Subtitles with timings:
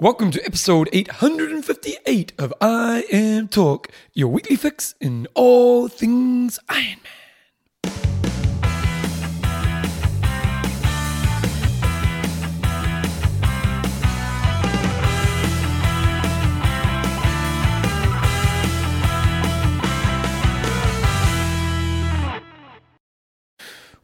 [0.00, 7.12] Welcome to episode 858 of IM Talk, your weekly fix in all things Iron Man.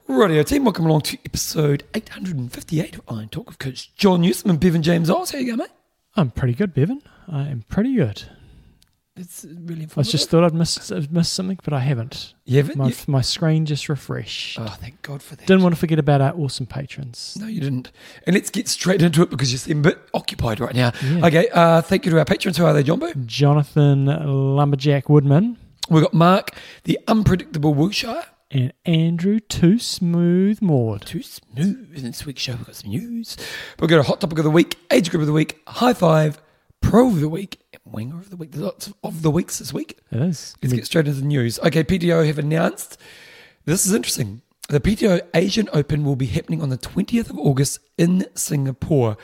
[0.06, 4.60] Radio team, welcome along to episode 858 of Iron Talk with Coach John Newsom and
[4.60, 5.30] Bevan James Eyles.
[5.30, 5.70] How you going, mate?
[6.16, 7.02] I'm pretty good, Bevan.
[7.28, 8.22] I am pretty good.
[9.18, 10.12] It's really I informative.
[10.12, 12.34] just thought I'd missed, I'd missed something, but I haven't.
[12.44, 12.76] You haven't?
[12.76, 14.58] My, You- my screen just refreshed.
[14.60, 15.46] Oh, thank God for that.
[15.46, 17.34] Didn't want to forget about our awesome patrons.
[17.40, 17.90] No, you didn't.
[18.26, 20.92] And let's get straight into it because you seem a bit occupied right now.
[21.02, 21.26] Yeah.
[21.26, 22.58] Okay, uh, thank you to our patrons.
[22.58, 23.10] Who are they, Jumbo?
[23.24, 25.56] Jonathan Lumberjack Woodman
[25.88, 26.50] We've got Mark,
[26.84, 28.24] the unpredictable Wilshire.
[28.50, 31.04] And Andrew Too Smooth Maud.
[31.06, 32.52] Too smooth in this week's show.
[32.52, 33.36] We've got some news.
[33.78, 36.40] We've got a hot topic of the week, age group of the week, high five,
[36.80, 38.52] pro of the week, and winger of the week.
[38.52, 39.98] There's lots of the weeks this week.
[40.10, 40.54] It is.
[40.62, 41.58] Let's get straight into the news.
[41.60, 42.98] Okay, PTO have announced
[43.64, 44.42] this is interesting.
[44.68, 49.16] The PTO Asian Open will be happening on the 20th of August in Singapore.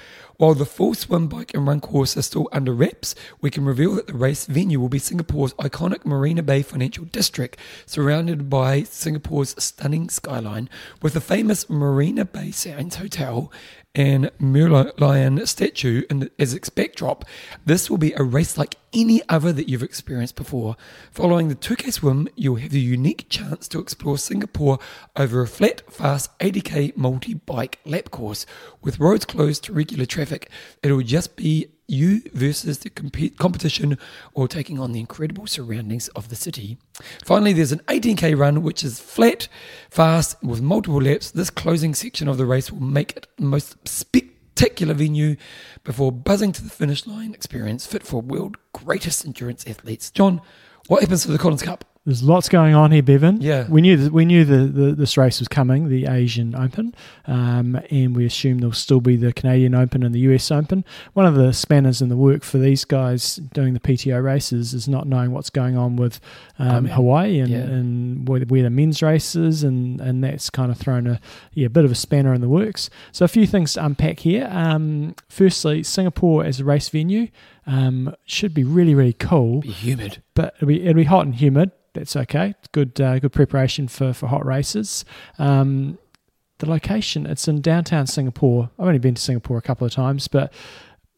[0.43, 3.95] While the full swim, bike, and run course are still under wraps, we can reveal
[3.95, 9.55] that the race venue will be Singapore's iconic Marina Bay Financial District, surrounded by Singapore's
[9.63, 10.69] stunning skyline,
[11.01, 13.53] with the famous Marina Bay Sands Hotel
[13.95, 17.25] and Merlion statue in the, as its backdrop.
[17.65, 20.77] This will be a race like any other that you've experienced before.
[21.11, 24.79] Following the 2K swim, you'll have the unique chance to explore Singapore
[25.17, 28.47] over a flat, fast 80k multi bike lap course
[28.83, 30.31] with roads closed to regular traffic.
[30.83, 33.98] It'll just be you versus the compete competition
[34.34, 36.78] or taking on the incredible surroundings of the city.
[37.24, 39.48] Finally, there's an 18k run which is flat,
[39.91, 41.30] fast, with multiple laps.
[41.30, 45.36] This closing section of the race will make it the most spectacular venue
[45.84, 50.11] before buzzing to the finish line experience fit for world greatest endurance athletes.
[50.11, 50.41] John,
[50.89, 51.84] what happens to the Collins Cup?
[52.05, 53.41] There's lots going on here, Bevan.
[53.41, 53.64] Yeah.
[53.69, 56.96] we knew that we knew the, the this race was coming, the Asian Open,
[57.27, 60.85] um, and we assumed there'll still be the Canadian Open and the US Open.
[61.13, 64.89] One of the spanners in the work for these guys doing the PTO races is
[64.89, 66.18] not knowing what's going on with
[66.58, 66.86] um.
[66.86, 67.58] Hawaii and, Yeah.
[67.58, 71.20] and where, where the men's races, and and that's kind of thrown a
[71.52, 72.90] yeah bit of a spanner in the works.
[73.13, 74.48] So a few things to unpack here.
[74.51, 77.29] Um, firstly, Singapore as a race venue
[77.67, 80.23] um, should be really really cool Be humid.
[80.34, 81.70] but it'll be, it'll be hot and humid.
[81.95, 82.55] That's okay.
[82.58, 85.05] It's good uh, good preparation for, for hot races.
[85.39, 85.98] Um,
[86.58, 88.70] the location, it's in downtown Singapore.
[88.78, 90.52] I've only been to Singapore a couple of times, but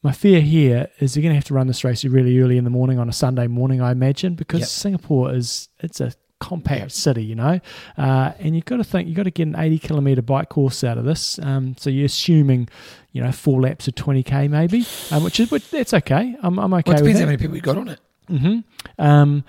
[0.03, 2.65] my fear here is you're going to have to run this race really early in
[2.65, 4.69] the morning on a Sunday morning, I imagine, because Yep.
[4.69, 6.13] Singapore is it's a
[6.45, 7.59] compact city, you know,
[7.97, 10.85] uh, and you've got to think you've got to get an 80 kilometer bike course
[10.85, 11.39] out of this.
[11.39, 12.69] Um, so you're assuming,
[13.13, 16.37] you know, four laps of 20k maybe, um, which is which, that's okay.
[16.43, 18.01] I'm, I'm okay Well, it depends how many people you got on it.
[18.29, 18.59] hmm
[18.99, 19.45] Um,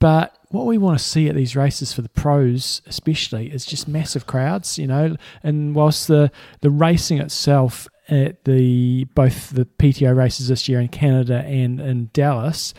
[0.00, 3.88] but what we want to see at these races for the pros, especially, is just
[3.88, 4.78] massive crowds.
[4.78, 10.68] You know, and whilst the the racing itself at the both the PTO races this
[10.68, 12.74] year in Canada and in Dallas,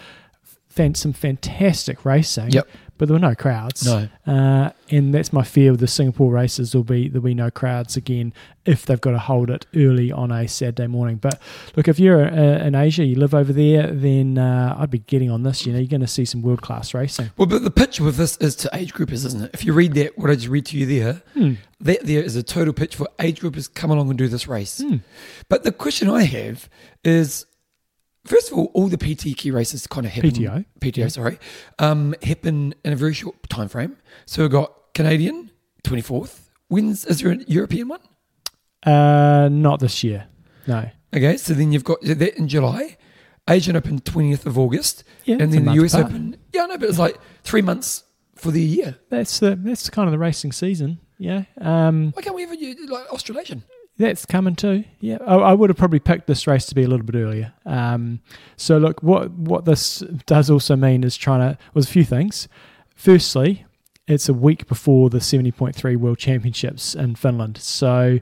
[0.69, 2.51] fan, some fantastic racing.
[2.51, 2.67] Yep.
[2.99, 3.83] But there were no crowds.
[3.85, 4.07] No.
[4.27, 6.73] Uh, and that's my fear with the Singapore races.
[6.73, 8.33] There'll be there'll be no crowds again
[8.65, 11.15] if they've got to hold it early on a Saturday morning.
[11.15, 11.41] But
[11.75, 15.31] look, if you're uh, in Asia, you live over there, then uh, I'd be getting
[15.31, 15.65] on this.
[15.65, 17.31] You know, you're going to see some world class racing.
[17.37, 19.51] Well, but the pitch with this is to age groupers, isn't it?
[19.53, 21.53] If you read that, what I just read to you there, Hmm.
[21.79, 24.81] that there is a total pitch for age groupers come along and do this race.
[24.81, 24.97] Hmm.
[25.47, 26.69] But the question I have
[27.03, 27.45] is,
[28.25, 30.31] first of all, all the PT key races kind of happen.
[30.31, 30.65] PTO.
[30.81, 31.07] PTO, Yeah.
[31.07, 31.39] sorry,
[31.79, 33.97] um, happen in a very short time frame.
[34.25, 35.51] So we've got Canadian,
[35.83, 36.49] 24th.
[36.67, 38.01] When's, is there a European one?
[38.85, 40.27] Uh, not this year.
[40.67, 40.89] No.
[41.15, 42.97] Okay, so then you've got that in July,
[43.49, 46.11] Asian Open 20th of August, Yeah, and then the US apart.
[46.11, 46.37] Open.
[46.53, 48.03] Yeah, no, but it's like three months
[48.35, 48.97] for the year.
[49.09, 50.99] That's the that's kind of the racing season.
[51.17, 51.43] Yeah.
[51.59, 53.63] Um, Why can't we have a like Australasian?
[53.99, 54.85] That's coming too.
[55.01, 57.53] Yeah, I, I would have probably picked this race to be a little bit earlier.
[57.65, 58.21] Um,
[58.57, 62.47] so look, what what this does also mean is trying to was a few things.
[62.95, 63.65] Firstly,
[64.07, 68.19] it's a week before the seventy point three World Championships in Finland, so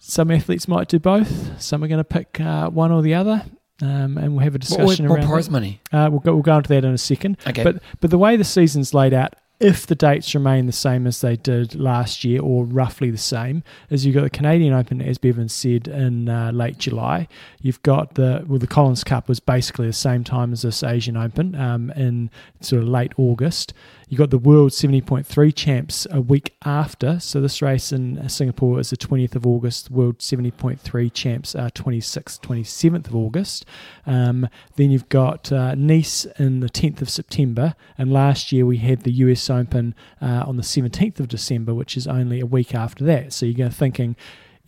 [0.00, 1.60] some athletes might do both.
[1.62, 3.44] Some are going to pick uh, one or the other,
[3.82, 5.28] um, and we'll have a What, what, discussion what around.
[5.28, 5.52] prize that.
[5.52, 5.80] money?
[5.92, 7.36] Uh, we'll go we'll go into that in a second.
[7.46, 7.62] Okay.
[7.62, 11.20] But but the way the season's laid out, if the dates remain the same as
[11.20, 15.18] they did last year or roughly the same, is you've got the Canadian Open, as
[15.18, 17.26] Bevan said, in uh, late July.
[17.60, 21.16] You've got the, well, the Collins Cup was basically the same time as this Asian
[21.16, 23.74] Open um, in sort of late August.
[24.10, 27.20] You got the World 70.3 champs a week after.
[27.20, 29.90] So this race in Singapore is the 20th of August.
[29.90, 33.66] World 70.3 champs are 26th, 27th of August.
[34.06, 37.74] Um, then you've got uh, Nice in the 10th of September.
[37.98, 41.94] And last year we had the US Open uh, on the 17th of December, which
[41.94, 43.34] is only a week after that.
[43.34, 44.16] So you're gonna thinking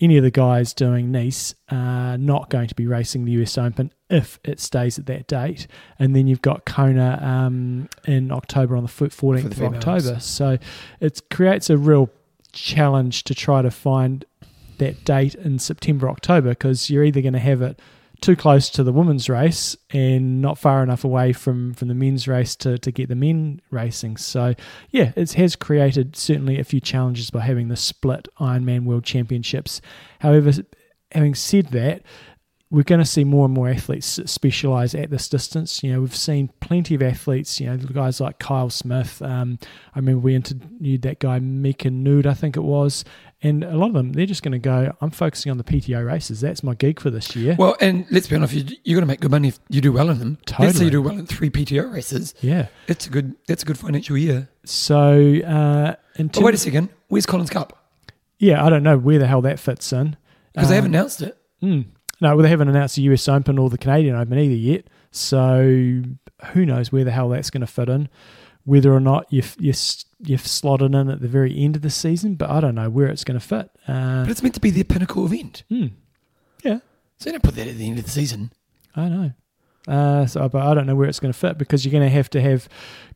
[0.02, 3.90] any of the guys doing Nice are not going to be racing the US Open
[4.10, 5.66] if it stays at that date.
[5.98, 9.62] And then you've got Kona um, in October on the 14th of.
[9.62, 10.20] October.
[10.20, 10.58] So
[11.00, 12.10] it creates a real
[12.52, 14.24] challenge to try to find
[14.78, 17.78] that date in September, October, because you're either going to have it
[18.20, 22.28] too close to the women's race and not far enough away from, from the men's
[22.28, 24.16] race to, to get the men racing.
[24.16, 24.54] So,
[24.90, 29.80] yeah, it has created certainly a few challenges by having the split Ironman World Championships.
[30.18, 30.52] However,
[31.12, 32.02] having said that,
[32.72, 35.82] we're going to see more and more athletes specialize at this distance.
[35.82, 39.20] You know, we've seen plenty of athletes, you know, guys like Kyle Smith.
[39.22, 39.58] Um,
[39.94, 43.04] I remember we interviewed that guy, Mika Noodt, I think it was.
[43.42, 46.06] And a lot of them, they're just going to go, I'm focusing on the PTO
[46.06, 46.40] races.
[46.42, 47.56] That's my gig for this year.
[47.58, 49.92] Well, and let's be honest, you- you're going to make good money if you do
[49.92, 50.38] well in them.
[50.58, 52.34] Let's say you do well in three PTO races.
[52.40, 52.66] yeah.
[52.86, 53.34] It's a good.
[53.48, 54.48] That's a good financial year.
[54.64, 55.96] So, uh,
[56.36, 56.90] Oh, wait a second.
[57.08, 57.76] Where's Collins Cup?
[58.38, 60.16] yeah, I don't know where the hell that fits in.
[60.52, 61.36] Because they Um, haven't announced it.
[61.62, 61.86] Mm.
[62.20, 64.86] No, well, they haven't announced the US Open or the Canadian Open either yet.
[65.10, 66.02] So
[66.52, 68.08] who knows where the hell that's going to fit in?
[68.64, 69.78] Whether or not you've, you've,
[70.20, 73.06] you've slotted in at the very end of the season, but I don't know where
[73.08, 73.70] it's going to fit.
[73.88, 75.64] Uh, But it's meant to be their pinnacle event.
[75.70, 75.92] mm,
[76.62, 76.80] yeah,
[77.18, 78.52] So they don't put that at the end of the season.
[78.94, 79.32] I know.
[79.88, 82.14] Uh, so, but I don't know where it's going to fit because you're going to
[82.14, 82.68] have to have,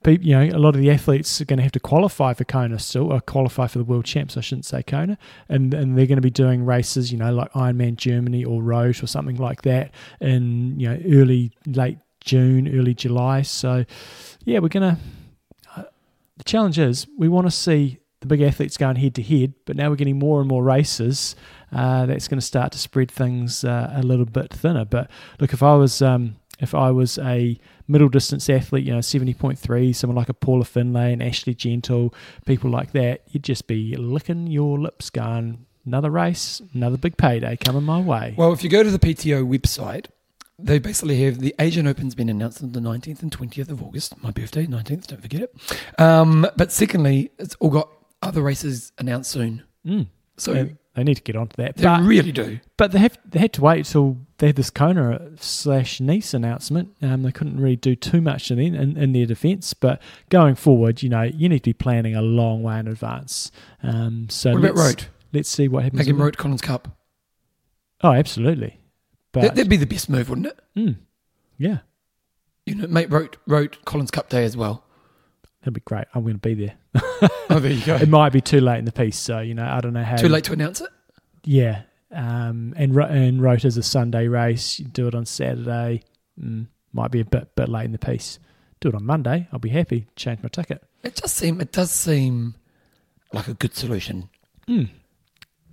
[0.03, 2.45] people, you know, a lot of the athletes are going to have to qualify for
[2.45, 4.37] Kona still, or qualify for the World Champs.
[4.37, 5.19] I shouldn't say Kona,
[5.49, 9.03] and and they're going to be doing races, you know, like Ironman Germany or Roth
[9.03, 13.43] or something like that in you know early late June, early July.
[13.43, 13.85] So,
[14.45, 15.01] yeah, we're going to.
[15.77, 15.85] Uh,
[16.39, 19.77] the challenge is we want to see the big athletes going head to head, but
[19.77, 21.37] now we're getting more and more races.
[21.71, 24.85] Uh, that's going to start to spread things uh, a little bit thinner.
[24.85, 25.11] But
[25.41, 27.59] look, if I was um, if I was a
[27.89, 31.55] middle distance athlete, you know, seventy point three, someone like a Paula Findlay and Ashley
[31.55, 32.15] Gentle,
[32.47, 37.57] people like that, you'd just be licking your lips, going, another race, another big payday
[37.57, 38.35] coming my way.
[38.37, 40.07] Well, if you go to the PTO website,
[40.59, 44.23] they basically have the Asian Open's been announced on the 19th and 20th of August.
[44.23, 46.01] My birthday, 19th, don't forget it.
[46.01, 47.89] Um, but secondly, it's all got
[48.23, 49.63] other races announced soon.
[49.85, 50.07] Mm.
[50.37, 51.77] So they need to get onto that.
[51.77, 52.61] they But really do.
[52.77, 56.95] But they have they had to wait till they had this Kona slash Nice announcement.
[57.03, 59.75] Um, they couldn't really do too much in, in, in their defence.
[59.75, 63.51] But going forward, you know, you need to be planning a long way in advance.
[63.83, 65.09] Um, so What about let's, Roth?
[65.33, 65.99] let's see what happens.
[65.99, 66.89] Make him Roth Collins Cup.
[68.03, 68.79] Oh, absolutely.
[69.33, 70.59] But That, that'd be the best move, wouldn't it?
[70.77, 70.97] mm,
[71.59, 71.79] yeah,
[72.67, 74.84] You know, make Roth, Roth Collins Cup day as well.
[75.65, 76.05] That'd be great.
[76.15, 76.75] I'm going to be there.
[77.51, 77.97] Oh, there you go.
[77.97, 80.17] It might be too late in the piece, so you know, I don't know how.
[80.17, 80.89] Too late to announce it?
[81.45, 84.79] Yeah, um, and and Roth's a Sunday race.
[84.79, 86.03] You do it on Saturday.
[86.43, 88.39] Mm, might be a bit bit late in the piece.
[88.81, 89.47] Do it on Monday.
[89.53, 90.07] I'll be happy.
[90.17, 90.83] Change my ticket.
[91.03, 92.55] It just seem it does seem
[93.33, 94.31] like a good solution.
[94.67, 94.89] Mm.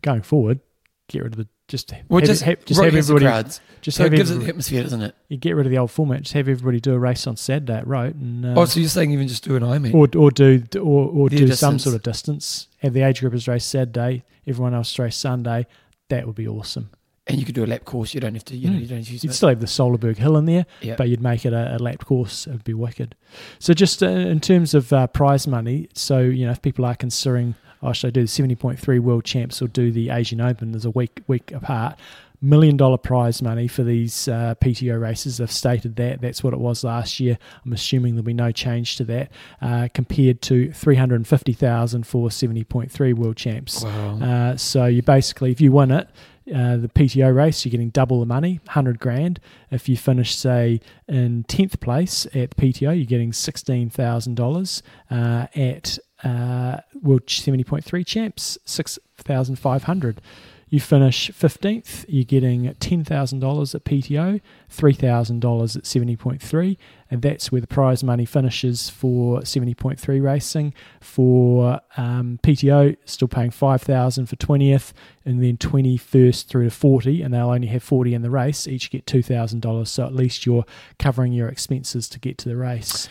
[0.01, 0.59] Going forward,
[1.07, 4.03] get rid of the just Well, have, just, have, just have everybody crowds, just so
[4.03, 5.15] have it gives it the atmosphere, doesn't it?
[5.29, 6.21] you get rid of the old format.
[6.21, 8.89] Just have everybody do a race on Saturday at Roth, and uh, oh, so you're
[8.89, 9.93] saying even just do an Ironman?
[9.95, 12.67] or or do or or do some sort of distance.
[12.79, 15.65] Have the age groupers race Saturday, everyone else race Sunday.
[16.09, 16.89] That would be awesome.
[17.27, 18.13] and you could do a lap course.
[18.13, 18.57] You don't have to.
[18.57, 18.81] You know, Mm.
[18.81, 20.95] you don't use You'd still have the Solarberg Hill in there, Yeah.
[20.97, 22.47] but you'd make it a, a lapped course.
[22.47, 23.15] It would be wicked.
[23.59, 26.95] So just uh, in terms of uh, prize money, so you know if people are
[26.95, 27.55] considering,
[27.93, 30.71] should I do the seventy point three World Champs or do the Asian Open?
[30.71, 31.97] There's a week week apart.
[32.43, 35.37] Million dollar prize money for these uh, PTO races.
[35.37, 37.37] They've stated that that's what it was last year.
[37.63, 41.53] I'm assuming there'll be no change to that, uh, compared to three hundred and fifty
[41.53, 43.83] thousand for seventy point three World Champs.
[43.83, 44.19] Wow.
[44.19, 46.09] Uh, so you basically, if you win it,
[46.53, 49.39] uh, the PTO race, you're getting double the money, hundred grand.
[49.69, 54.81] If you finish, say, in tenth place at the PTO, you're getting sixteen thousand dollars.
[55.11, 60.21] Uh, at uh, World seventy point three champs, six thousand five hundred.
[60.69, 66.15] You finish fifteenth, you're getting ten thousand dollars at PTO, three thousand dollars at seventy
[66.15, 66.77] point three,
[67.09, 70.73] and that's where the prize money finishes for seventy point three racing.
[71.01, 74.93] For um, PTO, still paying five thousand for twentieth,
[75.25, 78.65] and then twenty first through to forty, and they'll only have forty in the race.
[78.65, 80.63] Each get two thousand dollars, so at least you're
[80.97, 83.09] covering your expenses to get to the race.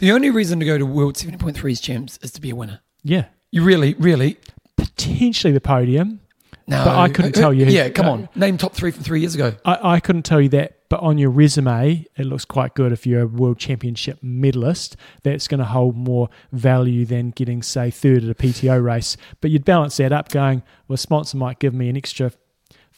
[0.00, 2.80] The only reason to go to World 70.3's champs is to be a winner.
[3.04, 4.36] Yeah, You really, really.
[4.76, 6.20] potentially the podium.
[6.66, 8.12] No, But I couldn't tell you who- Yeah, come no.
[8.12, 8.28] on.
[8.34, 9.54] Name top three from three years ago.
[9.64, 13.06] I, I couldn't tell you that, but on your resume, it looks quite good if
[13.06, 14.96] you're a world championship medalist.
[15.22, 19.16] That's going to hold more value than getting, say, third at a PTO race.
[19.40, 22.32] But you'd balance that up going, well, a sponsor might give me an extra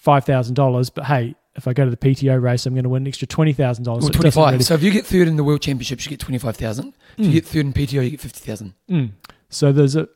[0.05, 3.09] $5,000, but hey, if I go to the PTO race, I'm going to win an
[3.09, 3.87] extra $20,000.
[3.89, 4.53] Or So 25.
[4.53, 6.95] really- So if you get third in the World Championships, you get 25,000.
[7.19, 7.33] If you Mm.
[7.35, 8.73] get third in PTO, you get 50,000.
[8.91, 9.11] Mm.
[9.51, 10.09] So there's a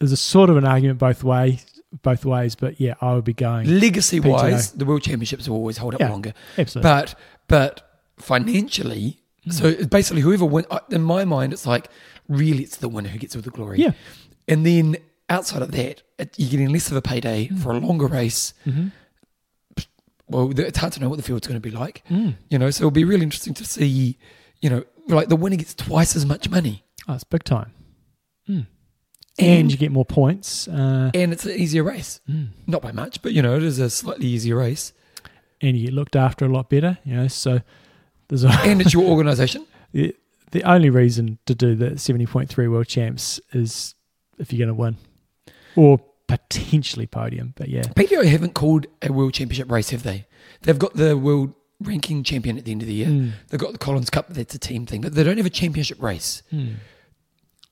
[0.00, 1.64] there's a sort of an argument both ways,
[2.02, 2.54] both ways.
[2.56, 6.00] But yeah, I would be going Legacy wise, the World Championships will always hold up
[6.00, 6.10] Yeah.
[6.10, 6.34] longer.
[6.58, 6.90] absolutely.
[6.90, 7.14] But
[7.48, 9.18] but financially,
[9.50, 11.88] so basically whoever wins, in my mind, it's like
[12.28, 13.78] really it's the winner who gets all the glory.
[13.80, 13.92] yeah,
[14.48, 14.96] And then
[15.30, 16.02] outside of that,
[16.36, 17.58] you're getting less of a payday Mm.
[17.60, 18.52] for a longer race.
[18.64, 18.88] hmm
[20.28, 22.34] Well, it's hard to know what the field's going to be like, mm.
[22.48, 22.70] you know.
[22.70, 24.18] So it'll be really interesting to see,
[24.60, 27.72] you know, like the winner gets twice as much money, oh, it's big time.
[28.48, 28.66] Mm.
[29.38, 30.68] And- And you get more points.
[30.68, 32.20] Uh, and it's an easier race.
[32.30, 32.48] mm.
[32.66, 34.92] Not by much, but you know, it is a slightly easier race,
[35.60, 36.98] and you get looked after a lot better.
[37.04, 37.60] You know, so
[38.28, 39.66] there's a, and it's your organisation.
[39.92, 40.14] the,
[40.52, 43.94] the only reason to do the seventy point three world champs is
[44.38, 44.96] if you're going to win,
[45.76, 46.00] or
[46.36, 47.54] potentially podium.
[47.56, 50.26] But yeah, PTO haven't called a world championship race, have they?
[50.62, 53.08] They've got the world ranking champion at the end of the year.
[53.08, 53.32] Mm.
[53.48, 56.02] They've got the Collins Cup, that's a team thing, but they don't have a championship
[56.02, 56.42] race.
[56.52, 56.74] Mm.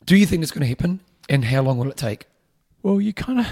[0.04, 2.26] Do you think it's going to happen, and how long will it take?
[2.82, 3.46] Well, you kind of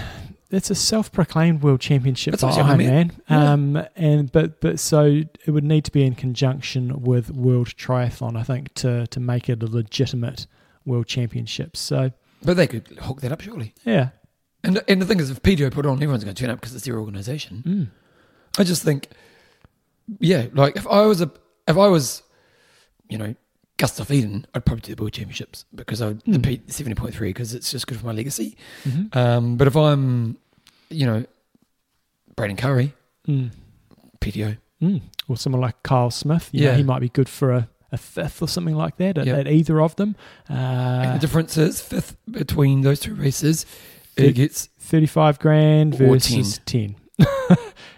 [0.49, 3.13] it's a self-proclaimed world championship That's by what I meant.
[3.27, 3.51] Ironman, Yeah.
[3.53, 8.35] um, and but but so it would need to be in conjunction with World Triathlon,
[8.37, 10.47] I think, to to make it a legitimate
[10.85, 11.77] world championship.
[11.77, 12.11] So
[12.43, 13.73] But they could hook that up, surely.
[13.85, 14.09] yeah,
[14.63, 16.75] And and the thing is, if PTO put on, everyone's going to turn up because
[16.75, 17.63] it's their organisation.
[17.65, 17.87] mm.
[18.59, 19.07] I just think,
[20.19, 21.31] yeah, like if I was a,
[21.67, 22.21] if I was,
[23.09, 23.33] you know,
[23.77, 26.33] Gustav Iden, I'd probably do the World Championships because I would Mm.
[26.33, 28.55] compete seventy point three because it's just good for my legacy.
[28.83, 29.15] Mhm.
[29.15, 30.37] Um, but if I'm,
[30.89, 31.25] you know,
[32.35, 32.93] Braden Currie,
[33.27, 33.51] Mm.
[34.19, 35.01] PTO, Mm.
[35.27, 36.77] or someone like Kyle Smith, you know, Yeah.
[36.77, 39.37] he might be good for a, a fifth or something like that at, Yep.
[39.39, 40.15] at either of them.
[40.47, 43.65] and Uh, the difference is fifth between those two races,
[44.21, 46.95] It gets 35 grand versus 10.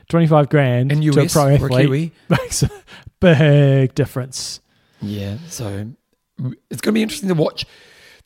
[0.09, 2.11] 25 grand in to a US pro for a athlete Kiwi.
[2.29, 2.69] makes a
[3.19, 4.59] big difference.
[5.01, 5.91] Yeah, so
[6.69, 7.65] it's going to be interesting to watch.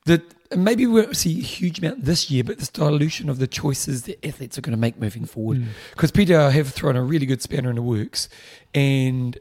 [0.06, 0.22] The
[0.56, 4.04] maybe we won't see a huge amount this year, but this dilution of the choices
[4.04, 5.60] that athletes are going to make moving forward.
[5.60, 6.14] Mm.
[6.14, 8.30] Peter PTO have thrown a really good spanner in the works,
[8.74, 9.38] and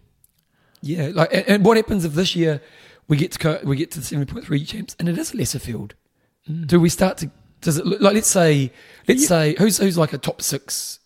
[0.82, 2.60] yeah, like and, and what happens if this year
[3.08, 5.32] we get to co- we get to the seventy point three champs and it is
[5.32, 5.94] a lesser field?
[6.48, 6.66] Mm.
[6.66, 7.30] Do we start to?
[7.60, 8.70] Does it look like let's say
[9.08, 9.28] let's Yeah.
[9.28, 11.00] say who's who's like a top six?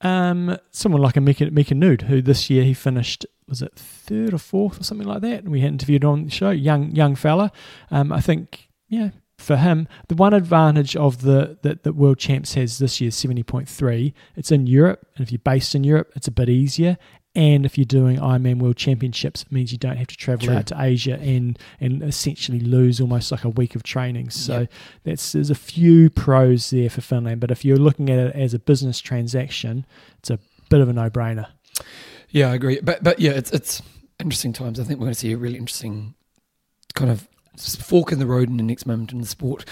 [0.00, 4.32] Um, someone like a Mika, Mika Noodt, who this year he finished was it third
[4.32, 7.16] or fourth or something like that, and we had interviewed on the show, young young
[7.16, 7.50] fella.
[7.90, 12.54] Um, I think yeah, for him, the one advantage of the that the World Champs
[12.54, 14.14] has this year seventy point three.
[14.36, 16.96] It's in Europe, and if you're based in Europe, it's a bit easier.
[17.38, 20.56] And if you're doing Ironman World Championships, it means you don't have to travel True.
[20.56, 24.30] out to Asia and and essentially lose almost like a week of training.
[24.30, 24.72] So Yep.
[25.04, 27.40] that's there's a few pros there for Finland.
[27.40, 29.86] But if you're looking at it as a business transaction,
[30.18, 31.46] it's a bit of a no-brainer.
[32.30, 32.80] Yeah, I agree.
[32.82, 33.82] But but yeah, it's it's
[34.18, 34.80] interesting times.
[34.80, 36.14] I think we're going to see a really interesting
[36.94, 37.28] kind of
[37.58, 39.64] fork in the road in the next moment in the sport.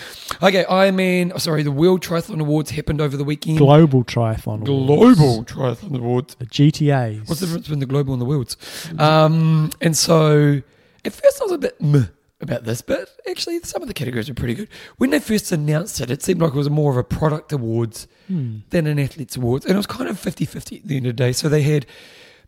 [0.43, 1.33] Okay, Ironman.
[1.35, 3.59] Oh, sorry, the World Triathlon Awards happened over the weekend.
[3.59, 4.67] Global Triathlon.
[4.67, 5.19] Awards.
[5.19, 6.35] Global Triathlon Awards.
[6.37, 7.29] The GTAs.
[7.29, 8.57] What's the difference between the global and the worlds?
[8.99, 10.61] Um, and so
[11.05, 12.07] at first I was a bit meh
[12.41, 14.69] about this, but actually some of the categories are pretty good.
[14.99, 18.07] When they first announced it, it seemed like it was more of a product awards
[18.27, 18.57] Hmm.
[18.71, 19.65] than an athletes awards.
[19.65, 21.31] And it was kind of 50-50 at the end of the day.
[21.33, 21.87] So they had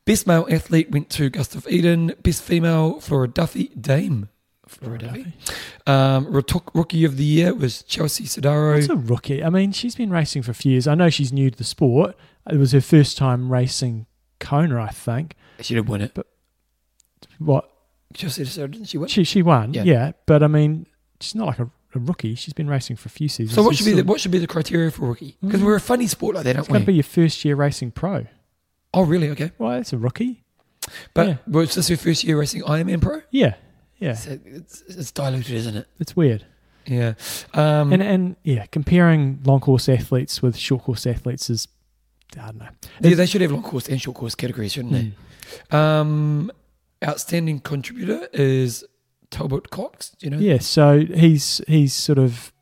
[0.04, 4.28] best male athlete went to Gustav Iden, best female Flora Duffy, Dame
[4.98, 5.32] Duffy.
[5.86, 6.26] Um,
[6.74, 8.78] rookie of the year was Chelsea Sodaro.
[8.78, 9.42] It's a rookie.
[9.42, 10.86] I mean, she's been racing for a few years.
[10.86, 12.16] I know she's new to the sport.
[12.50, 14.06] It was her first time racing
[14.40, 15.34] Kona, I think.
[15.60, 16.12] She did win it.
[16.14, 16.26] But
[17.38, 17.70] What
[18.14, 19.08] Chelsea Sodaro, didn't she win?
[19.08, 19.82] she she won, Yeah.
[19.84, 20.12] yeah.
[20.26, 20.86] But I mean,
[21.20, 22.34] she's not like a, a rookie.
[22.34, 23.54] She's been racing for a few seasons.
[23.54, 25.36] So what It's should be the, what should be the criteria for rookie?
[25.42, 25.64] Because Mm.
[25.64, 26.78] we're a funny sport like that, It's aren't going we?
[26.78, 28.26] It's going to be your first year racing pro.
[28.94, 29.28] oh, really?
[29.30, 29.52] Okay.
[29.58, 30.42] Well, it's a rookie.
[31.12, 31.36] But Yeah.
[31.46, 33.20] was this her first year racing Ironman Pro?
[33.30, 33.54] Yeah,
[33.98, 34.14] yeah.
[34.14, 35.86] So it's, it's diluted, isn't it?
[35.98, 36.44] It's weird.
[36.86, 37.14] Yeah.
[37.54, 41.68] Um, and and yeah, comparing long course athletes with short course athletes is
[42.36, 42.68] I don't know.
[43.00, 45.12] yeah, they should have long course and short course categories, shouldn't Mm.
[45.70, 45.76] they?
[45.76, 46.50] Um,
[47.04, 48.84] outstanding contributor is
[49.30, 50.14] Talbot Cox.
[50.20, 50.38] You know?
[50.38, 52.52] Yeah, so he's he's sort of,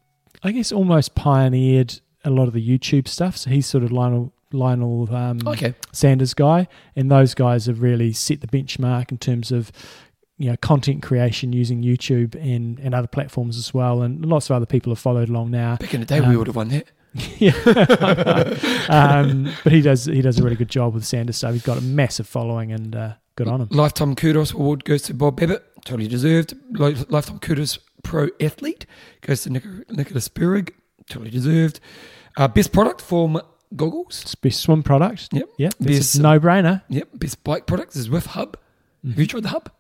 [0.42, 3.36] I guess, almost pioneered a lot of the YouTube stuff.
[3.36, 5.74] So he's sort of Lionel Lionel um, Okay.
[5.92, 9.70] Sanders guy, and those guys have really set the benchmark in terms of
[10.38, 14.56] you know content creation using YouTube and and other platforms as well, and lots of
[14.56, 15.76] other people have followed along now.
[15.76, 16.86] Back in the day, we Um, would have won that.
[17.38, 17.52] yeah,
[18.88, 21.52] um, but he does he does a really good job with Sanders stuff.
[21.52, 23.68] He's got a massive following, and uh, good on him.
[23.70, 26.54] Lifetime Kudos Award goes to Bob Babbitt, totally deserved.
[26.70, 28.86] Lifetime Kudos Pro Athlete
[29.22, 30.70] goes to Nic- Nicola Spirig,
[31.08, 31.80] totally deserved.
[32.36, 33.40] Uh, best product from
[33.74, 34.20] goggles.
[34.22, 35.28] It's best swim product.
[35.32, 35.48] Yep.
[35.58, 35.74] Yep.
[35.80, 36.82] Best- no brainer.
[36.88, 37.08] Yep.
[37.14, 38.58] Best bike products is with Hub.
[39.06, 39.70] Have you tried the Hub?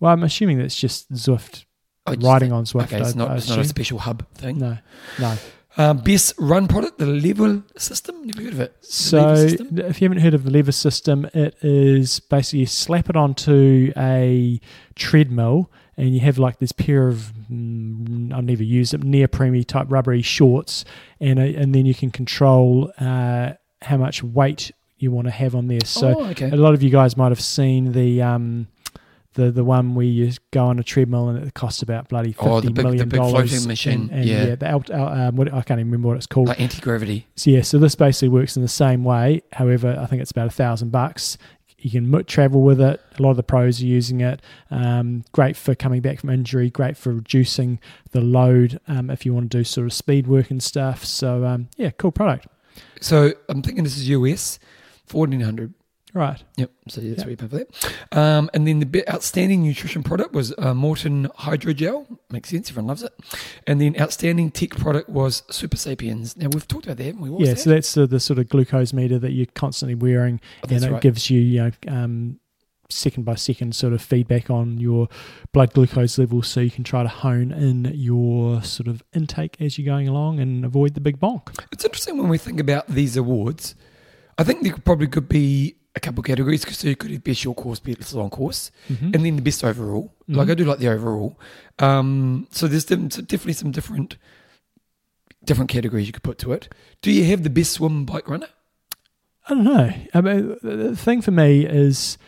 [0.00, 1.64] Well, I'm assuming that's just Zwift
[2.06, 2.84] Oh, riding on Zwift.
[2.84, 4.58] Okay, it's I- not, I it's not a special hub thing.
[4.58, 4.78] No,
[5.18, 5.36] no.
[5.76, 8.24] Uh, best run product, the lever system.
[8.24, 8.76] Never heard of it.
[8.80, 13.16] So, if you haven't heard of the lever system, it is basically you slap it
[13.16, 14.58] onto a
[14.94, 19.86] treadmill and you have like this pair of mm, I've never used it neoprene type
[19.90, 20.86] rubbery shorts,
[21.20, 25.54] and uh, and then you can control uh, how much weight you want to have
[25.54, 25.84] on there.
[25.84, 26.50] So oh, okay.
[26.50, 28.68] a lot of you guys might have seen the um,
[29.36, 32.46] the the one where you go on a treadmill and it costs about bloody fifty
[32.48, 33.50] Oh, million the big- the big dollars.
[33.50, 34.54] floating machine, And, and yeah.
[34.56, 36.48] the alt, al- um, what, I can't even remember what it's called.
[36.48, 37.26] Like anti gravity.
[37.36, 39.42] So yeah, so this basically works in the same way.
[39.52, 41.38] However, I think it's about a thousand bucks.
[41.78, 43.00] You can travel with it.
[43.18, 44.40] A lot of the pros are using it.
[44.70, 46.70] Um, great for coming back from injury.
[46.70, 47.78] Great for reducing
[48.12, 51.04] the load um, if you want to do sort of speed work and stuff.
[51.04, 52.46] So um, yeah, cool product.
[53.00, 54.58] So I'm thinking this is US,
[55.12, 55.74] 1400.
[56.16, 56.42] Right.
[56.56, 56.70] Yep.
[56.88, 57.26] So that's Yep.
[57.26, 57.96] where you pay for that.
[58.18, 62.06] Um, and then the outstanding nutrition product was uh, Maurten Hydrogel.
[62.30, 62.70] Makes sense.
[62.70, 63.12] Everyone loves it.
[63.66, 66.34] And then outstanding tech product was Supersapiens.
[66.38, 67.04] Now we've talked about that.
[67.04, 67.58] haven't We What yeah, that?
[67.60, 70.90] so that's the, the sort of glucose meter that you're constantly wearing, Oh, and it
[70.90, 71.02] right.
[71.02, 72.40] gives you, you know, um,
[72.88, 75.08] second by second sort of feedback on your
[75.52, 79.76] blood glucose levels, so you can try to hone in your sort of intake as
[79.76, 81.48] you're going along and avoid the big bonk.
[81.72, 83.74] It's interesting when we think about these awards.
[84.38, 87.24] I think there could probably could be a couple of categories because you could have
[87.24, 89.14] best short course, best long course, Mhm.
[89.14, 90.12] and then the best overall.
[90.28, 90.50] Like Mhm.
[90.50, 91.38] I do like the overall.
[91.78, 94.16] Um, so there's definitely some different
[95.44, 96.68] different categories you could put to it.
[97.02, 98.48] Do you have the best swim bike runner?
[99.48, 99.92] I don't know.
[100.12, 102.18] I mean, the thing for me is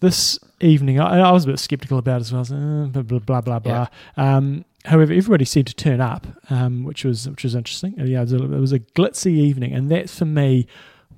[0.00, 0.98] this evening.
[0.98, 2.40] I, I was a bit skeptical about it as well.
[2.42, 3.58] Uh, blah blah blah blah.
[3.58, 3.86] blah.
[4.16, 7.92] Um, however, everybody seemed to turn up, um, which was which was interesting.
[7.98, 10.66] Yeah, it was, a, it was a glitzy evening, and that for me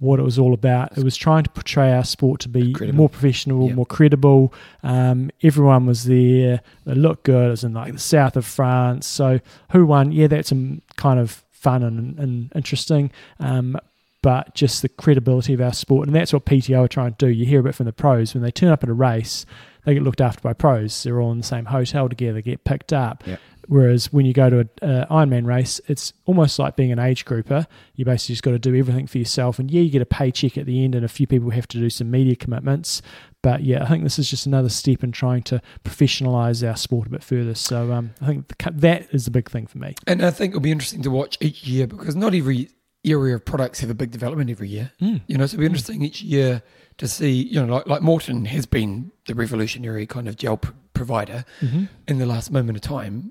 [0.01, 0.97] what it was all about.
[0.97, 2.97] It was trying to portray our sport to be Credible.
[2.97, 3.75] more professional, Yeah.
[3.75, 4.53] more credible.
[4.83, 6.61] Um, everyone was there.
[6.85, 7.47] They looked good.
[7.47, 9.07] It was in like the south of France.
[9.07, 9.41] So
[9.73, 10.13] who won?
[10.13, 13.11] Yeah, that's um, kind of fun and, and interesting.
[13.41, 13.77] Um,
[14.23, 16.09] but just the credibility of our sport.
[16.09, 17.33] And that's what PTO are trying to do.
[17.33, 18.35] You hear a bit from the pros.
[18.35, 19.47] When they turn up at a race,
[19.85, 21.03] they get looked after by pros.
[21.05, 23.23] They're all in the same hotel together, get picked up.
[23.27, 23.37] Yeah.
[23.69, 27.67] Whereas when you go to an Ironman race, it's almost like being an age grouper.
[27.95, 29.59] You basically just got to do everything for yourself.
[29.59, 31.79] And yeah, you get a paycheck at the end, and a few people have to
[31.79, 33.03] do some media commitments.
[33.43, 37.07] But yeah, I think this is just another step in trying to professionalize our sport
[37.07, 37.55] a bit further.
[37.55, 39.95] So um, I think that is the big thing for me.
[40.07, 42.71] And I think it'll be interesting to watch each year because not every
[43.05, 44.93] area of products have a big development every year.
[45.01, 45.21] Mm.
[45.27, 46.63] You know, so it'll be interesting each year
[46.99, 50.73] to see, you know, like, like Maurten has been the revolutionary kind of gel pr-
[50.95, 53.31] provider hmm in the last moment of time.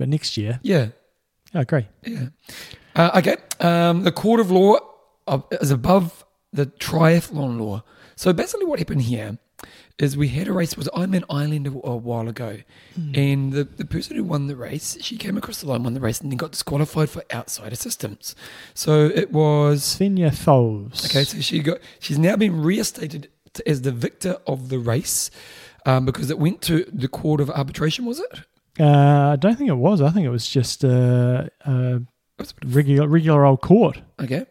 [0.00, 0.86] But next year, Yeah,
[1.52, 1.86] I agree.
[2.06, 2.28] yeah.
[2.96, 4.78] Uh, okay, um, the court of law
[5.26, 7.84] of, is above the triathlon law.
[8.16, 9.36] So basically, what happened here
[9.98, 10.74] is we had a race.
[10.74, 12.60] Was Ironman Ireland a, a while ago,
[12.96, 16.00] and the, the person who won the race, she came across the line, won the
[16.00, 18.34] race, and then got disqualified for outside assistance.
[18.72, 21.04] So it was Svenja Thoes.
[21.04, 23.28] Okay, so she got she's now been reinstated
[23.66, 25.30] as the victor of the race
[25.84, 28.06] um, because it went to the court of arbitration.
[28.06, 28.40] Was it?
[28.80, 30.00] Uh, I don't think it was.
[30.00, 32.00] I think it was just a, a
[32.38, 34.00] Was it- regular, regular old court.
[34.20, 34.46] Okay.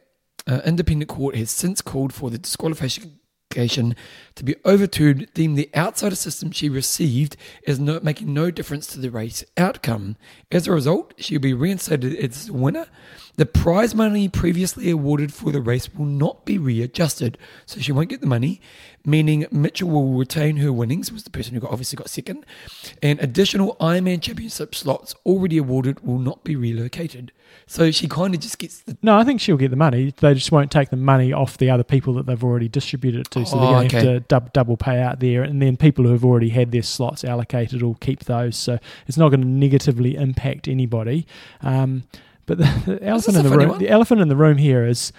[0.48, 3.96] Uh, independent court has since called for the disqualification
[4.40, 9.00] to be overturned, deemed the outside assistance she received as no, making no difference to
[9.00, 10.16] the race outcome.
[10.52, 12.88] As a result, she will be reinstated as the winner.
[13.36, 18.10] The prize money previously awarded for the race will not be readjusted, so she won't
[18.10, 18.60] get the money,
[19.06, 22.46] meaning Mitchell will retain her winnings, was the person who got, obviously got second,
[23.02, 27.32] and additional Ironman Championship slots already awarded will not be relocated.
[27.66, 30.14] So she kind of just gets the No, I think she'll get the money.
[30.18, 33.32] They just won't take the money off the other people that they've already distributed it
[33.32, 33.46] to.
[33.46, 34.14] So Oh, they're going to okay.
[34.14, 35.44] have to dub, double payout there.
[35.44, 38.56] And then people who have already had their slots allocated will keep those.
[38.56, 41.28] So it's not going to negatively impact anybody.
[41.62, 42.04] Um,
[42.46, 43.80] but the, the elephant in the room, one?
[43.80, 45.12] the elephant in the room here is.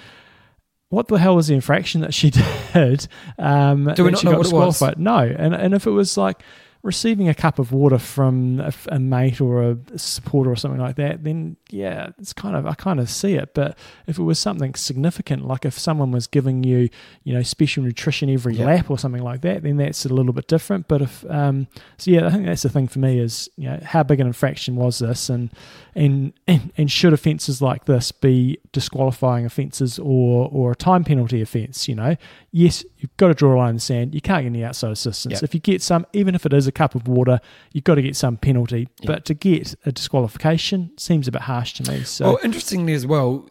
[0.88, 2.30] What the hell was the infraction that she
[2.74, 3.06] did?
[3.38, 4.96] Um, Do we not she know got what it was?
[4.96, 6.42] No, and and if it was like,
[6.82, 10.96] receiving a cup of water from a, a mate or a supporter or something like
[10.96, 13.54] that, then yeah, it's kind of I kind of see it.
[13.54, 16.88] But if it was something significant, like if someone was giving you,
[17.24, 18.66] you know, special nutrition every Yep.
[18.66, 20.88] lap or something like that, then that's a little bit different.
[20.88, 21.66] But if um,
[21.98, 24.26] so, yeah, I think that's the thing for me is you know how big an
[24.26, 25.50] infraction was this, and
[25.94, 31.40] and and, and should offences like this be disqualifying offences or or a time penalty
[31.40, 31.88] offence?
[31.88, 32.16] You know,
[32.50, 34.14] yes, you've got to draw a line in the sand.
[34.14, 35.34] You can't get any outside assistance.
[35.34, 35.42] Yep.
[35.42, 37.40] If you get some, even if it is a cup of water,
[37.72, 38.88] you've got to get some penalty.
[39.00, 39.06] Yep.
[39.06, 42.02] But to get a disqualification seems a bit harsh to me.
[42.04, 43.48] So Well, interestingly as well,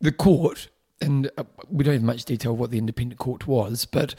[0.00, 0.68] the court,
[1.00, 4.14] and uh, we don't have much detail of what the independent court was, but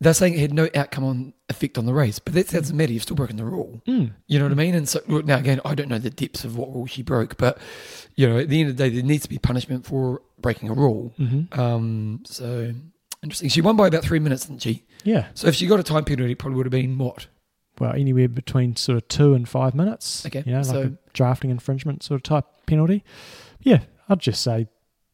[0.00, 2.18] they're saying it had no outcome on effect on the race.
[2.18, 2.92] But that doesn't matter.
[2.92, 3.82] You've still broken the rule.
[3.86, 4.12] Mm.
[4.28, 4.74] You know what I mean?
[4.74, 7.58] And so now again, I don't know the depths of what rule she broke, but
[8.14, 10.68] you know, at the end of the day, there needs to be punishment for breaking
[10.68, 11.12] a rule.
[11.16, 12.74] hmm Um, so
[13.22, 13.48] interesting.
[13.48, 14.84] She won by about three minutes, didn't she?
[15.04, 15.26] yeah.
[15.34, 17.26] So if she got a time penalty, it probably would have been what?
[17.80, 20.26] Well, anywhere between sort of two and five minutes.
[20.26, 23.04] Okay, You know, like so- a drafting infringement sort of type penalty.
[23.60, 24.68] Yeah, I'd just say,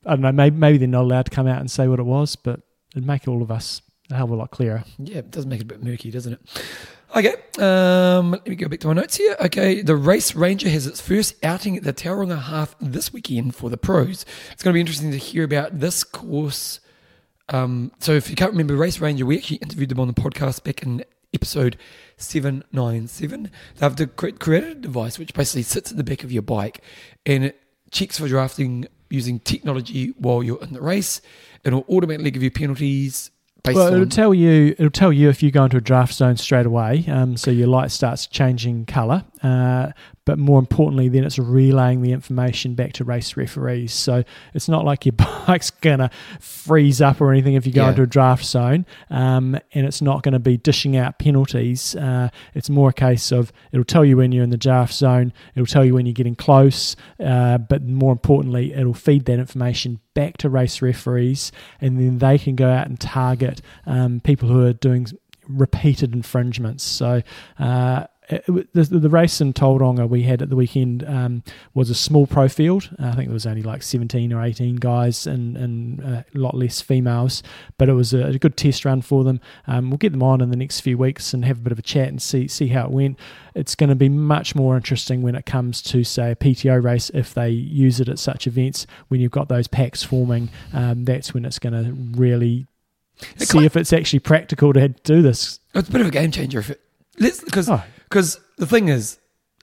[0.07, 2.05] I don't know, maybe, maybe they're not allowed to come out and say what it
[2.05, 2.61] was, but
[2.95, 4.85] it'd make all of us a hell of a lot clearer.
[4.99, 6.41] Yeah, it does make it a bit murky, doesn't it?
[7.17, 9.37] Okay, um, let me go back to my notes here.
[9.41, 13.71] Okay, the Race Ranger has its first outing at the Tauranga Half this weekend for
[13.71, 14.27] the pros.
[14.53, 16.81] It's going to be interesting to hear about this course.
[17.51, 20.65] Um, so, if you can't remember Race Ranger, we actually interviewed them on the podcast
[20.65, 21.77] back in episode
[22.17, 23.51] 797.
[23.77, 26.81] They've de- cre- created a device which basically sits at the back of your bike
[27.27, 31.21] and it checks for drafting using technology while you're in the race.
[31.65, 33.31] It'll automatically give you penalties
[33.63, 34.75] based Well, it'll tell you.
[34.79, 37.05] It'll tell you if you go into a draft zone straight away.
[37.09, 39.25] Um, so your light starts changing colour.
[39.45, 39.93] Uh,
[40.25, 43.93] but more importantly, then it's relaying the information back to race referees.
[43.93, 45.13] So it's not like your
[45.47, 47.91] bike's gonna freeze up or anything if you go Yeah.
[47.91, 51.95] into a draft zone, um, and it's not going to be dishing out penalties.
[51.95, 55.33] Uh, it's more a case of it'll tell you when you're in the draft zone.
[55.55, 56.97] It'll tell you when you're getting close.
[57.23, 61.53] Uh, but more importantly, it'll feed that information back to race referees,
[61.83, 65.07] and then they can go out and target um, people who are doing
[65.49, 66.83] repeated infringements.
[66.83, 67.21] So.
[67.59, 71.43] Uh, it, it- the, the race in Tauranga we had at the weekend um,
[71.75, 72.91] was a small pro field.
[72.99, 76.81] I think there was only like 17 or 18 guys and, and a lot less
[76.81, 77.43] females,
[77.79, 79.41] but it was a, a good test run for them.
[79.67, 81.79] Um, we'll get them on in the next few weeks and have a bit of
[81.79, 83.19] a chat and see see how it went.
[83.55, 87.11] It's going to be much more interesting when it comes to say a PTO race
[87.15, 88.87] if they use it at such events.
[89.09, 92.67] When you've got those packs forming, um, that's when it's going to really
[93.39, 95.61] It see if it's actually practical to do this.
[95.75, 96.81] It's a bit of a game changer if it
[97.21, 97.83] let's because Oh,
[98.15, 99.19] because the thing is,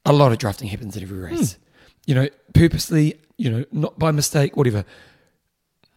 [0.05, 1.57] a lot of drafting happens at every race.
[2.05, 3.15] You know, purposely.
[3.37, 4.83] You know, not by mistake, whatever.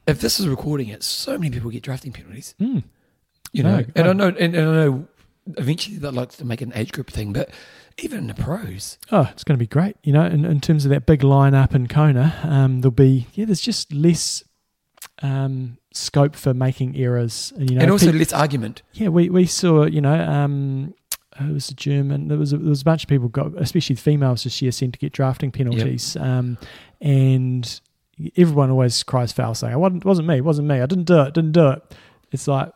[0.06, 2.54] If this is recording it, so many people get drafting penalties.
[2.60, 2.84] mm.
[3.52, 5.08] You know, No, and I know, and, and I know,
[5.58, 7.50] eventually they'd like to make an age group thing, but
[7.98, 9.96] even in the pros, Oh, it's going to be great.
[10.04, 13.44] You know, in, in terms of that big lineup in Kona, um, there'll be yeah,
[13.44, 14.42] there's just less
[15.22, 18.82] um, scope for making errors, and you know, and also pe- less argument.
[18.94, 20.14] yeah, we we saw you know.
[20.14, 20.94] Um,
[21.40, 22.28] it was a German.
[22.28, 24.72] There was a, there was a bunch of people got, especially the females this year,
[24.72, 26.58] seemed to get drafting penalties, um,
[27.00, 27.80] and
[28.36, 31.20] everyone always cries foul, saying, "It wasn't, wasn't me, it wasn't me, I didn't do
[31.22, 31.82] it, didn't do it."
[32.32, 32.72] It's like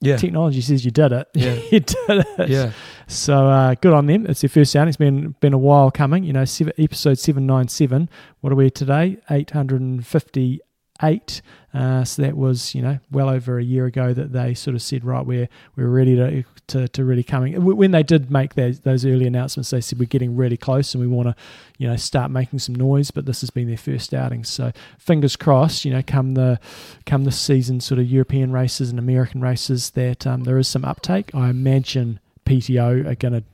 [0.00, 1.54] Yeah, technology says you did it, Yeah.
[1.72, 2.48] you did it.
[2.48, 2.72] yeah.
[3.08, 4.26] So uh, good on them.
[4.26, 4.88] It's their first sound.
[4.88, 6.24] It's been been a while coming.
[6.24, 8.08] You know, seven, episode seven nine seven.
[8.40, 9.18] What are we today?
[9.30, 10.60] Eight hundred and fifty
[11.02, 11.42] eight.
[11.74, 14.80] Uh, so that was you know well over a year ago that they sort of
[14.80, 17.62] said right we're we're ready to to, to really coming.
[17.64, 21.00] When they did make those those early announcements, they said we're getting really close and
[21.00, 21.36] we want to
[21.76, 23.10] you know start making some noise.
[23.10, 24.44] But this has been their first outing.
[24.44, 25.84] So fingers crossed.
[25.84, 26.58] You know, come the
[27.06, 30.84] come this season, sort of European races and American races, that um, there is some
[30.84, 31.34] uptake.
[31.34, 33.44] I imagine PTO are going to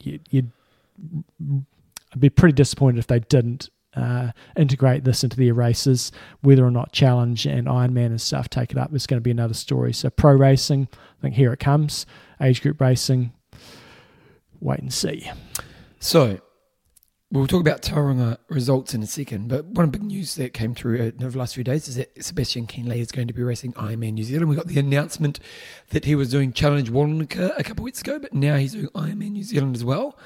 [0.00, 0.50] you, you'd
[2.12, 6.12] I'd be pretty disappointed if they didn't uh, integrate this into their races.
[6.42, 9.30] Whether or not Challenge and Ironman and stuff take it up is going to be
[9.30, 9.92] another story.
[9.92, 12.06] So pro racing, I think here it comes.
[12.40, 13.32] Age group racing,
[14.60, 15.30] wait and see.
[15.98, 16.40] So
[17.30, 20.98] we'll talk about Tauranga results in a second, but one big news that came through
[21.00, 23.72] uh, over the last few days is that Sebastian Kienle is going to be racing
[23.74, 24.48] Ironman New Zealand.
[24.48, 25.38] We got the announcement
[25.90, 28.88] that he was doing Challenge Wanaka a couple of weeks ago, but now he's doing
[28.88, 30.16] Ironman New Zealand as well.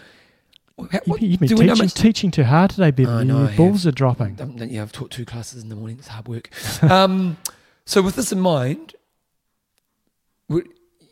[0.76, 3.14] What- you've been do we know teaching, teaching too hard today, Bevan.
[3.14, 4.40] I know, Your I balls are dropping.
[4.40, 5.98] Um, yeah, I've taught two classes in the morning.
[5.98, 6.50] It's hard work.
[6.82, 7.36] um,
[7.86, 8.94] so with this in mind,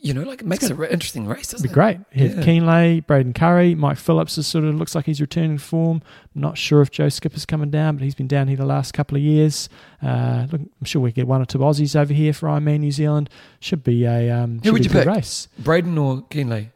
[0.05, 1.75] you know, like it makes it an interesting race, doesn't be it?
[1.75, 1.99] great.
[2.13, 2.29] Yeah.
[2.43, 6.03] Kienle, Braden Currie, Mike Phillips is sort of looks like he's returning form.
[6.35, 8.95] I'm not sure if Joe Skipper's coming down, but he's been down here the last
[8.95, 9.69] couple of years.
[10.03, 12.91] Uh, look, I'm sure we get one or two Aussies over here for Ironman New
[12.91, 13.31] Zealand.
[13.61, 15.07] Should be a um, Who would be you pick?
[15.07, 15.47] race.
[15.57, 16.71] Braden or Kienle?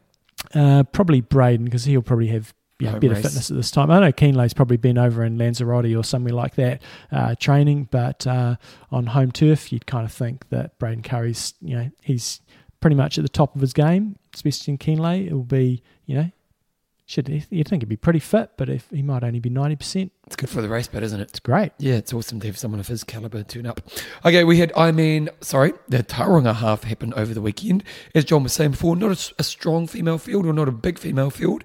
[0.54, 3.22] Uh, probably Braden because he'll probably have you know, Home better race.
[3.24, 3.90] fitness at this time.
[3.90, 8.26] I know Kienle's probably been over in Lanzarote or somewhere like that uh, training, but
[8.26, 8.56] uh,
[8.90, 12.40] on home turf, you'd kind of think that Braden Currie's, you know, he's
[12.80, 15.26] pretty much at the top of his game, especially in Kienle.
[15.26, 16.30] It will be, you know,
[17.08, 20.10] should you'd think he'd be pretty fit, but if he might only be ninety percent,
[20.26, 21.28] It's good for the race bet, isn't it?
[21.28, 21.70] it's great.
[21.78, 23.80] Yeah, it's awesome to have someone of his caliber turn up.
[24.24, 27.84] Okay, we had I mean, sorry, the Tauranga half happened over the weekend.
[28.12, 31.30] As John was saying before, not a strong female field or not a big female
[31.30, 31.62] field.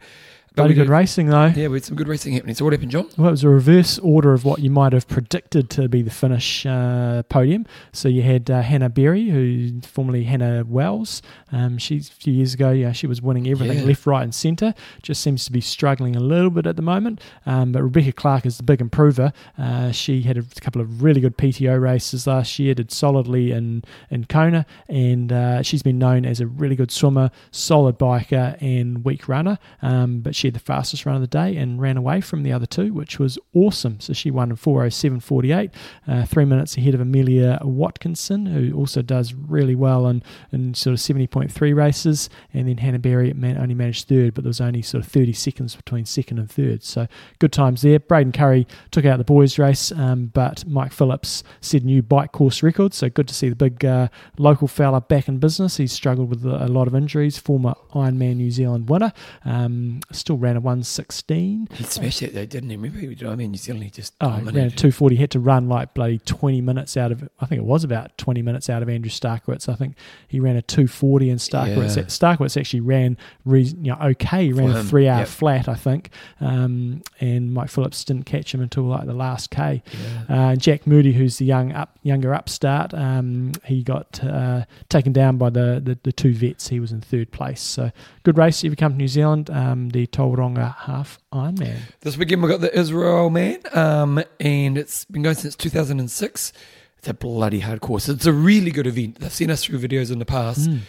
[0.53, 1.45] Bloody we good racing though.
[1.45, 2.55] Yeah, we had some good racing happening.
[2.55, 3.07] So what happened, John?
[3.17, 6.09] Well, it was a reverse order of what you might have predicted to be the
[6.11, 7.65] finish uh, podium.
[7.93, 11.21] So you had uh, Hannah Berry, who formerly Hannah Wells.
[11.53, 13.85] Um, she's a few years ago, yeah, she was winning everything Yeah.
[13.85, 14.73] left, right, and centre.
[15.01, 17.21] Just seems to be struggling a little bit at the moment.
[17.45, 19.31] Um, but Rebecca Clark is the big improver.
[19.57, 23.83] Uh, she had a couple of really good PTO races last year, did solidly in
[24.09, 29.05] in Kona, and uh, she's been known as a really good swimmer, solid biker, and
[29.05, 29.57] weak runner.
[29.81, 32.51] Um, but she had the fastest run of the day and ran away from the
[32.51, 33.99] other two, which was awesome.
[33.99, 35.71] So she won in 407.48,
[36.07, 40.93] uh, three minutes ahead of Amelia Watkinson, who also does really well in, in sort
[40.93, 42.27] of 70.3 races.
[42.53, 45.75] And then Hannah Berry only managed third, but there was only sort of 30 seconds
[45.75, 46.83] between second and third.
[46.83, 47.99] So good times there.
[47.99, 52.63] Braden Currie took out the boys' race, um, but Mike Phillips set new bike course
[52.63, 52.95] record.
[52.95, 54.07] So good to see the big uh,
[54.39, 55.77] local fella back in business.
[55.77, 57.37] He's struggled with a, a lot of injuries.
[57.37, 59.13] Former Ironman New Zealand winner.
[59.45, 61.67] Um, still ran a 116.
[61.73, 62.75] He smashed it though, didn't he?
[62.75, 64.77] Remember, you know, I mean, New Zealand, he just Oh, ran a dominated.
[64.77, 65.15] 240.
[65.15, 68.41] Had to run like bloody 20 minutes out of, I think it was about 20
[68.41, 69.69] minutes out of Andrew Starykowicz.
[69.69, 69.95] I think
[70.27, 72.03] he ran a 240 and Starykowicz, Yeah.
[72.03, 74.45] Starykowicz actually ran reason, you know, okay.
[74.45, 75.27] He ran For a three hour yep.
[75.27, 76.09] flat, I think.
[76.39, 79.83] Um, and Mike Phillips didn't catch him until like the last K.
[80.29, 80.49] Yeah.
[80.51, 85.37] Uh, Jack Moody, who's the young up, younger upstart, um, he got uh, taken down
[85.37, 86.67] by the, the, the two vets.
[86.69, 87.61] He was in third place.
[87.61, 87.91] So
[88.23, 89.49] good race if you come to New Zealand.
[89.49, 91.77] Um, the Tauranga Half Ironman.
[92.01, 96.53] This weekend we've got the Israel man, um, and it's been going since 2006.
[96.99, 98.07] It's a bloody hard course.
[98.07, 99.19] It's a really good event.
[99.19, 100.69] They've seen us through videos in the past.
[100.69, 100.81] Mm.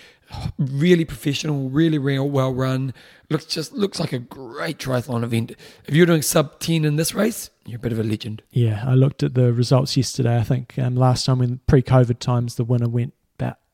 [0.59, 2.93] Really professional, really real, well run.
[3.31, 5.53] Looks just looks like a great triathlon event.
[5.87, 8.43] If you're doing sub 10 in this race, you're a bit of a legend.
[8.51, 10.37] Yeah, I looked at the results yesterday.
[10.37, 13.15] I think um, last time in pre-COVID times, the winner went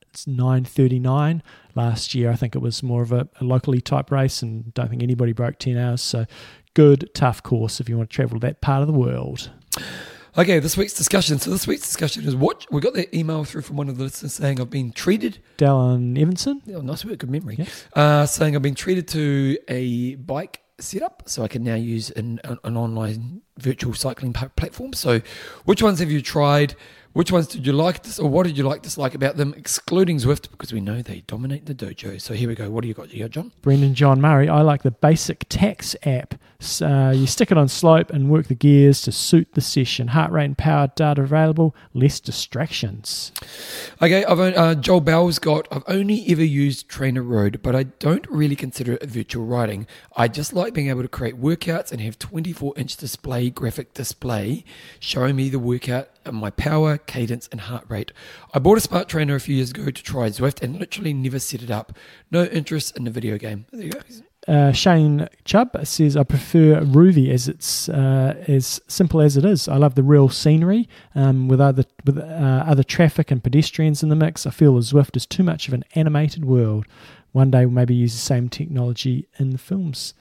[0.09, 1.43] it's nine thirty nine.
[1.75, 4.89] Last year, I think it was more of a, a locally type race, and don't
[4.89, 6.01] think anybody broke ten hours.
[6.01, 6.25] So,
[6.73, 9.51] good tough course if you want to travel to that part of the world.
[10.37, 11.39] Okay, this week's discussion.
[11.39, 14.03] So this week's discussion is what we got the email through from one of the
[14.03, 15.39] listeners saying I've been treated.
[15.57, 16.61] Dallin Evanson.
[16.73, 17.55] Oh, nice work, good memory.
[17.57, 17.65] Yeah.
[17.93, 22.39] Uh, saying I've been treated to a bike setup, so I can now use an,
[22.43, 24.93] an, an online virtual cycling platform.
[24.93, 25.21] So,
[25.65, 26.75] which ones have you tried?
[27.13, 30.17] Which ones did you like, dis- or what did you like dislike about them, excluding
[30.17, 32.21] Zwift, because we know they dominate the dojo.
[32.21, 32.69] So here we go.
[32.69, 33.11] What do you got?
[33.11, 33.51] You got John?
[33.61, 34.47] Brendan John Murray.
[34.47, 36.35] I like the basic Tacx app.
[36.81, 40.09] Uh, you stick it on slope and work the gears to suit the session.
[40.09, 41.75] Heart rate and power data available.
[41.93, 43.31] Less distractions.
[44.01, 45.67] Okay, I've only, uh, Joel Bell's got.
[45.71, 49.87] I've only ever used Trainer Road, but I don't really consider it virtual riding.
[50.15, 54.65] I just like being able to create workouts and have 24 inch display graphic display
[54.99, 58.11] showing me the workout my power, cadence, and heart rate.
[58.53, 61.39] I bought a smart trainer a few years ago to try Zwift and literally never
[61.39, 61.93] set it up.
[62.31, 63.65] No interest in the video game.
[63.71, 63.99] There you go.
[64.47, 69.67] Uh, Shane Chubb says, "I prefer Rouvy as it's uh, as simple as it is.
[69.67, 74.09] I love the real scenery um, with other with uh, other traffic and pedestrians in
[74.09, 74.47] the mix.
[74.47, 76.85] I feel the Zwift is too much of an animated world.
[77.31, 80.13] One day we'll maybe use the same technology in the films.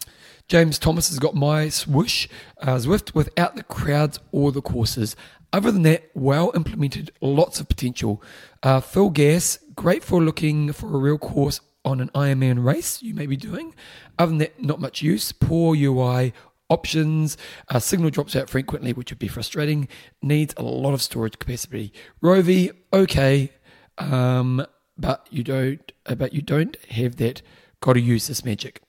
[0.49, 2.29] James Thomas has got MyWhoosh
[2.63, 5.15] uh, Zwift without the crowds or the courses.
[5.53, 8.23] Other than that, well implemented, lots of potential.
[8.63, 13.27] Uh, FulGaz, great for looking for a real course on an Ironman race you may
[13.27, 13.75] be doing.
[14.19, 15.33] Other than that, not much use.
[15.33, 16.35] Poor UI
[16.69, 17.39] options.
[17.69, 19.89] Uh, signal drops out frequently, which would be frustrating.
[20.21, 21.93] Needs a lot of storage capacity.
[22.23, 23.51] Rouvy, okay,
[23.97, 24.67] um,
[24.99, 25.93] but you don't.
[26.05, 27.43] Uh, but you don't have that.
[27.81, 28.83] Got to use this magic.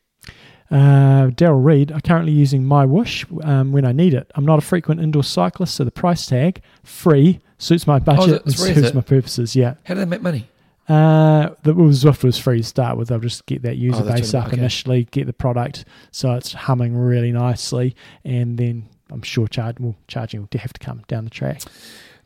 [0.71, 4.31] Uh, Daryl Reed, I'm currently using MyWhoosh um, when I need it.
[4.35, 8.41] I'm not a frequent indoor cyclist, so the price tag free suits my budget it?
[8.45, 9.55] and It's free, suits my purposes.
[9.55, 9.75] Yeah.
[9.85, 10.47] How do they make money?
[10.87, 13.11] Uh, the well, Zwift was free to start with.
[13.11, 14.57] I'll just get that user Oh, base up okay.
[14.57, 19.95] initially, get the product so it's humming really nicely, and then I'm sure charge well,
[20.07, 21.61] charging will have to come down the track.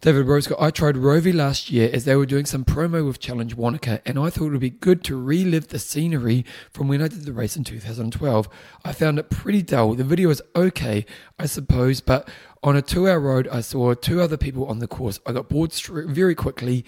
[0.03, 3.55] David Roscoe, I tried Rouvy last year as they were doing some promo with Challenge
[3.55, 7.07] Wanaka, and I thought it would be good to relive the scenery from when I
[7.07, 8.49] did the race in 2012.
[8.83, 9.93] I found it pretty dull.
[9.93, 11.05] The video is okay,
[11.39, 12.27] I suppose, but
[12.61, 15.21] on a two hour road, I saw two other people on the course.
[15.25, 16.83] I got bored very quickly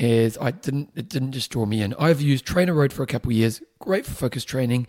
[0.00, 1.94] as I didn't, it didn't just draw me in.
[2.00, 4.88] I've used Trainer Road for a couple years, great for focus training.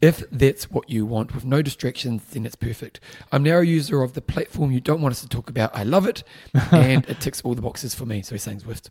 [0.00, 3.00] If that's what you want with no distractions, then it's perfect.
[3.32, 5.74] I'm now a user of the platform you don't want us to talk about.
[5.74, 6.22] I love it,
[6.70, 8.22] and it ticks all the boxes for me.
[8.22, 8.90] So he's saying Zwift.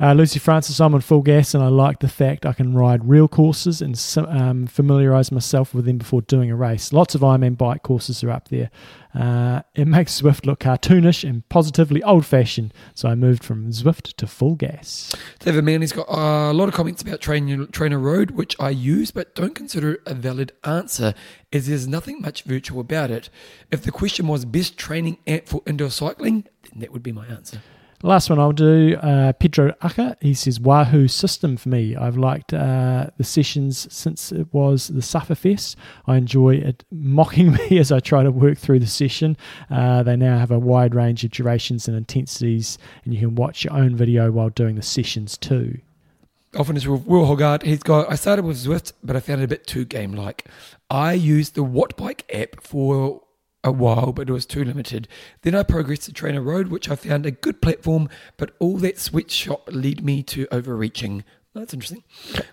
[0.00, 3.28] Uh, Lucy Francis, I'm on FulGaz, and I like the fact I can ride real
[3.28, 6.92] courses and um, familiarise myself with them before doing a race.
[6.92, 8.70] Lots of Ironman bike courses are up there.
[9.14, 14.14] Uh, it makes Zwift look cartoonish and positively old fashioned, so I moved from Zwift
[14.16, 15.14] to FulGaz.
[15.38, 19.36] David Manley's got a lot of comments about Trainer, Trainer Road, which I use but
[19.36, 21.14] don't consider a valid answer,
[21.52, 23.30] as there's nothing much virtual about it.
[23.70, 27.26] If the question was best training app for indoor cycling, then that would be my
[27.26, 27.62] answer.
[28.04, 30.14] Last one I'll do, uh, Pedro Aka.
[30.20, 31.96] He says, Wahoo system for me.
[31.96, 35.74] I've liked uh, the sessions since it was the Sufferfest.
[36.06, 39.38] I enjoy it mocking me as I try to work through the session.
[39.70, 43.64] Uh, they now have a wide range of durations and intensities, and you can watch
[43.64, 45.78] your own video while doing the sessions too.
[46.54, 47.62] Often it's Will Hogarth.
[47.62, 50.44] He's got, I started with Zwift, but I found it a bit too game like.
[50.90, 53.22] I use the Wattbike app for
[53.64, 55.08] a while, but it was too limited.
[55.42, 58.98] Then I progressed to Trainer Road, which I found a good platform, but all that
[58.98, 61.24] sweet spot led me to overreaching.
[61.54, 62.02] That's interesting.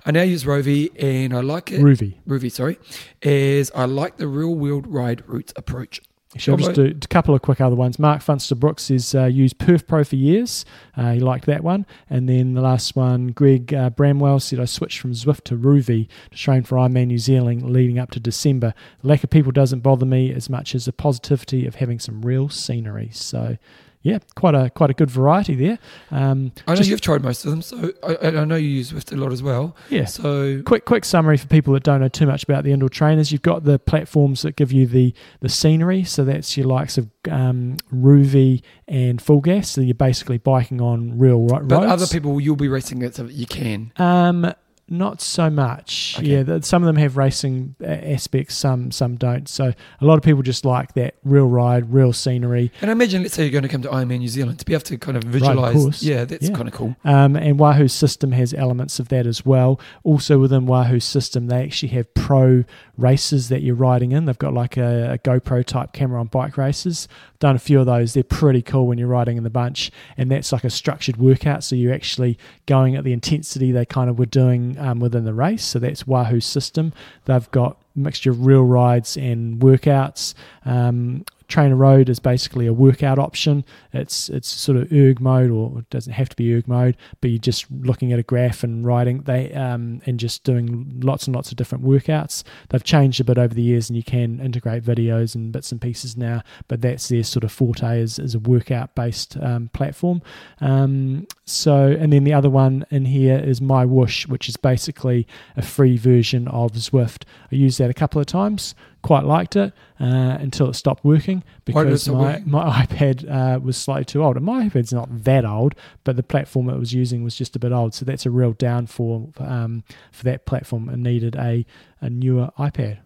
[0.06, 1.82] I now use Rovi and I like it.
[1.82, 2.15] Rouvy.
[2.28, 2.78] Rouvy, sorry,
[3.24, 6.02] as I like the real world ride routes approach.
[6.38, 8.00] Just do a couple of quick other ones.
[8.00, 10.63] Mark Funster Brooks has uh, used PerfPRO for years.
[10.96, 11.86] Uh, he liked that one.
[12.10, 16.08] And then the last one, Greg uh, Bramwell said, I switched from Zwift to Rouvy
[16.32, 18.74] to train for Ironman New Zealand leading up to December.
[19.02, 22.22] The lack of people doesn't bother me as much as the positivity of having some
[22.22, 23.10] real scenery.
[23.12, 23.58] So
[24.04, 25.78] yeah, quite a quite a good variety there.
[26.10, 29.14] Um, I know you've tried most of them, so I, I, know you use Zwift
[29.14, 29.76] a lot as well.
[29.90, 30.06] Yeah.
[30.06, 33.32] So quick quick summary for people that don't know too much about the indoor trainers.
[33.32, 37.10] You've got the platforms that give you the the scenery, so that's your likes of
[37.30, 39.66] um, Rouvy and FulGaz.
[39.66, 41.68] So you're basically biking on real roads.
[41.68, 43.94] But other people, you'll be racing it so that you can.
[43.98, 44.52] Um,
[44.92, 46.16] not so much.
[46.20, 46.44] Okay.
[46.44, 49.48] Yeah, some of them have racing uh, aspects, some some don't.
[49.48, 52.72] So a lot of people just like that real ride, real scenery.
[52.82, 54.74] And I imagine, let's say you're going to come to Ironman New Zealand, to be
[54.74, 55.76] able to kind of visualize.
[55.86, 56.56] Right, yeah, that's yeah.
[56.56, 56.96] kind of cool.
[57.06, 59.80] Um, and Wahoo's system has elements of that as well.
[60.04, 62.64] Also within Wahoo's system, they actually have pro
[62.98, 64.26] races that you're riding in.
[64.26, 67.08] They've got like a, a GoPro type camera on bike races.
[67.40, 68.14] Done a few of those.
[68.14, 71.64] They're pretty cool when you're riding in the bunch, and that's like a structured workout.
[71.64, 75.34] So you're actually going at the intensity they kind of were doing um, within the
[75.34, 75.63] race.
[75.63, 76.91] So that's Wahoo's system.
[77.26, 80.34] They've got mixture of real rides and workouts.
[80.65, 83.65] Um, Trainer Road is basically a workout option.
[83.91, 87.30] It's it's sort of erg mode, or it doesn't have to be erg mode, but
[87.30, 91.36] you're just looking at a graph and writing they um, and just doing lots and
[91.36, 92.43] lots of different workouts.
[92.69, 95.82] They've changed a bit over the years, and you can integrate videos and bits and
[95.82, 96.41] pieces now.
[96.69, 100.21] But that's their sort of forte is, is a workout based um, platform.
[100.62, 105.62] Um, so and then the other one in here is MyWhoosh, which is basically a
[105.62, 107.24] free version of Zwift.
[107.52, 111.44] I used that a couple of times quite liked it uh, until it stopped working
[111.66, 114.36] because my, my iPad uh, was slightly too old.
[114.36, 117.60] And my iPad's not that old, but the platform it was using was just a
[117.60, 117.94] bit old.
[117.94, 121.66] So that's a real downfall um, for that platform and needed a,
[122.00, 123.00] a newer iPad.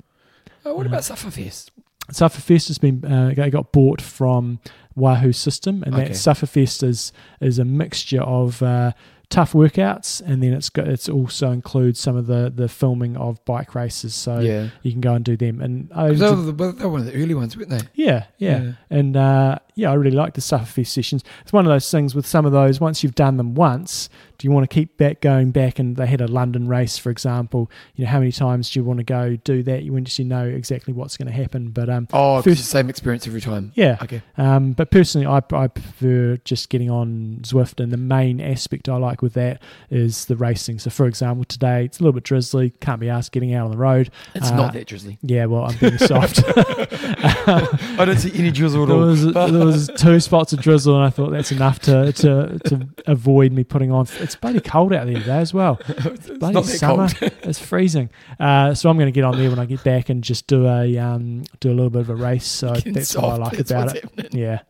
[0.66, 1.70] Oh, what uh, about Sufferfest?
[2.12, 4.60] Sufferfest has been uh, got bought from
[4.96, 6.06] Wahoo System, and okay.
[6.06, 8.92] that Sufferfest is is a mixture of uh,
[9.30, 13.44] tough workouts, and then it's got it's also includes some of the the filming of
[13.46, 14.70] bike races, so yeah.
[14.82, 15.62] you can go and do them.
[15.62, 17.82] And I, they, were the, they were one of the early ones, weren't they?
[17.94, 18.72] Yeah, yeah, yeah.
[18.90, 21.24] and uh, yeah, I really like the Sufferfest sessions.
[21.42, 22.80] It's one of those things with some of those.
[22.80, 25.80] Once you've done them once, do you want to keep back going back?
[25.80, 27.70] And they had a London race, for example.
[27.96, 29.84] You know, how many times do you want to go do that?
[29.84, 31.72] You want to know exactly what's going to happen.
[31.72, 33.72] But um, oh, first, the same experience every time.
[33.76, 33.98] Yeah.
[34.02, 34.22] Okay.
[34.38, 38.96] Um, but personally, I, I prefer just getting on Zwift, and the main aspect I
[38.96, 40.80] like with that is the racing.
[40.80, 42.72] So, for example, today it's a little bit drizzly.
[42.80, 44.10] Can't be asked getting out on the road.
[44.34, 45.18] It's uh, not that drizzly.
[45.22, 45.46] Yeah.
[45.46, 46.44] Well, I'm being soft.
[46.48, 49.65] I don't see any drizzle at all.
[49.66, 53.52] There was, two spots of drizzle, and I thought that's enough to to to avoid
[53.52, 55.80] me putting on it's bloody cold out there today as well.
[55.88, 57.08] it's bloody summer.
[57.22, 58.10] it's freezing.
[58.40, 60.68] Uh, so I'm going to get on there when I get back and just do
[60.68, 62.48] a um, do a little bit of a race.
[62.48, 64.04] So that's soft, what I like about it.
[64.04, 64.32] Happening.
[64.32, 64.62] Yeah.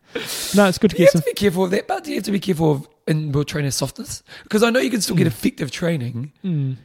[0.54, 1.20] No, it's good to you get some.
[1.22, 4.22] to be careful of that, but you have to be careful of indoor trainer softness
[4.42, 5.18] because I know you can still mm.
[5.18, 6.32] get effective training.
[6.44, 6.76] Mm.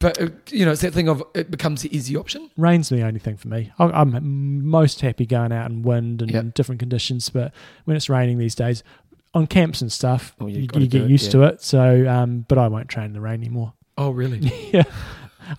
[0.00, 2.50] But uh, you know, it's that thing of it becomes the easy option.
[2.56, 3.72] Rain's the only thing for me.
[3.78, 6.54] I'm most happy going out in wind and yep.
[6.54, 7.52] different conditions, but
[7.84, 8.84] when it's raining these days,
[9.34, 11.30] on camps and stuff, well, you, you get used yeah.
[11.32, 11.62] to it.
[11.62, 13.72] So, um, but I won't train in the rain anymore.
[13.96, 14.38] Oh, really?
[14.72, 14.84] yeah.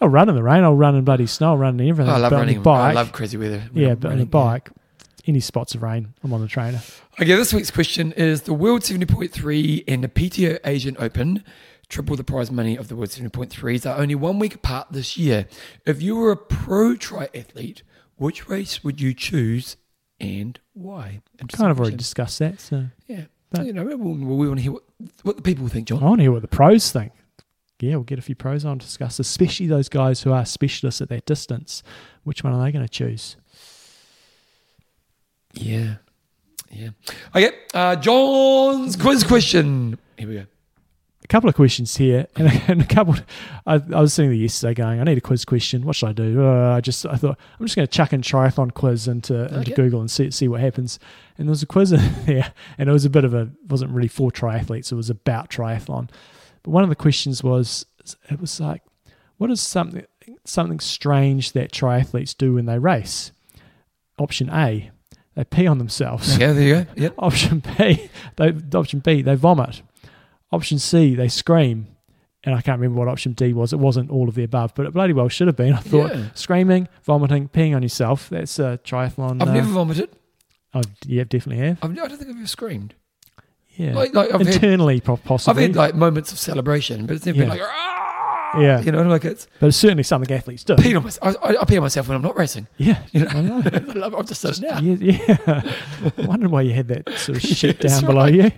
[0.01, 0.63] I'll run in the rain.
[0.63, 1.49] I'll run in bloody snow.
[1.49, 2.11] I'll run in everything.
[2.11, 2.61] Oh, I love running.
[2.61, 3.63] Bike, I love crazy weather.
[3.73, 5.13] Yeah, but on a bike, yeah.
[5.27, 6.81] any spots of rain, I'm on the trainer.
[7.19, 11.43] Okay, this week's question is the World 70.3 and the PTO Asian Open
[11.89, 15.47] triple the prize money of the World 70.3s are only one week apart this year.
[15.85, 17.81] If you were a pro triathlete,
[18.17, 19.75] which race would you choose
[20.19, 21.21] and why?
[21.39, 22.59] Interesting Kind of already discussed that.
[22.61, 23.23] So Yeah.
[23.49, 24.83] But- you know, we, we want to hear what,
[25.23, 26.03] what the people think, John.
[26.03, 27.11] I want to hear what the pros think.
[27.79, 30.99] Yeah, we'll get a few pros on to discuss, especially those guys who are specialists
[31.01, 31.81] at that distance.
[32.25, 33.37] Which one are they going to choose?
[35.53, 35.95] Yeah.
[36.69, 36.89] Yeah.
[37.33, 37.51] Okay.
[37.73, 39.97] Uh, John's quiz question.
[40.17, 40.45] Here we go.
[41.29, 43.15] Couple of questions here, and, and a couple.
[43.67, 45.85] I, I was sitting there yesterday going, "I need a quiz question.
[45.85, 48.21] What should I do?" Uh, I just I thought I'm just going to chuck in
[48.21, 49.73] triathlon quiz into into Okay.
[49.75, 50.97] Google and see see what happens.
[51.37, 53.91] And there was a quiz in there, and it was a bit of a wasn't
[53.91, 54.91] really for triathletes.
[54.91, 56.09] It was about triathlon.
[56.63, 57.85] But one of the questions was,
[58.29, 58.81] it was like,
[59.37, 60.05] what is something
[60.45, 63.31] something strange that triathletes do when they race?
[64.17, 64.89] Option A,
[65.35, 66.37] they pee on themselves.
[66.39, 66.91] Yeah, there you go.
[67.03, 67.13] Yep.
[67.19, 69.83] Option B, they option B, they vomit.
[70.51, 71.87] Option C, they scream.
[72.45, 73.73] And I can't remember what option D was.
[73.73, 75.73] It wasn't all of the above, but it bloody well should have been.
[75.73, 76.25] I thought Yeah.
[76.35, 78.29] screaming, vomiting, peeing on yourself.
[78.29, 79.41] That's a triathlon.
[79.41, 80.09] I've uh, never vomited.
[80.73, 81.79] oh, yeah, definitely have.
[81.83, 82.93] I've, I don't think I've ever screamed.
[83.75, 85.63] Yeah, Like, like I've, had, internally, po- I've possibly.
[85.63, 87.53] had like moments of celebration, but it's never been Yeah.
[87.55, 88.81] like, "Ah!" Yeah.
[88.81, 90.75] you know, like it's but it's certainly something athletes do.
[90.75, 91.37] peeing on myself.
[91.43, 92.67] I, I, I pee on myself when I'm not racing.
[92.77, 93.61] Yeah, You know, I know.
[93.65, 94.79] I love- I've just it now.
[94.79, 94.95] Yeah,
[95.27, 95.61] yeah.
[96.17, 98.51] I wondered why you had that sort of shit down below you.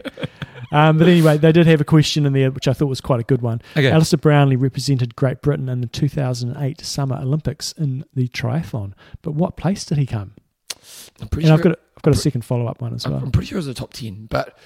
[0.72, 3.20] Um, but anyway, they did have a question in there, which I thought was quite
[3.20, 3.62] a good one.
[3.76, 3.92] Okay.
[3.92, 8.94] Alistair Brownlee represented Great Britain in the 2008 Summer Olympics in the triathlon.
[9.22, 10.34] But what place did he come?
[11.20, 11.54] I'm pretty And sure.
[11.58, 13.20] I've got a, I've got a second follow up one as well.
[13.20, 14.58] I'm pretty sure it was a top ten, but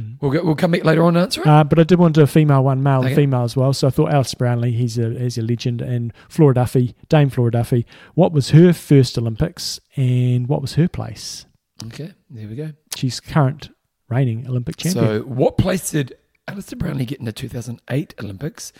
[0.00, 0.16] Mm.
[0.22, 1.46] we'll go, we'll come back later on and answer it.
[1.46, 3.08] Uh, but I did want to do a female one, male Okay.
[3.08, 3.74] and female as well.
[3.74, 7.50] So I thought Alistair Brownlee, he's a he's a legend, and Flora Duffy, Dame Flora
[7.50, 7.84] Duffy.
[8.14, 11.44] What was her first Olympics, and what was her place?
[11.88, 12.70] okay, there we go.
[12.96, 13.68] She's current
[14.12, 15.04] reigning Olympic champion.
[15.04, 18.72] So, what place did Alistair Brownlee get in the 2008 Olympics?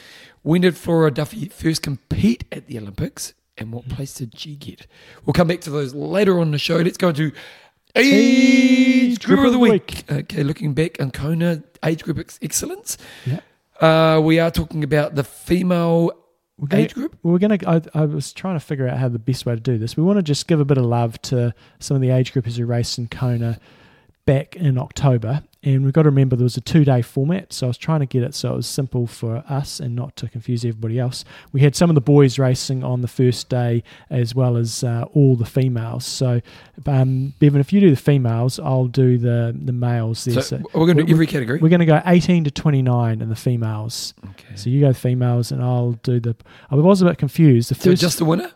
[0.42, 3.34] When did Flora Duffy first compete at the Olympics?
[3.58, 4.86] And what place did she get?
[5.24, 6.76] We'll come back to those later on in the show.
[6.76, 7.32] Let's go into
[7.94, 10.04] Age Group of the Week.
[10.10, 12.96] Okay, looking back on Kona Age Group ex- Excellence.
[13.26, 13.40] Yeah.
[13.80, 16.12] Uh, we are talking about the female
[16.56, 17.16] We're gonna, age group.
[17.22, 17.58] We're gonna.
[17.66, 19.96] I, I was trying to figure out how the best way to do this.
[19.96, 22.56] We want to just give a bit of love to some of the age groupers
[22.56, 23.58] who raced in Kona
[24.24, 27.52] back in October, and we've got to remember there was a two-day format.
[27.52, 30.16] So I was trying to get it so it was simple for us and not
[30.16, 31.24] to confuse everybody else.
[31.52, 35.04] We had some of the boys racing on the first day, as well as uh,
[35.14, 36.04] all the females.
[36.04, 36.40] So,
[36.86, 40.24] um, Bevan, if you do the females, I'll do the the males.
[40.24, 40.34] There.
[40.34, 41.58] So, So we're going to do every category.
[41.60, 44.14] we're going to go 18 to 29 in the females.
[44.30, 44.56] Okay.
[44.56, 46.36] So you go females, and I'll do the.
[46.70, 47.70] I was a bit confused.
[47.70, 48.50] The So just the winner?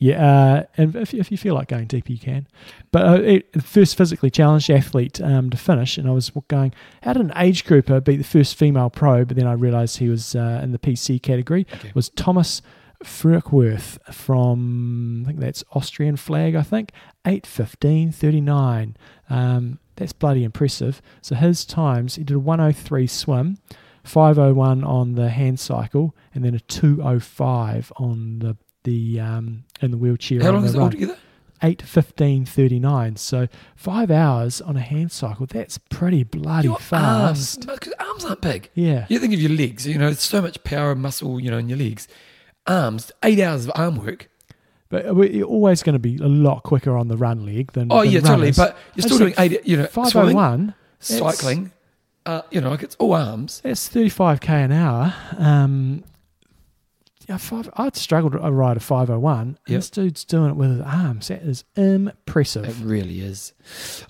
[0.00, 2.46] Yeah, uh, and if, if you feel like going deeper, you can.
[2.92, 6.72] But uh, it, the first physically challenged athlete um, to finish, and I was going,
[7.02, 9.24] how did an age grouper beat the first female pro?
[9.24, 11.66] But then I realised he was uh, in the PC category.
[11.74, 11.90] Okay.
[11.96, 12.62] Was Thomas
[13.02, 16.54] Furkworth from I think that's Austrian flag.
[16.54, 16.92] I think
[17.26, 18.96] eight fifteen thirty nine.
[19.28, 21.02] Um, that's bloody impressive.
[21.20, 23.58] So his times, he did a one oh three swim.
[24.04, 29.96] 501 on the hand cycle and then a 205 on the the um in the
[29.98, 31.16] wheelchair How on long is it altogether?
[31.60, 37.66] 8 15 39 so 5 hours on a hand cycle that's pretty bloody Your fast
[37.66, 38.70] arms, because arms aren't big.
[38.74, 41.50] yeah You think of your legs, you know, it's so much power and muscle, you
[41.50, 42.06] know, in your legs.
[42.66, 44.30] Arms, eight hours of arm work.
[44.88, 47.90] but we- you're always going to be a lot quicker on the run leg than
[47.90, 48.52] Oh, than yeah, totally.
[48.52, 51.72] But you're still doing eight, you know, think swimming, 501 cycling,
[52.24, 53.60] uh, you know, like it's all arms.
[53.64, 56.04] that's 35k an hour um
[57.36, 59.40] five, I'd struggle to ride a 501.
[59.40, 59.78] and Yep.
[59.78, 61.28] This dude's doing it with his arms.
[61.28, 62.64] That is impressive.
[62.64, 63.52] It really is.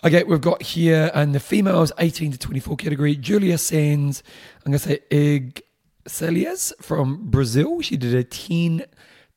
[0.05, 4.23] Okay, we've got here in the females 18 to 24 category, Julia Sands,
[4.64, 5.62] I'm going to say Ig
[6.07, 7.81] Celias from Brazil.
[7.81, 8.85] She did a 10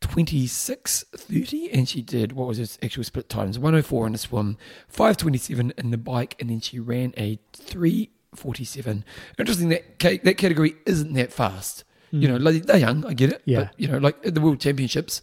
[0.02, 4.58] 26 30 and she did what was her actual split times 104 in the swim
[4.88, 9.06] 527 in the bike and then she ran a 347
[9.38, 13.41] interesting that that category isn't that fast you know like, they're young i get it
[13.45, 13.51] Hmm.
[13.51, 13.59] Yeah.
[13.64, 15.22] but you know like at the world championships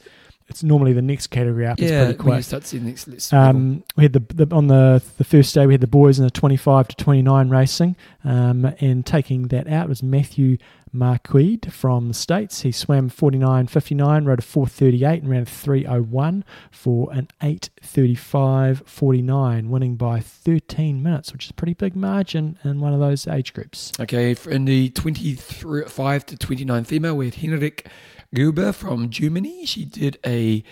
[0.49, 1.79] It's normally the next category up.
[1.79, 2.45] It's yeah pretty quick.
[2.45, 3.33] start seeing next.
[3.33, 6.25] Um, we had the, the on the the first day we had the boys in
[6.25, 10.57] the 25 to 29 racing, um, and taking that out was Matthew
[10.93, 12.63] Marquide from the states.
[12.63, 20.21] He swam 49.59, rode a 4:38, and ran a 3:01 for an 8:35.49, winning by
[20.21, 23.93] 13 minutes, which is a pretty big margin in one of those age groups.
[24.01, 27.87] Okay, in the 25 to 29 female, we had Henrik
[28.35, 29.65] Gruber from Germany.
[29.67, 30.63] She did a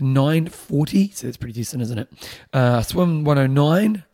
[0.00, 2.08] 940, so that's pretty decent, isn't it?
[2.52, 4.04] Uh, swim 109,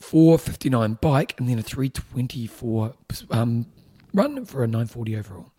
[0.00, 2.94] 459 bike, and then a 324
[3.30, 3.66] um,
[4.12, 5.52] run for a 940 overall.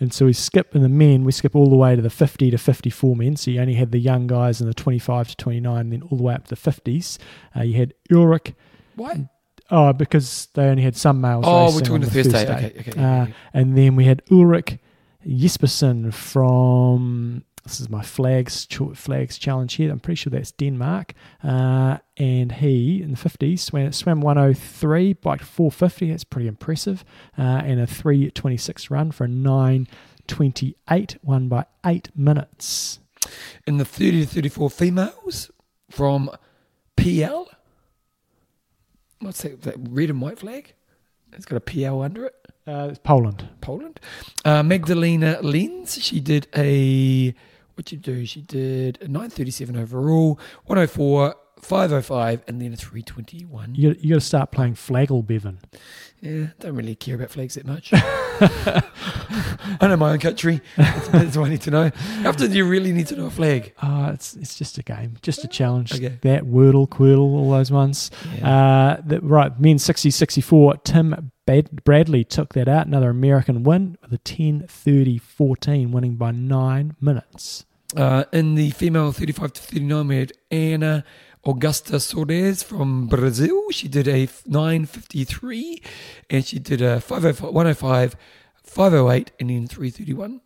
[0.00, 2.50] And so we skip in the men, we skip all the way to the 50
[2.50, 3.36] to 54 men.
[3.36, 6.18] So you only had the young guys in the 25 to 29, and then all
[6.18, 7.18] the way up to the 50s.
[7.56, 8.54] Uh, you had Ulrich.
[8.96, 9.28] Why?
[9.70, 11.44] Oh, because they only had some males.
[11.46, 12.52] Oh, we're talking the the Thursday.
[12.52, 13.00] Okay, okay.
[13.00, 13.34] Uh, okay.
[13.54, 14.78] And then we had Ulrich
[15.26, 19.90] Jespersen from this is my flags flags challenge here.
[19.90, 21.14] I'm pretty sure that's Denmark.
[21.44, 26.10] Uh, and he in the 50s swam, swam 103, biked 450.
[26.10, 27.04] That's pretty impressive.
[27.38, 32.98] Uh, and a 326 run for a 928, won by eight minutes.
[33.66, 35.50] In the 30 to 34 females
[35.88, 36.30] from
[36.96, 37.48] PL.
[39.20, 40.74] What's that, that red and white flag?
[41.32, 42.41] It's got a PL under it.
[42.66, 43.48] Uh, it's Poland.
[43.60, 43.98] Poland.
[44.44, 47.34] Uh, Magdalena Lenz, she did a,
[47.74, 48.26] what did you do?
[48.26, 53.74] She did a 937 overall, 104, 505, and then a 321.
[53.74, 55.60] You got, you got to start playing Flaggle, Bevan.
[56.20, 57.90] Yeah, don't really care about flags that much.
[57.92, 58.82] I
[59.82, 60.60] know my own country.
[60.76, 61.90] That's, that's what I need to know.
[62.24, 63.74] After do you really need to know a flag?
[63.82, 65.94] Oh, it's it's just a game, just a challenge.
[65.94, 66.18] Okay.
[66.22, 68.10] That Wordle, Quirtle, all those ones.
[68.40, 70.76] Uh, the, right, men 60 64.
[70.78, 72.86] Tim Bad- Bradley took that out.
[72.86, 77.64] Another American win with a 10 30 14, winning by nine minutes.
[77.96, 81.04] Uh, in the female 35 to 39, we had Anna
[81.44, 83.70] Augusta Soares from Brazil.
[83.70, 85.82] She did a 953
[86.30, 88.16] and she did a 505, 105,
[88.62, 90.40] 508, and then 331.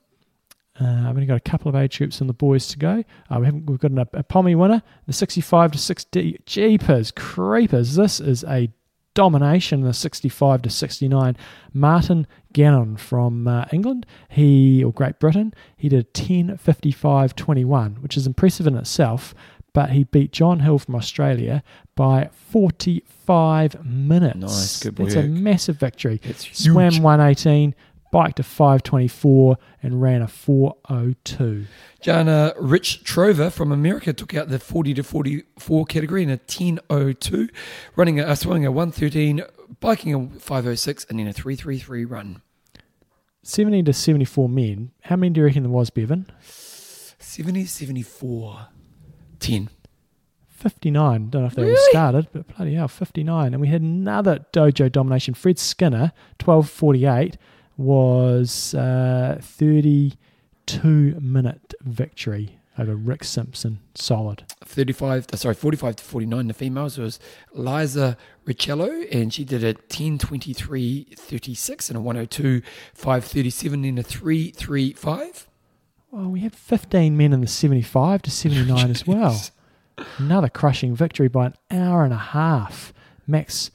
[0.79, 3.05] Uh, I've only got a couple of age groups on the boys to go.
[3.31, 6.41] Uh, we haven't, we've got an, a Pommy winner, the 65 to 60.
[6.45, 7.95] Jeepers, creepers.
[7.95, 8.71] This is a
[9.15, 11.37] domination, the 65 to 69.
[11.73, 18.17] Martin Gannon from uh, England, he or Great Britain, he did 10 55 21, which
[18.17, 19.35] is impressive in itself.
[19.77, 21.63] But he beat John Hill from Australia
[21.97, 24.37] by 45 minutes.
[24.37, 26.19] Nice, good That's a massive victory.
[26.23, 26.73] It's huge.
[26.73, 27.75] Swam 118,
[28.11, 31.67] biked a 524, and ran a 402.
[32.01, 37.51] Jana Rich Trover from America took out the 40 to 44 category in a 10.02,
[37.97, 39.43] running a, uh, swimming a 113,
[39.81, 42.41] biking a 506, and then a 333 run.
[43.43, 44.93] 70 to 74 men.
[45.03, 46.33] How many do you reckon there was, Bevan?
[47.19, 48.69] 70, 74,
[49.41, 49.69] 10.
[50.49, 51.31] 59.
[51.31, 51.91] Don't know if they all Really?
[51.91, 53.53] started, but bloody hell, 59.
[53.53, 55.35] And we had another dojo domination.
[55.35, 56.13] Fred Skinner,
[56.43, 57.37] 1248,
[57.77, 63.81] was uh, 32 minute victory over Rick Simpson.
[63.95, 64.45] Solid.
[64.65, 67.19] 35, uh, sorry, 45 to 49, the females was
[67.55, 68.17] Liza
[68.47, 72.63] Richello, and she did a 10.23, 36, and a 102,
[72.95, 75.46] 537, and a 335.
[76.17, 79.39] Well, we had 15 men in the 75 to 79 as well.
[80.17, 82.95] Another crushing victory by an hour and a half.
[83.27, 83.71] Max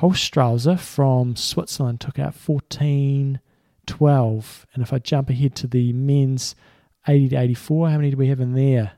[0.00, 3.38] Holstrauser from Switzerland took out 14
[3.86, 4.66] 12.
[4.74, 6.56] And if I jump ahead to the men's
[7.06, 8.94] 80 to 84, how many do we have in there?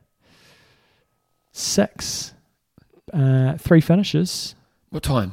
[1.53, 2.32] Six.
[3.12, 4.55] Uh, three finishes.
[4.89, 5.32] What time?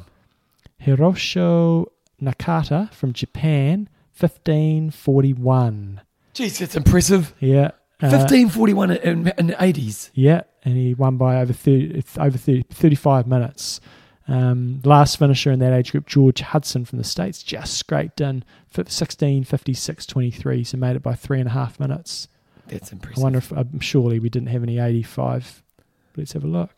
[0.82, 1.86] Hirosho
[2.20, 3.88] Nakata from Japan,
[4.18, 6.02] 1541.
[6.36, 7.34] Jeez, that's impressive.
[7.40, 7.70] Yeah.
[8.02, 10.10] uh, 1541 in, in the 80s.
[10.12, 13.80] Yeah, and he won by over 30, over 30, 35 minutes.
[14.28, 18.44] Um, last finisher in that age group, George Hudson from the States, just scraped in
[18.66, 22.28] fi- 16, 56, 23, so made it by three and a half minutes.
[22.66, 23.18] That's impressive.
[23.18, 25.62] I wonder if, um, surely we didn't have any 85.
[26.16, 26.70] Let's have a look.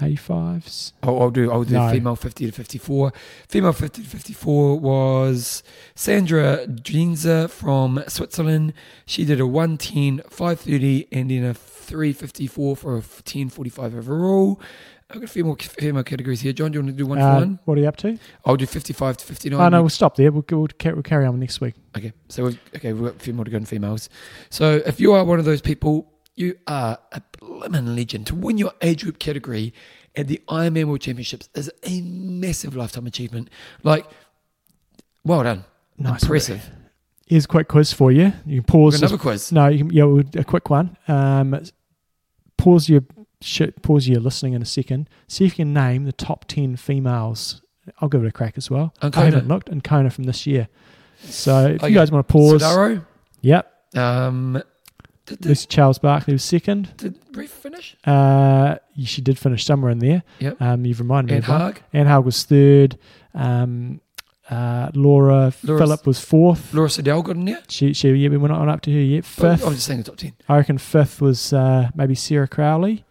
[0.00, 0.92] 85s.
[1.02, 1.50] Oh, I'll do.
[1.52, 1.90] I'll do No.
[1.90, 3.12] female fifty to fifty-four.
[3.48, 5.62] Female fifty to fifty-four was
[5.94, 8.72] Sandra Drenzer from Switzerland.
[9.06, 14.60] She did a 110, 530, and then a three fifty-four for a ten forty-five overall.
[15.10, 16.52] I've got a few more female categories here.
[16.54, 17.58] John, do you want to do one for Uh, one?
[17.66, 18.18] what are you up to?
[18.44, 19.60] I'll do fifty-five to fifty-nine.
[19.60, 20.32] Oh, no, we'll stop there.
[20.32, 21.74] We'll, we'll, we'll carry on next week.
[21.96, 24.08] Okay, so we've, okay, we've got a few more to go in females.
[24.50, 28.26] So if you are one of those people, you are a blimmin' legend.
[28.28, 29.72] To win your age group category
[30.16, 33.50] at the Ironman World Championships is a massive lifetime achievement.
[33.82, 34.06] Like,
[35.24, 35.64] well done,
[35.98, 36.70] Nice impressive.
[37.26, 38.32] Here's a quick quiz for you.
[38.44, 39.50] You can pause this another quiz.
[39.50, 40.96] No, you can, yeah, a quick one.
[41.08, 41.62] Um,
[42.58, 43.02] pause your
[43.40, 45.08] sh- pause your listening in a second.
[45.26, 47.62] See if you can name the top ten females.
[48.00, 48.92] I'll give it a crack as well.
[49.02, 50.68] And I haven't looked and Kona from this year.
[51.22, 51.88] So if Okay.
[51.88, 53.04] you guys want to pause, Sodaro.
[53.40, 53.72] yep.
[53.96, 54.62] Um,
[55.26, 56.96] did, did, Lucy Charles Barkley was second.
[56.96, 57.96] did Brief finish?
[58.04, 60.22] Uh, she did finish somewhere in there.
[60.40, 60.60] Yep.
[60.60, 61.50] Um, you've reminded me And of.
[61.50, 61.80] Haug.
[61.92, 62.98] Anne Haug was third.
[63.34, 64.00] Um,
[64.50, 66.74] uh, Laura Laura- Philipp was fourth.
[66.74, 67.62] Laura Siddall got in there.
[67.68, 69.24] She, she, yeah, we're not on up to her yet.
[69.38, 69.66] But Fifth.
[69.66, 70.32] I'm just saying the top 10.
[70.48, 73.04] I reckon fifth was uh, maybe Sarah Crowley.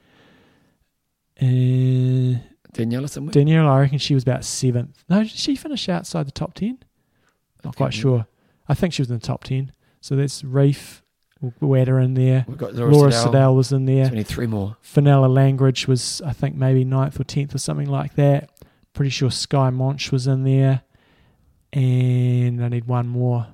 [1.42, 2.38] Uh,
[2.74, 3.32] Daniela somewhere.
[3.32, 5.04] Danielle, I reckon she was about seventh.
[5.10, 6.78] No, did she finish outside the top ten?
[7.64, 8.28] Not quite sure.
[8.68, 9.72] I think she was in the top 10.
[10.02, 11.02] So that's Ryf,
[11.62, 12.46] Weta in there.
[12.48, 13.56] We've got Laura, Laura Siddall.
[13.56, 14.06] Was in there.
[14.06, 14.78] So we need three more.
[14.82, 18.50] Fenella Langridge was, I think, maybe ninth or 10th or something like that.
[18.94, 20.82] Pretty sure Skye Moench was in there.
[21.72, 23.48] And I need one more.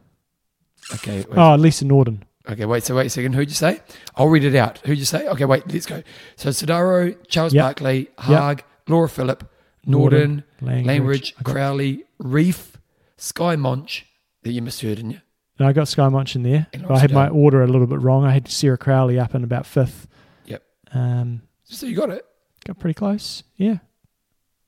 [0.94, 1.26] Okay.
[1.30, 1.38] Wait.
[1.38, 2.26] Oh, Lisa Norden.
[2.50, 2.84] Okay, wait.
[2.84, 3.34] So wait a second.
[3.34, 3.80] Who'd you say?
[4.16, 4.80] I'll read it out.
[4.80, 5.28] Who'd you say?
[5.28, 5.72] Okay, wait.
[5.72, 6.02] Let's go.
[6.36, 7.64] So Sodaro, Charles Yep.
[7.64, 9.44] Barkley, Haug, Laura Philipp,
[9.86, 10.86] Norden, Langridge.
[10.88, 12.74] Langridge, Crowley, Ryf,
[13.18, 14.04] Skye Moench.
[14.44, 15.22] That you misheard, didn't you?
[15.60, 16.68] No, I got Skye Moench in there.
[16.74, 18.24] And But I had my order a little bit wrong.
[18.26, 20.08] I had Sarah Crowley up in about fifth.
[20.46, 20.64] Yep.
[20.94, 22.26] Um, So you got it.
[22.66, 23.44] got pretty close.
[23.58, 23.78] Yeah.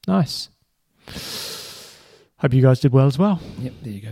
[0.08, 0.50] Nice.
[2.38, 3.40] Hope you guys did well as well.
[3.60, 4.10] Yep, there you go.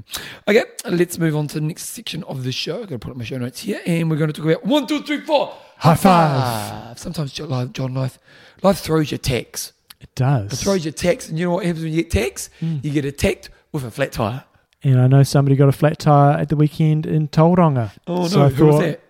[0.48, 2.76] Okay, let's move on to the next section of the show.
[2.76, 4.66] I'm going to put up my show notes here, and we're going to talk about
[4.66, 5.52] one, two, three, four.
[5.78, 7.00] High five.
[7.00, 8.20] Sometimes John life, life,
[8.62, 9.74] life throws you tax.
[10.00, 10.54] It does.
[10.54, 12.52] It throws your tax, and you know what happens when you get tax?
[12.62, 12.84] Mm.
[12.86, 14.44] You get attacked with a flat tire.
[14.84, 17.92] And I know somebody got a flat tire at the weekend in Tauranga.
[18.08, 19.02] Oh no, I who was that?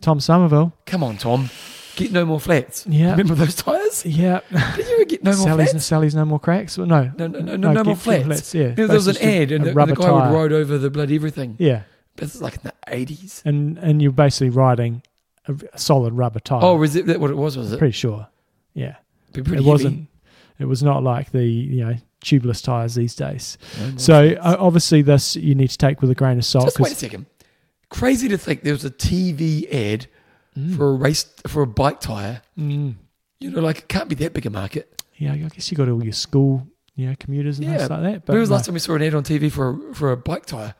[0.00, 0.72] Tom Somerville.
[0.86, 1.50] Come on, Tom.
[1.96, 2.86] Get no more flats.
[2.86, 3.12] Yeah.
[3.12, 4.04] Remember those tires?
[4.04, 4.40] Yeah.
[4.76, 5.86] Did you ever get no more Sally's, flats?
[5.86, 6.76] Sally's no more cracks.
[6.76, 7.10] Well, no.
[7.16, 8.54] No, no, no, no, no more get- flats.
[8.54, 8.68] Yeah.
[8.72, 10.30] There was an ad, and the, and the guy tyre.
[10.30, 11.56] would ride over the bloody everything.
[11.58, 11.82] Yeah.
[12.16, 13.42] This is like in the eighties.
[13.44, 15.02] And and you're basically riding
[15.48, 16.60] a, a solid rubber tire.
[16.62, 17.56] Oh, was it that what it was?
[17.56, 17.78] Was it?
[17.78, 18.28] pretty sure.
[18.74, 18.96] Yeah.
[19.32, 19.68] Be pretty it heavy.
[19.70, 20.08] wasn't.
[20.58, 21.94] It was not like the you know
[22.24, 23.58] tubeless tires these days.
[23.80, 26.66] No So obviously this you need to take with a grain of salt.
[26.66, 27.26] Just wait a second.
[27.88, 30.06] Crazy to think there was a TV ad
[30.58, 30.74] Mm.
[30.74, 32.40] for a race for a bike tire.
[32.58, 32.94] Mm.
[33.40, 35.02] You know, like it can't be that big a market.
[35.16, 38.02] yeah, I guess you got all your school you know commuters and Yeah, things like
[38.04, 38.24] that.
[38.24, 39.94] But when was the no, last time we saw an ad on TV for a,
[39.94, 40.74] for a bike tire?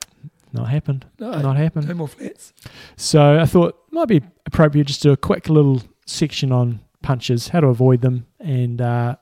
[0.55, 1.05] not happened.
[1.21, 1.87] No, Not happened.
[1.89, 2.55] no more flats.
[2.97, 6.81] So I thought it might be appropriate just to do a quick little section on
[7.03, 9.17] punches, how to avoid them, and uh,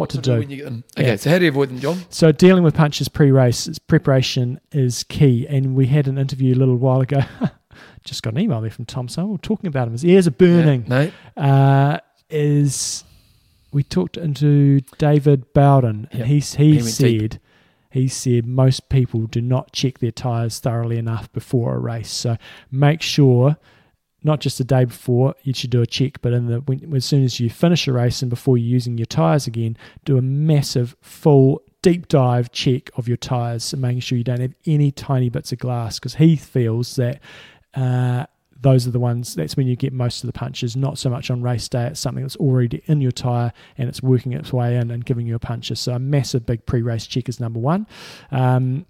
[0.00, 0.38] what, to do.
[0.38, 0.84] when you get them.
[0.98, 1.16] Okay, Yeah.
[1.16, 1.98] so how do you avoid them, John?
[2.10, 5.46] So dealing with punches pre-race, preparation is key.
[5.48, 7.20] And we had an interview a little while ago.
[8.04, 9.92] Just got an email there from Tom Summer talking about him.
[9.92, 10.84] His ears are burning.
[10.88, 11.98] No, Uh,
[12.28, 13.04] is
[13.72, 16.26] we talked into David Bowden, and Yep.
[16.28, 17.20] he's he, He went deep.
[17.32, 17.40] said
[17.92, 22.10] he said most people do not check their tires thoroughly enough before a race.
[22.10, 22.36] So
[22.70, 23.56] make sure.
[24.22, 27.04] Not just the day before, you should do a check, but in the when, as
[27.04, 30.22] soon as you finish a race and before you're using your tires again, do a
[30.22, 34.90] massive, full, deep dive check of your tires, and making sure you don't have any
[34.90, 35.98] tiny bits of glass.
[35.98, 37.20] Because he feels that
[37.74, 38.26] uh,
[38.60, 39.34] those are the ones.
[39.34, 40.76] That's when you get most of the punches.
[40.76, 41.86] Not so much on race day.
[41.86, 45.26] It's something that's already in your tire and it's working its way in and giving
[45.26, 45.74] you a puncher.
[45.74, 47.86] So a massive, big pre-race check is number one.
[48.30, 48.86] Um,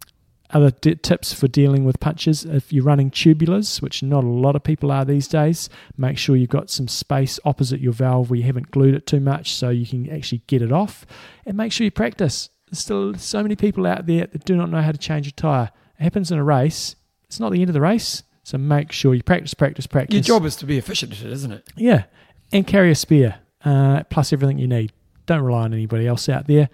[0.52, 4.56] other d- tips for dealing with punches if you're running tubulars, which not a lot
[4.56, 8.38] of people are these days, make sure you've got some space opposite your valve where
[8.38, 11.06] you haven't glued it too much so you can actually get it off.
[11.46, 12.50] And make sure you practice.
[12.70, 15.32] There's still so many people out there that do not know how to change a
[15.32, 15.70] tyre.
[15.98, 18.22] It happens in a race, it's not the end of the race.
[18.42, 20.14] So make sure you practice, practice, practice.
[20.14, 21.68] your job is to be efficient at it, isn't it?
[21.76, 22.04] Yeah,
[22.52, 24.92] and carry a spear uh, plus everything you need.
[25.26, 26.68] Don't rely on anybody else out there.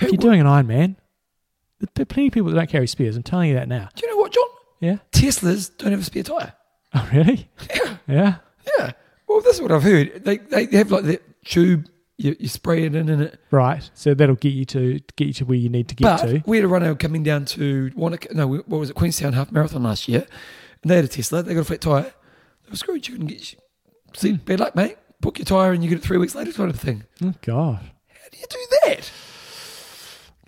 [0.00, 0.94] If you're doing an Ironman,
[1.94, 3.16] there are plenty of people that don't carry spears.
[3.16, 3.88] I'm telling you that now.
[3.94, 4.44] Do you know what, John?
[4.80, 4.96] Yeah.
[5.12, 6.52] Teslas don't have a spare tire.
[6.94, 7.50] Oh, really?
[7.74, 8.34] Yeah, Yeah.
[8.78, 8.92] yeah.
[9.28, 10.24] Well, this is what I've heard.
[10.24, 11.86] They they have like that tube.
[12.16, 13.38] You, you spray it in, in it.
[13.50, 13.88] Right.
[13.94, 16.42] So that'll get you to get you to where you need to get But to.
[16.46, 19.82] we had a runner coming down to Wanaka, no, what was it, Queenstown Half Marathon
[19.84, 20.26] last year,
[20.82, 21.42] and they had a Tesla.
[21.42, 22.02] They got a flat tire.
[22.64, 23.06] They were screwed.
[23.06, 23.54] You couldn't get.
[24.16, 24.36] See, Hmm.
[24.36, 24.96] bad luck, mate.
[25.20, 27.04] Book your tire and you get it three weeks later, kind of thing.
[27.22, 27.80] Oh God.
[28.08, 29.10] How do you do that?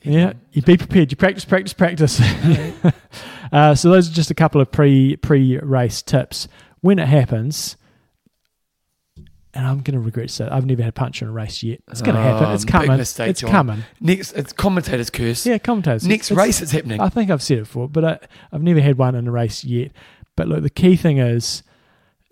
[0.03, 0.33] Yeah.
[0.53, 1.11] You be prepared.
[1.11, 2.21] You practice, practice, practice.
[3.53, 6.49] uh, so those are just a couple of pre pre race tips.
[6.81, 7.77] When it happens,
[9.53, 11.81] and I'm going to regret it, I've never had a punch in a race yet.
[11.91, 12.51] It's going to happen.
[12.53, 12.97] It's Um, coming.
[12.97, 13.51] mistake, it's John.
[13.51, 13.85] coming.
[14.01, 15.45] Next, it's commentator's curse.
[15.45, 16.07] Yeah, commentators.
[16.07, 17.01] Next It's- race, it's happening.
[17.01, 18.19] I think I've said it before, but I,
[18.53, 19.91] I've never had one in a race yet.
[20.37, 21.63] But look, the key thing is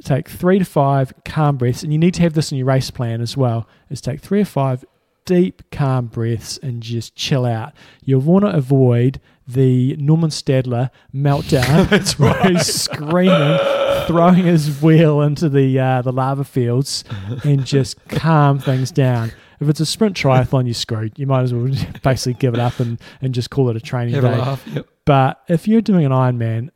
[0.04, 2.90] take three to five calm breaths, and you need to have this in your race
[2.90, 3.68] plan as well.
[3.90, 4.84] Is take three or five
[5.28, 7.74] deep, calm breaths and just chill out.
[8.02, 11.86] You'll want to avoid the Normann Stadler meltdown.
[11.90, 12.52] That's where right.
[12.52, 13.58] he's screaming,
[14.06, 17.04] throwing his wheel into the uh, the lava fields,
[17.44, 19.32] and just calm things down.
[19.60, 21.18] If it's a sprint triathlon, you're screwed.
[21.18, 21.70] You might as well
[22.02, 24.32] basically give it up and, and just call it a training Have day.
[24.32, 24.66] a laugh.
[24.66, 24.86] Yep.
[25.04, 26.70] But if you're doing an Ironman,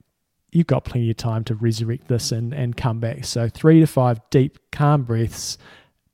[0.50, 3.24] you've got plenty of time to resurrect this and, and come back.
[3.24, 5.56] So three to five deep, calm breaths,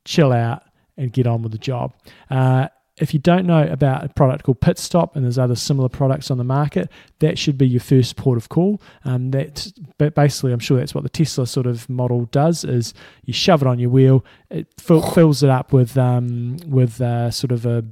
[0.04, 0.62] chill out,
[0.98, 1.94] and get on with the job.
[2.30, 2.68] Uh,
[3.00, 6.30] if you don't know about a product called Pit Stop, and there's other similar products
[6.30, 6.90] on the market,
[7.20, 8.80] that should be your first port of call.
[9.04, 12.94] Um, that, but basically, I'm sure that's what the Tesla sort of model does: is
[13.24, 17.30] you shove it on your wheel, it fill, fills it up with um, with uh,
[17.30, 17.84] sort of a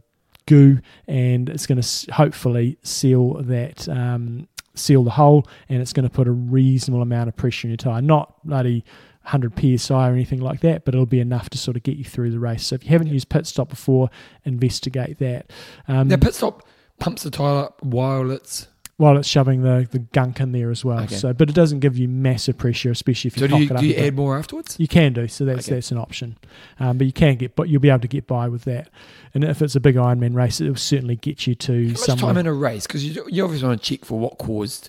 [0.47, 3.89] goo, and it's going to hopefully seal that.
[3.89, 7.71] Um, seal the hole and it's going to put a reasonable amount of pressure in
[7.71, 8.85] your tire not bloody
[9.27, 12.05] 100 psi or anything like that, but it'll be enough to sort of get you
[12.05, 12.67] through the race.
[12.67, 14.09] So if you haven't used pit stop before,
[14.45, 15.51] investigate that.
[15.89, 16.63] Um, Now, pit stop
[16.99, 18.69] pumps the tyre up while it's.
[18.99, 21.01] while it's shoving the, the gunk in there as well.
[21.01, 21.17] Okay.
[21.17, 23.67] So, but it doesn't give you massive pressure, especially if you So do cock you,
[23.67, 23.81] it up.
[23.81, 24.05] do you bit.
[24.07, 24.77] add more afterwards?
[24.79, 25.45] You can do so.
[25.45, 25.75] That's Okay.
[25.75, 26.39] that's an option,
[26.81, 28.89] um, but you can get, but you'll be able to get by with that.
[29.35, 32.21] And if it's a big Ironman race, it will certainly get you to How much
[32.21, 32.87] time in a race?
[32.87, 34.89] Because you, you obviously want to check for what caused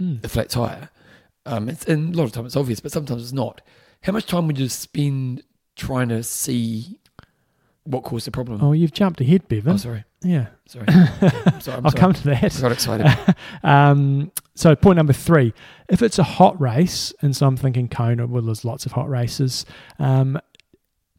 [0.00, 0.20] Mm.
[0.22, 0.90] the flat tyre.
[1.48, 3.60] Um, it's, and a lot of times it's obvious, but sometimes it's not.
[4.02, 5.42] How much time would you spend
[5.76, 6.98] trying to see
[7.84, 8.62] what caused the problem?
[8.62, 9.74] Oh, you've jumped ahead, Bevan.
[9.74, 10.04] Oh, sorry.
[10.22, 10.84] yeah, Sorry.
[10.88, 11.78] I'm sorry.
[11.78, 11.92] I'm I'll sorry.
[11.92, 12.58] come to I that.
[12.60, 13.36] got excited.
[13.62, 15.54] um, so point number three,
[15.88, 19.08] if it's a hot race, and so I'm thinking Kona, well, there's lots of hot
[19.08, 19.64] races.
[19.98, 20.38] Um,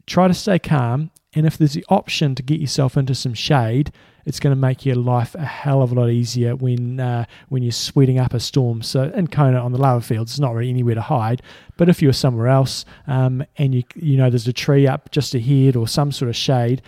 [0.06, 3.92] try to stay calm, and if there's the option to get yourself into some shade,
[4.26, 7.62] it's going to make your life a hell of a lot easier when uh, when
[7.62, 8.82] you're sweating up a storm.
[8.82, 11.42] So in Kona on the lava fields, it's not really anywhere to hide.
[11.76, 15.34] But if you're somewhere else um, and you you know there's a tree up just
[15.34, 16.82] ahead or some sort of shade,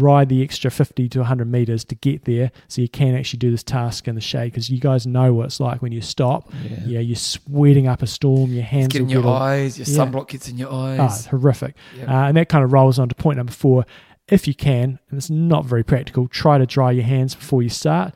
[0.00, 3.50] ride the extra 50 to 100 meters to get there so you can actually do
[3.50, 6.52] this task in the shade because you guys know what it's like when you stop.
[6.64, 6.78] Yeah.
[6.86, 10.04] yeah you're sweating up a storm your hands getting will your all- eyes, your Yeah.
[10.12, 11.16] sunblock gets in your Ah, eyes.
[11.20, 13.86] it's horrific uh, and that kind of rolls on to point number four.
[14.28, 17.68] If you can and it's not very practical try to dry your hands before you
[17.68, 18.14] start.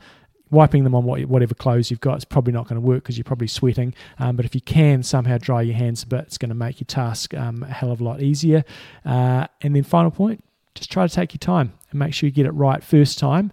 [0.49, 3.17] Wiping them on what, whatever clothes you've got is probably not going to work because
[3.17, 3.93] you're probably sweating.
[4.19, 6.81] Um, but if you can somehow dry your hands a bit it's going to make
[6.81, 8.65] your task um, a hell of a lot easier.
[9.05, 10.43] Uh, and then final point
[10.75, 13.51] just try to take your time and make sure you get it right first time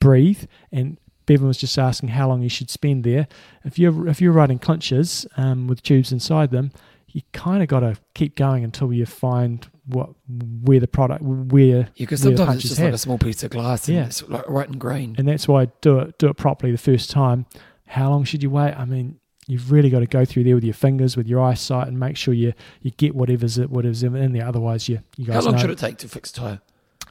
[0.00, 3.26] breathe and Bevan was just asking how long you should spend there.
[3.64, 6.70] If you're if you're riding clinchers um, with tubes inside them,
[7.08, 11.64] you kind of got to keep going until you find what where the product where
[11.64, 14.04] Yeah, because the sometimes it's just like a small piece of glass and Yeah.
[14.04, 15.14] it's like right in grain.
[15.16, 17.46] and that's why do it do it properly the first time.
[17.86, 18.74] How long should you wait?
[18.74, 21.88] I mean, you've really got to go through there with your fingers, with your eyesight,
[21.88, 24.46] and make sure you you get whatever's it, whatever's in there.
[24.46, 25.60] Otherwise, you you guys How long know.
[25.60, 26.60] should it take to fix a tyre?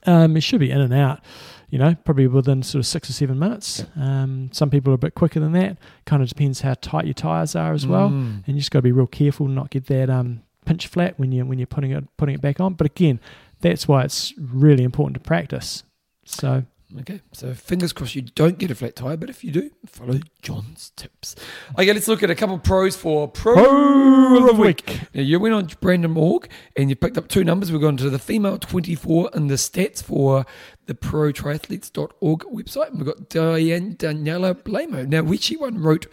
[0.05, 1.21] Um, it should be in and out,
[1.69, 3.85] you know, probably within sort of six or seven minutes.
[3.95, 5.77] Um, some people are a bit quicker than that.
[6.05, 8.45] Kind of depends how tight your tires are as well, Mm.
[8.45, 11.31] and you just got to be real careful not get that um, pinch flat when
[11.31, 12.73] you when you're putting it putting it back on.
[12.73, 13.21] But again,
[13.61, 15.83] that's why it's really important to practice.
[16.25, 16.65] So
[16.99, 20.19] Okay, so fingers crossed you don't get a flat tire, but if you do, follow
[20.43, 21.35] John's tips.
[21.73, 24.99] Okay, let's look at a couple of pros for Pro, of the Week.
[25.13, 27.71] Now, you went on random.org and you picked up two numbers.
[27.71, 30.45] We've gone to the female 24 and the stats for
[30.85, 32.89] the protriathletes.org website.
[32.89, 35.07] And we've got Diane Daniela Bleymehl.
[35.07, 36.05] Now, which she one Roth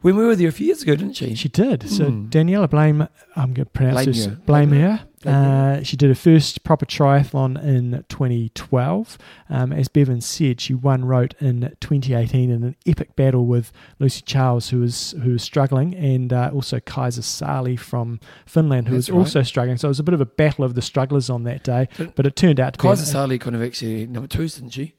[0.00, 1.34] when we were there a few years ago, didn't she?
[1.34, 1.88] She did.
[1.90, 2.28] So Hmm.
[2.28, 4.26] Daniela Blame, I'm going to pronounce Blame this.
[4.26, 4.32] you.
[4.32, 5.07] Blame Blame her.
[5.26, 9.18] Uh, she did her first proper triathlon in 2012.
[9.50, 14.22] Um, as Bevan said, she won Roth in 2018 in an epic battle with Lucy
[14.22, 19.08] Charles, who was who was struggling, and uh, also Kaisa Sali from Finland, who That's
[19.08, 19.18] was right.
[19.18, 19.76] also struggling.
[19.76, 22.14] So it was a bit of a battle of the strugglers on that day, But-
[22.14, 23.06] but it turned out to Kaisa be.
[23.06, 24.94] Sali kind of actually number two, didn't she?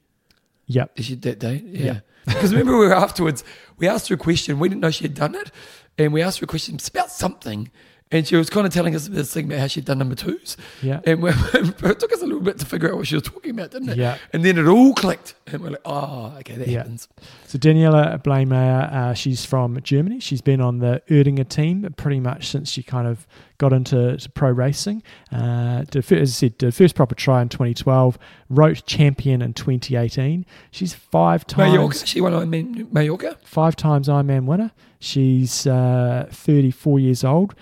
[0.68, 1.00] Yep.
[1.00, 1.64] Is she that day?
[1.66, 1.84] Yeah.
[1.86, 2.00] Yeah.
[2.26, 3.44] Because remember, we were afterwards,
[3.78, 4.60] we asked her a question.
[4.60, 5.52] We didn't know she had done it.
[5.98, 7.72] And we asked her a question about something.
[8.12, 10.58] And she was kind of telling us this thing about how she'd done number twos.
[10.82, 11.00] Yeah.
[11.06, 13.52] And we, it took us a little bit to figure out what she was talking
[13.52, 13.98] about, didn't it?
[13.98, 14.18] Yeah.
[14.34, 15.36] And then it all clicked.
[15.46, 16.80] And we're like, oh, okay, that Yeah.
[16.80, 17.08] happens.
[17.46, 20.20] So Daniela Bleymehl, uh, she's from Germany.
[20.20, 23.28] She's been on the Erdinger team pretty much since she kind of
[23.60, 25.04] got into pro racing.
[25.32, 28.18] Uh, did, as I said, did first proper try in 2012.
[28.50, 30.46] Roth champion in 2018.
[30.72, 32.08] She's five times Mallorca.
[32.08, 33.38] She won Ironman Mallorca.
[33.44, 34.72] five times Ironman winner.
[35.00, 37.54] She's uh, 34 years old.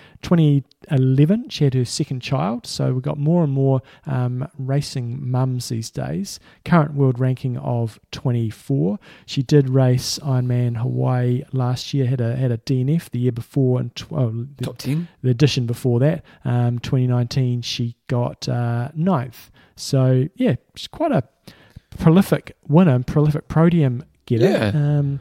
[0.88, 2.66] 2011, she had her second child.
[2.66, 6.40] So we've got more and more um, racing mums these days.
[6.64, 8.98] Current world ranking of 24.
[9.26, 12.06] She did race Ironman Hawaii last year.
[12.06, 15.08] Had a had a DNF the year before, and tw- oh, the, Top 10.
[15.22, 19.50] the edition before that, um, 2019, she got uh, ninth.
[19.76, 21.24] So yeah, she's quite a
[21.98, 24.44] prolific winner, and prolific podium getter.
[24.44, 24.68] Yeah.
[24.68, 25.20] Um,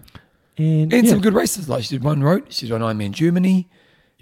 [0.57, 1.69] and And yeah, some good races.
[1.69, 2.51] Like she did one Roth.
[2.53, 3.69] She's on Ironman Germany.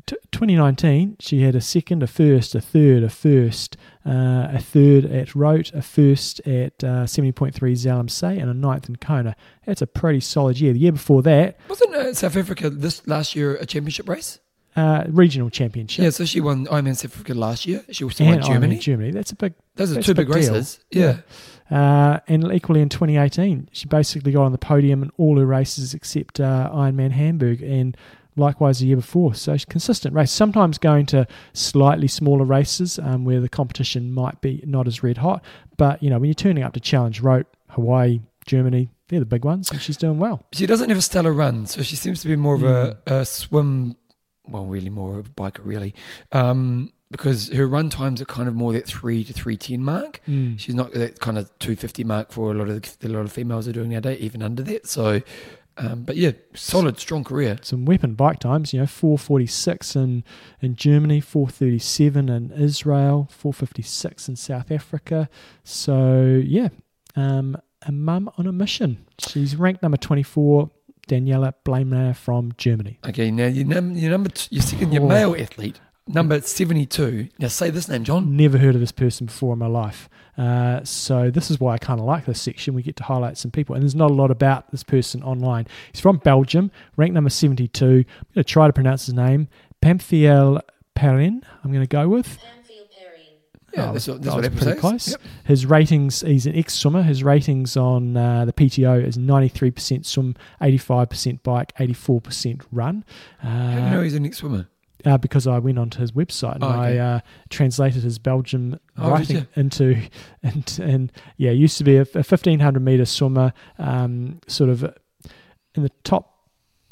[0.08, 3.76] T- 2019, she had a second, a first, a third, a first,
[4.06, 8.54] uh, a third at Roth, a first at uh, 70.3 Zell am See, and a
[8.54, 9.36] ninth in Kona.
[9.66, 10.74] That's a pretty solid year.
[10.74, 14.40] The year before that, Wasn't uh, South Africa this last year a championship race?
[14.76, 16.04] uh, regional championship.
[16.04, 17.84] Yeah, so she won Ironman South Africa last year.
[17.92, 18.76] She also and won Germany.
[18.76, 19.12] Ironman Germany.
[19.12, 20.54] That's a big Those are two big, big deal.
[20.54, 20.84] races.
[20.92, 21.18] Yeah.
[21.72, 25.94] Uh, and equally in 2018, she basically got on the podium in all her races
[25.94, 27.96] except uh, Ironman Hamburg and
[28.36, 29.34] likewise the year before.
[29.36, 30.32] So she's consistent race.
[30.32, 35.18] Sometimes going to slightly smaller races um, where the competition might be not as red
[35.18, 35.44] hot.
[35.78, 39.46] But, you know, when you're turning up to Challenge Roth, Hawaii, Germany, they're the big
[39.46, 40.44] ones, and she's doing well.
[40.52, 43.24] She doesn't have a stellar run, so she seems to be more of a, a
[43.24, 43.96] swim.
[44.48, 45.94] Well, really more of a biker, really,
[46.32, 50.22] um, because her run times are kind of more that three to three ten mark.
[50.28, 50.60] Mm.
[50.60, 53.22] She's not that kind of two fifty mark for a lot of the, a lot
[53.22, 54.88] of females are doing nowadays, even under that.
[54.88, 55.22] So,
[55.78, 57.58] um, but yeah, solid, strong career.
[57.62, 60.24] Some weapon bike times, you know, 446 in,
[60.62, 65.30] in Germany, 437 in Israel, 456 in South Africa.
[65.64, 66.70] So, yeah,
[67.16, 69.06] um, a mum on a mission.
[69.20, 70.70] She's ranked number 24,
[71.08, 73.00] Daniela Bleymehl from Germany.
[73.08, 77.30] Okay, now your, num- your number, t- your second, your male athlete, number seventy-two.
[77.38, 78.36] Now say this name, John.
[78.36, 80.10] Never heard of this person before in my life.
[80.38, 82.74] Uh, so this is why I kind of like this section.
[82.74, 85.68] We get to highlight some people, and there's not a lot about this person online.
[85.94, 87.86] He's from Belgium, ranked number 72.
[87.86, 88.06] I'm going
[88.36, 89.48] to try to pronounce his name.
[89.82, 90.60] Pamthiel
[90.96, 92.28] Perrin, I'm going to go with.
[92.28, 93.38] Pamphile Perrine.
[93.74, 94.80] Yeah, Oh, that's what, that that's what was Apple pretty says.
[94.82, 95.08] close.
[95.12, 95.22] Yep.
[95.46, 97.04] His ratings, he's an ex swimmer.
[97.04, 103.04] His ratings on uh, the PTO is 93% swim, 85% bike, 84% run.
[103.44, 104.68] Uh, How do you know he's an ex-swimmer?
[105.06, 107.00] Uh, because I went onto his website and Oh, okay.
[107.00, 110.02] I uh, translated his Belgium Oh, writing into,
[110.44, 114.84] and, and yeah, used to be a, a 1500 meter swimmer, um, sort of
[115.76, 116.32] in the top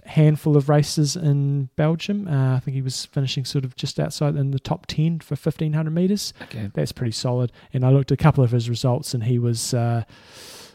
[0.06, 2.28] handful of races in Belgium.
[2.28, 5.36] Uh, I think he was finishing sort of just outside in the top 10 for
[5.36, 6.34] 1500 meters.
[6.42, 6.70] Okay.
[6.74, 7.54] That's pretty solid.
[7.72, 10.04] And I looked at a couple of his results, and he was, uh,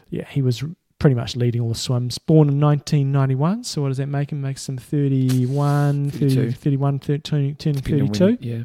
[0.09, 0.63] yeah, he was
[0.99, 2.17] pretty much leading all the swims.
[2.17, 4.41] Born in 1991, so what does that make him?
[4.41, 6.51] Makes him 31, 30, 32.
[6.51, 8.25] 31, 30, turning turning Depending on 32.
[8.25, 8.63] when- Yeah.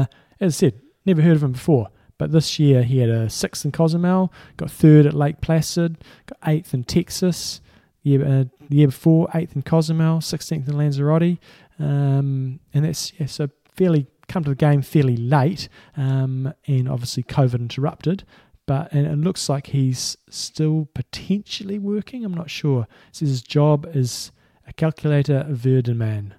[0.00, 0.04] Uh,
[0.40, 1.88] as I said, never heard of him before.
[2.18, 6.38] But this year he had a sixth in Cozumel, got third at Lake Placid, got
[6.48, 7.60] eighth in Texas.
[8.04, 11.38] Year, uh, the year before, eighth in Cozumel, 16th in Lanzarote.
[11.78, 17.22] Um, and that's yeah, so fairly come to the game fairly late, um, and obviously
[17.22, 18.24] COVID interrupted.
[18.66, 22.24] But and it looks like he's still potentially working.
[22.24, 22.86] I'm not sure.
[23.08, 24.30] It says his job is
[24.66, 26.32] a calculator Verdeman.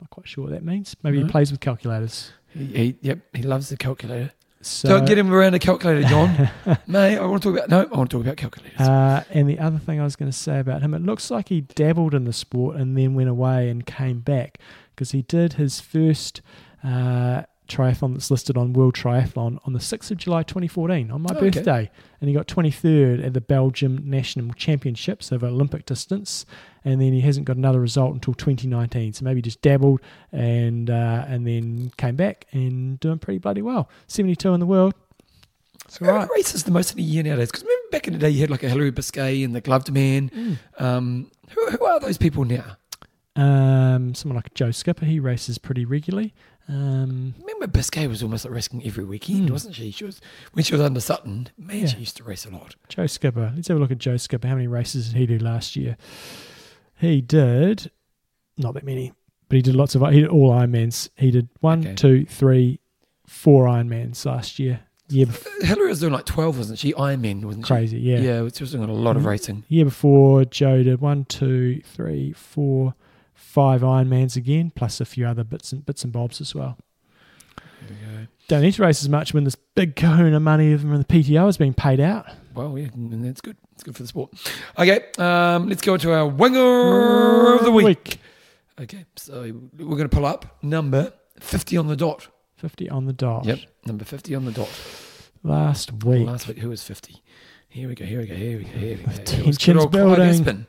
[0.00, 0.96] Not quite sure what that means.
[1.02, 2.32] Maybe he plays with calculators.
[2.48, 4.32] He, he, yep, he loves the calculator.
[4.60, 6.48] So, Don't get him around a calculator, John.
[6.86, 8.80] Mate, I want to talk about, no, I want to talk about calculators.
[8.80, 11.50] Uh, and the other thing I was going to say about him, it looks like
[11.50, 14.58] he dabbled in the sport and then went away and came back
[14.90, 16.40] because he did his first
[16.82, 21.30] uh, triathlon that's listed on World Triathlon on the 6th of July 2014 on my
[21.32, 21.50] Oh, okay.
[21.50, 21.90] birthday.
[22.20, 26.44] And he got 23rd at the Belgium National Championships over Olympic distance.
[26.84, 29.14] And then he hasn't got another result until 2019.
[29.14, 30.00] So maybe just dabbled
[30.32, 33.88] and uh, and then came back and doing pretty bloody well.
[34.08, 34.94] 72 in the world.
[35.86, 37.48] It's all Who races the most in a year nowadays?
[37.48, 39.92] Because remember back in the day, you had like a Hilary Biscay and the Gloved
[39.92, 40.30] Man.
[40.30, 40.56] Mm.
[40.82, 42.76] Um, who, who are those people now?
[43.36, 46.32] Um, someone like Joe Skipper, he races pretty regularly.
[46.66, 49.52] Um, Remember Biscay was almost like racing every weekend, Mm.
[49.52, 49.90] wasn't she?
[49.90, 50.20] She was
[50.52, 51.48] when she was under Sutton.
[51.58, 51.86] Man, Yeah.
[51.86, 52.74] she used to race a lot.
[52.88, 53.52] Joe Skipper.
[53.54, 54.48] Let's have a look at Joe Skipper.
[54.48, 55.96] How many races did he do last year?
[56.98, 57.90] He did
[58.56, 59.12] not that many,
[59.48, 60.02] but he did lots of.
[60.10, 61.10] He did all Ironmans.
[61.16, 61.94] He did one, Okay.
[61.96, 62.80] two, three,
[63.26, 64.80] four Ironmans last year.
[65.10, 66.94] Year, bef- Hilary was doing like twelve, wasn't she?
[66.94, 68.04] Ironman, wasn't crazy, she?
[68.10, 68.20] yeah.
[68.20, 68.48] yeah.
[68.54, 69.26] She was doing a lot of Mhm.
[69.26, 69.64] racing.
[69.68, 72.94] Year before, Joe did one, two, three, four,
[73.34, 76.78] five Ironmans again, plus a few other bits and bits and bobs as well.
[77.88, 77.96] We.
[78.48, 81.04] Don't need to race as much when this big kahuna money of them from the
[81.06, 82.26] PTO is being paid out.
[82.54, 83.56] Well, yeah, and that's good.
[83.72, 84.32] It's good for the sport.
[84.78, 88.18] Okay, um, let's go to our winger of the week.
[88.80, 92.28] Okay, so we're going to pull up number fifty on the dot.
[92.56, 93.44] 50 on the dot.
[93.44, 94.70] Yep, number fifty on the dot.
[95.42, 96.26] Last week.
[96.26, 97.22] Last week, who was 50?
[97.68, 99.10] Here we go, here we go, here we go, here we go.
[99.24, 100.44] Tension's old Clive building.
[100.44, 100.66] Aspin.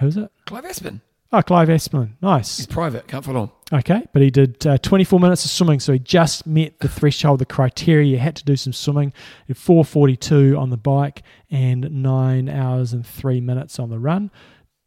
[0.00, 0.30] Who's it?
[0.46, 1.00] Clive Aspin.
[1.32, 2.14] Oh, Clive Aspelin.
[2.20, 2.56] Nice.
[2.56, 3.50] He's private, can't follow him.
[3.72, 7.38] Okay, but he did uh, 24 minutes of swimming, so he just met the threshold,
[7.38, 8.16] the criteria.
[8.16, 9.12] He had to do some swimming.
[9.46, 14.32] He 4:42 on the bike and nine hours and three minutes on the run.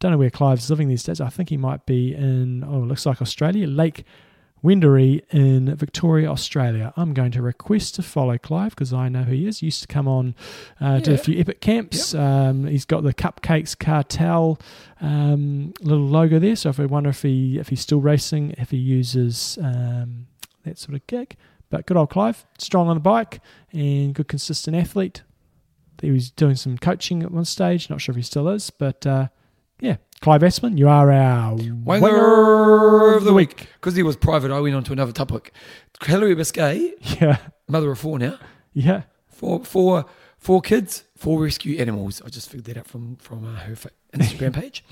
[0.00, 1.18] Don't know where Clive's living these days.
[1.18, 2.62] I think he might be in.
[2.62, 4.04] Oh, it looks like Australia, Lake
[4.64, 6.94] Wendouree in Victoria, Australia.
[6.96, 9.58] I'm going to request to follow Clive because I know who he is.
[9.58, 10.34] He used to come on,
[10.80, 12.14] uh, did a few epic camps.
[12.14, 14.58] Um, he's got the Cupcakes Cartel
[15.02, 16.56] um, little logo there.
[16.56, 20.28] So if I wonder if he if he's still racing, if he uses um,
[20.64, 21.36] that sort of gig.
[21.68, 23.40] But good old Clive, strong on the bike
[23.72, 25.22] and good consistent athlete.
[26.00, 27.90] He was doing some coaching at one stage.
[27.90, 29.28] Not sure if he still is, but uh,
[29.80, 33.68] yeah, Clive Esplin, you are our Winger of the week.
[33.74, 35.52] Because he was private, I went on to another topic.
[36.02, 37.36] Hilary Biscay, Yeah,
[37.68, 38.38] mother of four now.
[38.72, 39.02] yeah.
[39.28, 40.06] Four, four,
[40.38, 42.22] four kids, four rescue animals.
[42.24, 43.74] I just figured that out from, from uh, her
[44.14, 44.82] Instagram page.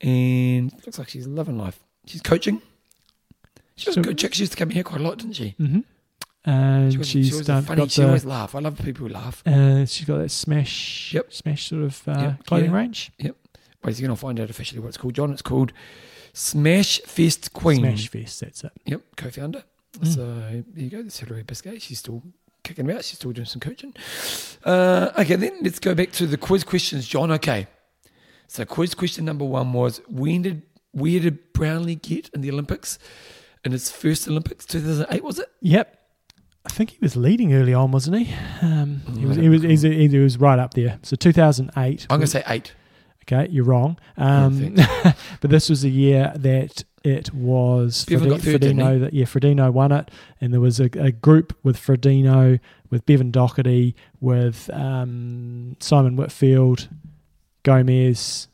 [0.00, 1.80] And looks like she's loving life.
[2.06, 2.62] She's coaching.
[3.74, 4.32] She was So- a good chick.
[4.34, 5.56] She used to come here quite a lot, didn't she?
[5.58, 5.80] hmm
[6.44, 7.88] and She was, she's she was done funny.
[7.88, 8.54] She the, always laugh.
[8.54, 9.42] I love people who laugh.
[9.44, 11.32] uh, she's got that smash Yep.
[11.32, 12.76] smash sort of uh, Yep, clothing yeah.
[12.76, 13.10] range.
[13.82, 15.32] Basically, going to find out officially what it's called, John.
[15.32, 15.72] It's called
[16.32, 17.78] Smash Fest Queen.
[17.80, 18.72] Smash Fest, that's it.
[18.86, 19.62] Yep, co-founder.
[20.00, 20.14] Mm.
[20.14, 21.02] So there you go.
[21.02, 21.78] That's Hilary Biscay.
[21.78, 22.22] She's still
[22.64, 23.04] kicking about.
[23.04, 23.94] She's still doing some coaching.
[24.64, 27.30] Uh, okay, then let's go back to the quiz questions, John.
[27.32, 27.66] Okay,
[28.46, 30.62] so quiz question number one was when did
[30.92, 32.98] where did Brownlee get in the Olympics?
[33.64, 35.48] In his first Olympics, two thousand eight, was it?
[35.60, 35.94] Yep.
[36.66, 38.34] I think he was leading early on, wasn't he?
[38.60, 39.36] Um, he Mm, was.
[39.36, 39.82] He was.
[39.82, 40.98] he was right up there.
[41.02, 42.06] So 2008.
[42.10, 42.72] I'm going to say eight.
[43.30, 43.98] Okay, you're wrong.
[44.16, 44.74] Um,
[45.40, 49.24] but this was the year that it was Bevan got Fredi- third, Frodeno that yeah,
[49.26, 50.10] Frodeno won it,
[50.40, 52.58] and there was a, a group with Frodeno,
[52.90, 56.88] with Bevan Docherty, with um, Simon Whitfield,
[57.64, 58.48] Gomez.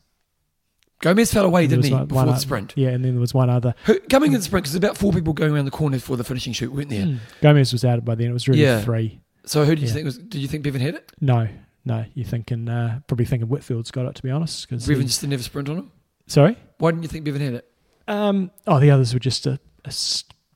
[1.01, 2.73] Gomez fell away, didn't he, one- before one the sprint?
[2.75, 3.75] Yeah, and then there was one other.
[3.85, 6.17] Who, coming in the sprint, because there's about four people going around the corner for
[6.17, 7.05] the finishing shoot, weren't there?
[7.05, 7.19] Mm.
[7.41, 8.29] Gomez was out by then.
[8.29, 8.81] It was really Yeah.
[8.81, 9.21] three.
[9.45, 9.93] So who did you Yeah.
[9.93, 10.17] think was?
[10.17, 11.11] Did you think Bevan had it?
[11.21, 11.47] No,
[11.85, 12.05] no.
[12.13, 14.67] You're thinking uh, probably thinking Whitfield's got it to be honest.
[14.67, 15.91] Cause Bevan just didn't have a sprint on him.
[16.27, 16.57] sorry.
[16.79, 17.71] Why didn't you think Bevan had it?
[18.07, 19.93] Um, oh, the others were just a, a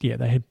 [0.01, 0.17] yeah.
[0.17, 0.43] They had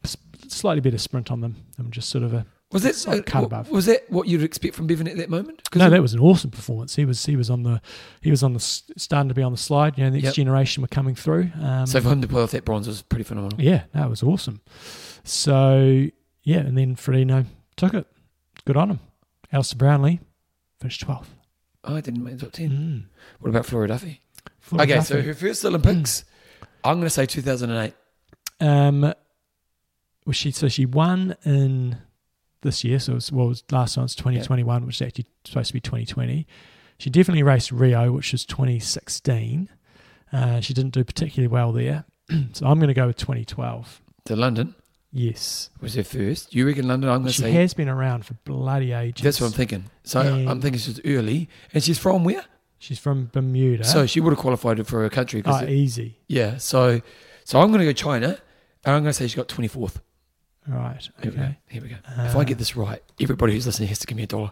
[0.49, 1.57] slightly better sprint on them.
[1.79, 3.70] Were just sort of a Was that cut uh, above.
[3.70, 5.62] Was that what you'd expect from Bevan at that moment?
[5.74, 5.89] no.
[5.91, 6.97] That was an awesome performance.
[6.97, 7.81] He was he was on the
[8.20, 9.97] he was on the starting to be on the slide.
[9.99, 10.35] You know, the next Yep.
[10.35, 11.51] generation were coming through.
[11.62, 13.61] Um, so for him to pull off that bronze was pretty phenomenal.
[13.61, 14.61] yeah, that was awesome.
[15.24, 16.07] So
[16.43, 18.07] yeah, and then Frodeno took it.
[18.64, 19.01] Good on him.
[19.53, 20.20] Alistair Brownlee
[20.81, 21.35] finished twelfth.
[21.85, 22.70] Oh, I didn't make the top ten.
[22.70, 23.05] Mm.
[23.41, 24.20] What about Flora Duffy?
[24.61, 26.24] Flora okay, so her first Olympics,
[26.85, 27.95] I'm going to say 2008.
[28.61, 29.12] Um,
[30.26, 31.99] was she so she won in
[32.62, 32.99] this year?
[32.99, 35.68] So it was, well, it was last time it was 2021, which is actually supposed
[35.68, 36.47] to be 2020.
[36.99, 39.68] She definitely raced Rio, which was 2016.
[40.33, 42.05] Uh, she didn't do particularly well there,
[42.53, 44.03] so I'm going to go with 2012.
[44.26, 44.74] To London
[45.13, 46.55] Yes, was her first.
[46.55, 47.09] You reckon London?
[47.09, 49.23] I'm going to she say She has been around for bloody ages.
[49.25, 49.85] that's what I'm thinking.
[50.05, 52.45] So And- I'm thinking she's early, and she's from where?
[52.79, 53.85] She's from Bermuda.
[53.85, 55.43] So she would have qualified for her country.
[55.47, 56.19] oh, it- easy.
[56.29, 56.59] yeah.
[56.59, 57.01] So
[57.45, 58.39] so I'm going to go China,
[58.85, 59.97] and I'm going to say she's got 24th.
[60.67, 61.09] Right.
[61.23, 61.43] Here we go.
[61.43, 61.59] Okay.
[61.69, 61.97] Here we go.
[62.19, 64.51] if I Uh, get this right, everybody who's listening has to give me a dollar,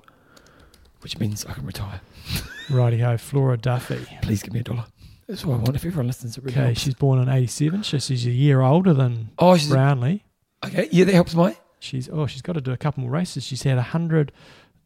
[1.02, 2.00] which means I can retire.
[2.70, 4.04] Righty-ho, Flora Duffy.
[4.22, 4.86] Please give me a dollar.
[5.28, 5.76] That's what I want.
[5.76, 6.80] If everyone listens, it really Okay, helps.
[6.80, 10.24] she's born in 87, so she's a year older than oh, she's Brownlee.
[10.64, 10.88] Okay.
[10.90, 11.56] Yeah, that helps my.
[11.78, 13.44] She's oh, she's got to do a couple more races.
[13.44, 14.32] She's had hundred.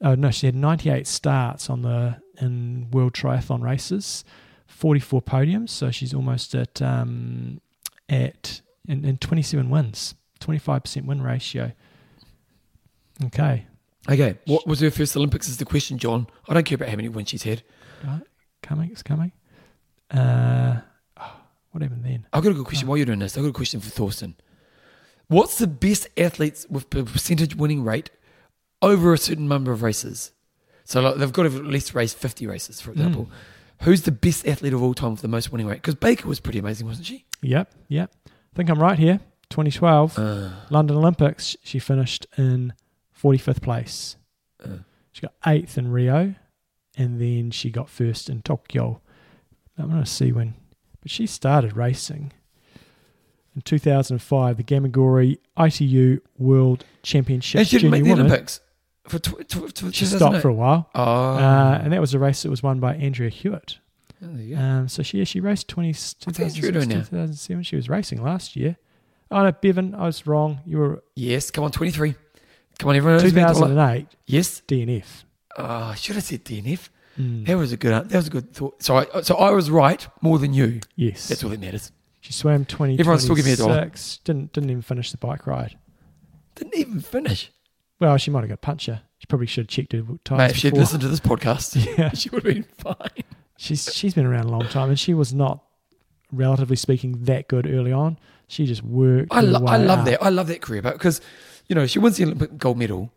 [0.00, 4.24] Oh no, she had ninety eight starts on the in world triathlon races,
[4.66, 5.70] forty four podiums.
[5.70, 7.60] So she's almost at um
[8.08, 11.72] at in, in twenty seven wins, twenty five percent win ratio.
[13.26, 13.66] Okay,
[14.08, 15.48] Okay, what was her first Olympics?
[15.48, 16.26] Is the question, John?
[16.48, 17.62] I don't care about how many wins she's had.
[18.04, 18.22] right,
[18.62, 19.32] coming, it's coming.
[20.10, 20.80] Uh,
[21.18, 21.32] oh,
[21.70, 22.26] what happened then?
[22.32, 22.88] I've got a good question.
[22.88, 24.36] While you're doing this, I've got a question for Thorsten.
[25.30, 28.10] What's the best athletes with percentage winning rate
[28.82, 30.32] over a certain number of races?
[30.82, 33.30] So like, they've got to at least race 50 races, for example.
[33.82, 35.76] Who's the best athlete of all time with the most winning rate?
[35.76, 37.26] Because Baker was pretty amazing, wasn't she?
[37.42, 38.12] Yep, yep.
[38.26, 39.20] I think I'm right here.
[39.50, 40.18] Twenty twelve.
[40.18, 42.72] Uh, London Olympics, she finished in
[43.22, 44.16] 45th place.
[44.62, 44.78] Uh.
[45.12, 46.34] She got eighth in Rio,
[46.96, 49.00] and then she got first in Tokyo.
[49.78, 50.54] I'm going to see when,
[51.00, 52.32] but she started racing
[53.54, 58.12] in 2005, the Gamagori ITU World Championship and she didn't make the.
[58.12, 58.60] Olympics.
[59.08, 62.18] For tw- tw- tw- She stopped for a while, Oh, uh, and that was a
[62.18, 63.78] race that was won by Andrea Hewitt.
[64.22, 64.56] Oh, go.
[64.56, 67.62] Um, so she yeah, she raced 20, 2006, 2007.
[67.64, 68.76] She was racing last year.
[69.30, 70.60] Oh no, Bevan, I was wrong.
[70.66, 72.14] You were yes, come on, 23.
[72.78, 73.20] Come on, everyone.
[73.22, 73.68] knows me a dollar.
[73.68, 74.62] 2008 Yes.
[74.68, 75.24] DNF.
[75.56, 76.88] Oh, I should have said DNF.
[77.18, 77.46] Mm.
[77.46, 78.08] That was a good.
[78.10, 78.82] That was a good thought.
[78.82, 80.80] So I, so I was right more than you.
[80.96, 81.28] Yes.
[81.28, 81.90] That's all that matters.
[82.20, 83.76] She swam 20 Everyone still give me a dollar.
[83.80, 85.76] 26, Didn't, didn't even finish the bike ride.
[86.54, 87.50] Didn't even finish.
[87.98, 89.02] Well, she might have got a puncher.
[89.18, 90.80] She probably should have checked her Mate, tyres if she'd before.
[90.80, 92.10] listened to this podcast, Yeah.
[92.14, 93.24] she would have been fine.
[93.56, 95.62] She's, she's been around a long time and she was not,
[96.32, 98.18] relatively speaking, that good early on.
[98.48, 99.28] She just worked.
[99.30, 100.04] I, lo- I love up.
[100.06, 100.22] that.
[100.22, 101.20] I love that career, but because
[101.68, 103.12] you know she wins the Olympic gold medal,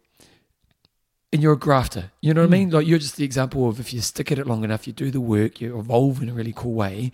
[1.32, 2.12] and you're a grafter.
[2.22, 2.52] You know what I Mm.
[2.60, 2.70] mean?
[2.70, 5.10] Like you're just the example of if you stick at it long enough, you do
[5.10, 7.12] the work, you evolve in a really cool way,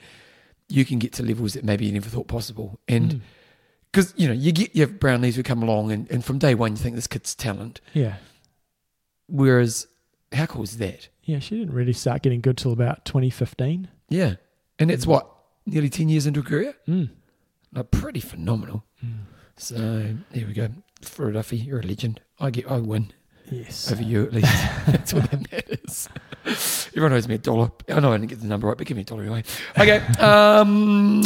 [0.69, 2.79] you can get to levels that maybe you never thought possible.
[2.87, 3.21] And Mm.
[3.91, 6.71] because you know you get your Brownlees who come along, and, and from day one
[6.71, 7.81] you think this kid's talent.
[7.93, 8.15] Yeah.
[9.27, 9.87] Whereas,
[10.31, 11.09] how cool is that?
[11.23, 13.87] Yeah, she didn't really start getting good till about 2015.
[14.09, 14.35] Yeah,
[14.79, 15.09] and it's Mm.
[15.09, 16.75] what nearly ten years into a career.
[16.87, 17.09] Mm.
[17.73, 18.83] Like pretty phenomenal.
[19.57, 19.75] So
[20.31, 20.69] there we go.
[21.01, 22.21] Flora Duffy, you're a legend.
[22.39, 23.11] I get, I win
[23.51, 23.91] Yes.
[23.91, 24.47] over you at least.
[24.87, 26.09] That's all that matters.
[26.89, 27.71] Everyone owes me a dollar.
[27.89, 29.43] I know I didn't get the number right, but give me a dollar anyway.
[29.79, 29.97] Okay.
[30.19, 31.23] Um,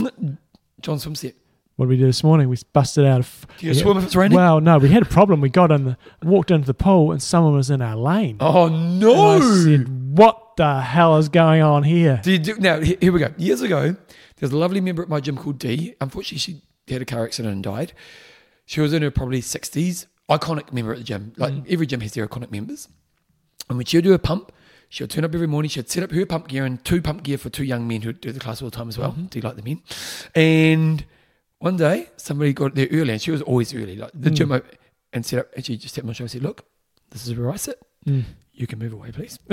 [0.82, 1.34] John Swimset.
[1.76, 2.50] What did we do this morning?
[2.50, 3.48] We busted out of.
[3.58, 4.36] Do you swim if it's raining?
[4.36, 5.42] Well, no, we had a problem.
[5.42, 8.38] We got in the walked into the pool and someone was in our lane.
[8.40, 9.38] oh And no!
[9.38, 13.20] I said, "What the hell is going on here?" Do you do, now, here we
[13.20, 13.34] go.
[13.38, 13.96] Years ago,
[14.38, 15.96] there's a lovely member at my gym called Dee.
[16.00, 17.94] Unfortunately, she had a car accident and died.
[18.68, 20.06] She was in her probably 60s.
[20.38, 21.34] Iconic member at the gym.
[21.38, 22.88] Like every gym has their iconic members.
[23.70, 24.52] And when she would do a pump,
[24.90, 25.70] she would turn up every morning.
[25.70, 28.14] She'd set up her pump gear and two pump gear for two young men who
[28.14, 29.12] do the class all the time as well.
[29.12, 29.82] Do you like the men?
[30.36, 31.06] And
[31.60, 33.96] one day, somebody got there early, and she was always early.
[33.96, 34.66] Like the gym op-
[35.14, 36.66] and set up, and she just tapped my shoulder and said, "Look,
[37.12, 37.80] this is where I sit.
[38.06, 38.24] Mm.
[38.54, 39.40] You can move away, please."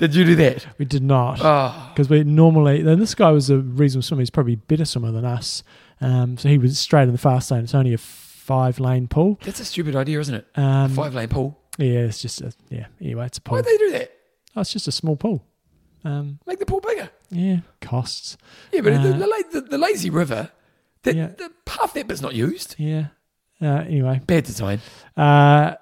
[0.00, 0.66] Did you do that?
[0.78, 2.82] We did not Oh, because we normally.
[2.82, 4.20] Then this guy was a reasonable swimmer.
[4.22, 5.62] He's probably a better swimmer than us.
[6.00, 7.64] Um, so he was straight in the fast lane.
[7.64, 7.98] It's only a
[8.44, 9.38] five lane pool.
[9.42, 10.46] that's a stupid idea, isn't it?
[10.54, 11.58] Um, Five lane pool.
[11.78, 12.86] Yeah, it's just a, yeah.
[13.00, 13.56] Anyway, it's a pool.
[13.56, 14.12] Why'd they do that?
[14.54, 15.44] Oh, it's just a small pool.
[16.04, 17.08] Um, Make the pool bigger.
[17.30, 18.36] yeah, costs.
[18.72, 20.50] Yeah, but the, Uh, the, la- the, the lazy river,
[21.02, 21.28] that Yeah.
[21.28, 22.76] the, half that bit's not used.
[22.78, 23.06] Yeah.
[23.62, 24.80] Uh, anyway, Bad design.
[25.16, 25.74] uh,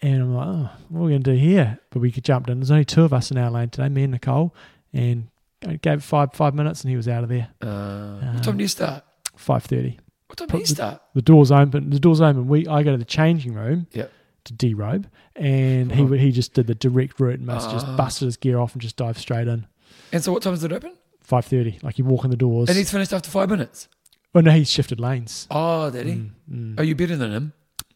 [0.00, 1.78] and I'm like, oh, what are we going to do here?
[1.90, 2.60] But we could jump in.
[2.60, 4.54] There's only two of us in our lane today, me and Nicole,
[4.92, 5.28] and
[5.66, 7.48] I gave five five minutes, and he was out of there.
[7.60, 9.02] Uh, what time do you start?
[9.36, 9.98] Five thirty.
[10.40, 10.74] What time put you
[11.14, 11.90] the- doors open.
[11.90, 12.48] The doors open.
[12.48, 13.86] We I go to the changing room.
[13.92, 14.10] Yep.
[14.44, 15.06] To derobe,
[15.36, 17.96] and he would he just did the direct route and must just Ah.
[17.96, 19.66] busted his gear off and just dive straight in.
[20.12, 20.92] And so what time is it open?
[21.22, 21.78] Five thirty.
[21.82, 22.68] Like you walk in the doors.
[22.68, 23.88] And he's finished after five minutes.
[24.34, 25.46] oh no, he's shifted lanes.
[25.50, 26.12] Oh, did he?
[26.12, 26.78] Mm, mm.
[26.78, 27.52] Are you better than him?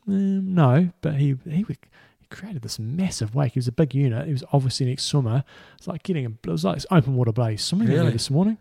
[0.07, 1.76] Um, no, but he he would-
[2.30, 3.53] created this massive wake.
[3.53, 4.24] He was a big unit.
[4.26, 5.45] He was obviously an ex swimmer.
[5.76, 8.12] It's like getting a it was like open water blaze swimming in Really?
[8.12, 8.57] this morning.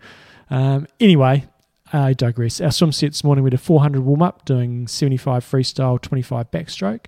[0.49, 1.45] Um, anyway,
[1.94, 2.60] I digress.
[2.60, 7.06] Our swim set this morning we did 400 warm up, doing 75 freestyle, 25 backstroke.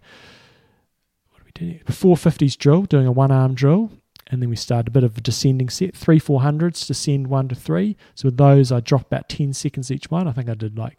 [1.32, 1.84] What did we do?
[1.86, 3.92] 450s drill, doing a one arm drill.
[4.32, 7.56] And then we started a bit of a descending set, three 400s, descend one to
[7.56, 7.98] three.
[8.14, 10.28] So with those, I dropped about 10 seconds each one.
[10.28, 10.98] I think I did like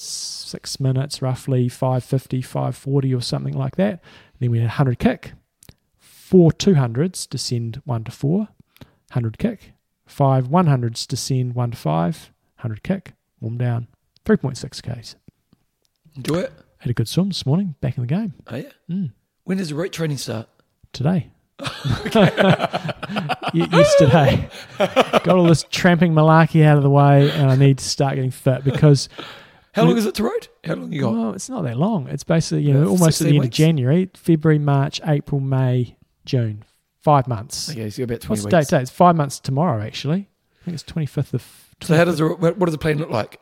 [0.00, 4.02] six minutes roughly 550 540 or something like that
[4.38, 5.32] then we had 100 kick
[5.98, 9.72] four 200s descend 1 to 4 100 kick
[10.06, 13.88] five 100s descend 1 to 5 100 kick warm down
[14.24, 15.16] 3.6 k's
[16.16, 16.52] Enjoy it.
[16.78, 18.70] had a good swim this morning back in the game Oh, yeah.
[18.90, 19.12] mm.
[19.44, 20.48] When does the route training start?
[20.92, 21.30] today
[23.54, 24.48] Ye- yesterday
[24.78, 28.30] got all this tramping malarkey out of the way and i need to start getting
[28.30, 29.08] fit because
[29.72, 30.48] How long is it to road?
[30.64, 31.12] How long you got?
[31.12, 32.08] Well, it's not that long.
[32.08, 33.50] It's basically, you know, almost at the end of.
[33.50, 36.64] January, February, March, April, May, June.
[37.02, 37.70] Five months.
[37.70, 38.68] Okay, so about 20 What's the weeks.
[38.70, 38.82] date?
[38.82, 40.28] It's five months tomorrow, actually.
[40.62, 41.67] I think it's 25th of.
[41.80, 43.40] So how does the, what does the plan look like?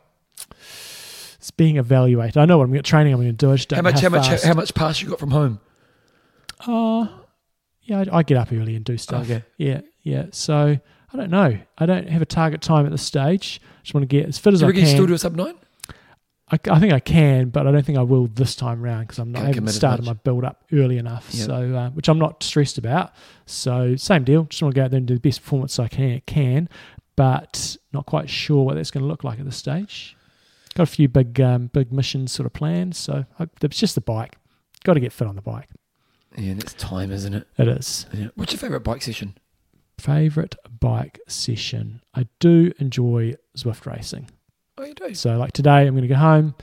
[1.37, 2.37] It's being evaluated.
[2.37, 3.51] I know what I'm going to training I'm going to do.
[3.51, 4.45] I just don't How know much how much fast.
[4.45, 5.59] how much pass you got from home?
[6.67, 7.07] Uh,
[7.83, 9.23] yeah, I, I get up early and do stuff.
[9.23, 9.43] Okay.
[9.57, 10.25] Yeah, yeah.
[10.31, 10.77] So
[11.13, 11.57] I don't know.
[11.77, 13.61] I don't have a target time at this stage.
[13.83, 14.89] Just want to get as fit as Do you I you can.
[14.89, 15.55] still do a sub nine?
[16.49, 19.19] I, I think I can, but I don't think I will this time round because
[19.19, 20.15] I'm not I haven't started much.
[20.15, 21.27] my build up early enough.
[21.31, 21.45] Yep.
[21.45, 23.11] So, uh, which I'm not stressed about.
[23.45, 24.43] So, same deal.
[24.45, 26.69] Just want to go out there and do the best performance I can, can
[27.17, 30.15] but not quite sure what that's going to look like at this stage.
[30.75, 32.95] Got a few big, um, big missions sort of planned.
[32.95, 34.37] So, I, it's just the bike.
[34.85, 35.67] Got to get fit on the bike.
[36.37, 37.47] Yeah, and it's time, isn't it?
[37.57, 38.27] It is Yeah.
[38.35, 39.35] What's your favourite bike session?
[39.99, 42.01] favorite bike session.
[42.13, 44.29] I do enjoy Zwift racing.
[44.77, 45.13] Oh, you do.
[45.15, 46.53] So like today, I'm going to go home,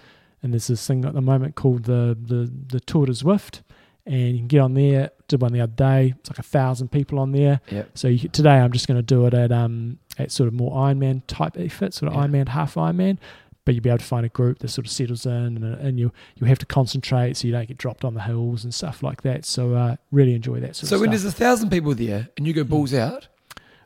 [0.43, 3.63] and there's this thing at the moment called the the the Tour de Zwift,
[4.07, 5.11] and you can get on there.
[5.27, 6.15] Did one the other day.
[6.21, 7.61] It's like a thousand people on there.
[7.71, 7.99] Yep.
[7.99, 10.73] So you, today, I'm just going to do it at um at sort of more
[10.73, 12.27] Ironman type effort, sort of Yeah.
[12.27, 13.19] Ironman half Ironman.
[13.65, 15.99] But you'll be able to find a group that sort of settles in, and, and
[15.99, 19.03] you you have to concentrate so you don't get dropped on the hills and stuff
[19.03, 19.47] like that.
[19.47, 21.23] So uh, really enjoy that sort So when stuff.
[21.23, 23.29] there's a thousand people there and you go balls out,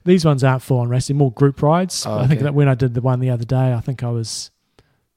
[0.05, 2.05] These ones aren't full on racing, more group rides.
[2.05, 4.11] Oh, I think that when I did the one the other day, I think I
[4.11, 4.51] was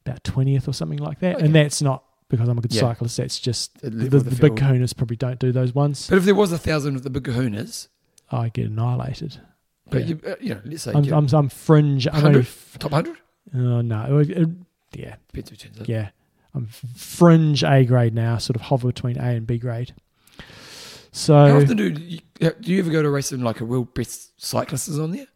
[0.06, 1.38] about 20th or something like that.
[1.38, 1.46] Okay.
[1.46, 2.82] And that's not because I'm a good Yeah.
[2.82, 6.08] cyclist, that's just The the, the, big kahunas probably don't do those ones.
[6.08, 7.88] but if there was a thousand of the big kahunas,
[8.30, 9.42] I get annihilated.
[9.92, 10.08] But Yeah.
[10.08, 12.08] you, uh, you know, let's say I'm, you- I'm, I'm fringe.
[12.08, 12.40] I'm 100?
[12.42, 13.18] f- top hundred,
[13.54, 14.18] oh, no.
[14.20, 14.50] It- it-
[14.94, 16.10] yeah, depends who turns yeah.
[16.54, 16.66] I'm
[16.96, 19.94] fringe A grade now, sort of hover between A and B grade.
[21.14, 23.66] So How often do you, do you ever go to a race and like a
[23.66, 25.28] real best cyclist is on there?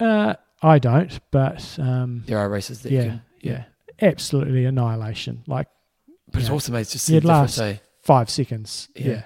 [0.00, 3.64] uh, I don't, but um, There are races that yeah, can, yeah,
[4.02, 5.42] absolutely annihilation.
[5.46, 5.68] Like
[6.32, 6.54] But it's Yeah.
[6.56, 6.74] awesome.
[6.76, 7.76] It's just Yeah, yeah, it eh?
[8.02, 8.88] five seconds.
[8.96, 9.06] Yeah.
[9.06, 9.22] Yeah.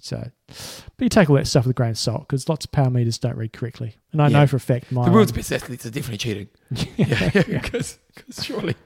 [0.00, 2.70] So, but you take all that stuff with a grain of salt because lots of
[2.72, 4.40] power meters don't read correctly, and I Yeah.
[4.40, 6.48] know for a fact my The world's best athletes are definitely cheating.
[6.96, 7.98] yeah, Yeah, because
[8.40, 8.76] surely.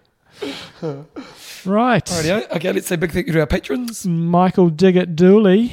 [1.64, 2.04] Right.
[2.04, 2.50] Rightio.
[2.56, 4.06] Okay, let's say big thank you to our patrons.
[4.06, 5.72] Michael Diggett Dooley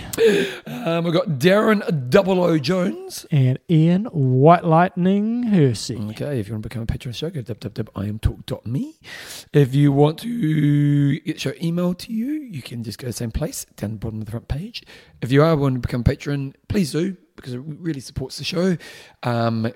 [0.68, 3.26] Um, we've got Darren Double O Jones.
[3.32, 5.98] and Ian White Lightning Hersey.
[6.12, 9.00] Okay, if you want to become a patron of the show, go to www.iamtalk.me.
[9.54, 13.10] If you want to get the show emailed to you, you can just go to
[13.10, 14.84] the same place down the bottom of the front page.
[15.22, 18.44] If you are wanting to become a patron, please do because it really supports the
[18.44, 18.78] show.
[19.24, 19.72] Um,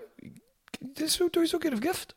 [0.95, 2.14] this will do us a good gift.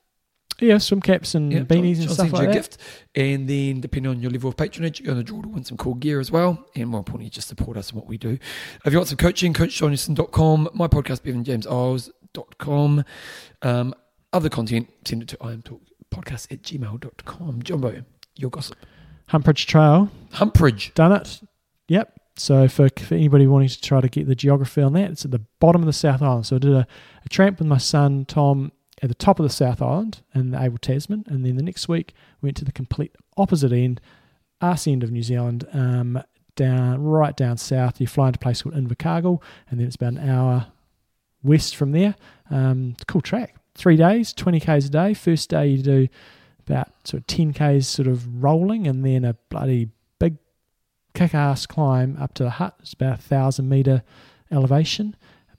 [0.61, 2.53] Yeah, swim caps and Yeah, beanies John- and John stuff like that.
[2.55, 2.79] gift.
[3.15, 5.77] And then, depending on your level of patronage, you're going to draw to win some
[5.77, 6.67] cool gear as well.
[6.75, 8.39] And more importantly, just support us in what we do.
[8.85, 13.05] If you want some coaching, coachjohnson.com, my podcast, bevanjameseyles.com.
[13.63, 13.95] Um,
[14.33, 17.63] other content, send it to iamtalkpodcast at gmail.com.
[17.63, 18.03] Jumbo,
[18.37, 18.77] your gossip.
[19.31, 20.95] Humpridge Trail, Humpridge.
[20.95, 21.41] done it.
[21.89, 22.13] Yep.
[22.37, 25.31] So for, for anybody wanting to try to get the geography on that, it's at
[25.31, 26.47] the bottom of the South Island.
[26.47, 26.87] So I did a,
[27.25, 30.63] a tramp with my son Tom at the top of the South Island and the
[30.63, 34.01] Abel Tasman, and then the next week went to the complete opposite end,
[34.61, 36.23] arse end of New Zealand, um,
[36.55, 38.01] down right down south.
[38.01, 40.67] You fly into a place called Invercargill, and then it's about an hour
[41.43, 42.17] west from there.
[42.51, 43.55] Um, cool track.
[43.75, 45.15] Three days, 20 k's a day.
[45.15, 46.09] First day you do
[46.67, 50.39] about sort of 10 k's sort of rolling, and then a bloody big
[51.15, 52.75] kick-ass climb up to the hut.
[52.81, 54.03] It's about a thousand meter
[54.51, 55.15] elevation.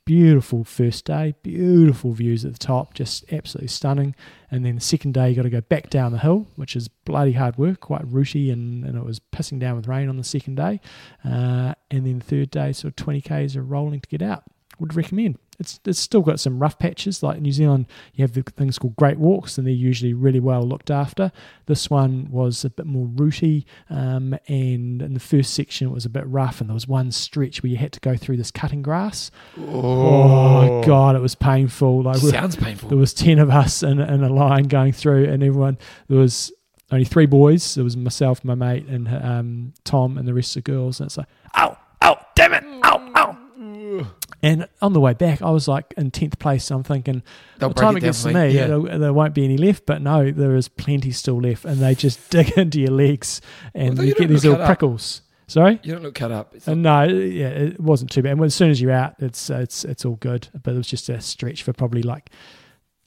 [0.08, 4.16] Beautiful first day, beautiful views at the top, just absolutely stunning.
[4.50, 6.88] And then the second day, you got to go back down the hill, which is
[6.88, 10.24] bloody hard work, quite rooty, and, and it was pissing down with rain on the
[10.24, 10.80] second day.
[11.26, 14.44] Uh, and then the third day, of 20 k's of rolling to get out.
[14.80, 15.40] Would recommend.
[15.60, 17.24] It's it's still got some rough patches.
[17.24, 20.40] Like in New Zealand, you have the things called Great Walks, and they're usually really
[20.40, 21.32] well looked after.
[21.66, 26.06] This one was a bit more rooty, um, and in the first section it was
[26.06, 28.52] a bit rough, and there was one stretch where you had to go through this
[28.52, 29.32] cutting grass.
[29.60, 32.04] Oh, god, it was painful.
[32.04, 32.90] Like Sounds painful.
[32.90, 35.78] there was 10 of us in, in a line going through and everyone
[36.08, 36.52] there was
[36.92, 40.64] only three boys there was myself my mate and um, tom and the rest of
[40.64, 41.28] the girls and it's like
[41.58, 44.08] ow ow damn it ow ow
[44.48, 47.22] and on the way back i was like in 10th place i'm thinking
[47.60, 48.68] They'll by the time it it gets to me yeah.
[48.98, 52.30] there, won't be any left but no there is plenty still left and they just
[52.32, 53.42] dig into your legs
[53.74, 54.68] and Although you you get these little cut up.
[54.80, 56.54] prickles sorry You don't look cut up.
[56.68, 58.34] Not- no, yeah, it wasn't too bad.
[58.34, 60.50] And as soon as you're out, it's uh, it's it's all good.
[60.62, 62.32] But it was just a stretch for probably like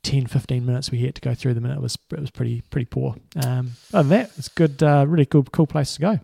[0.04, 0.90] 10, 15 minutes.
[0.90, 3.16] We had to go through them, and it was it was pretty pretty poor.
[3.44, 6.20] Um, other than that, it's good, uh, really cool cool place to go.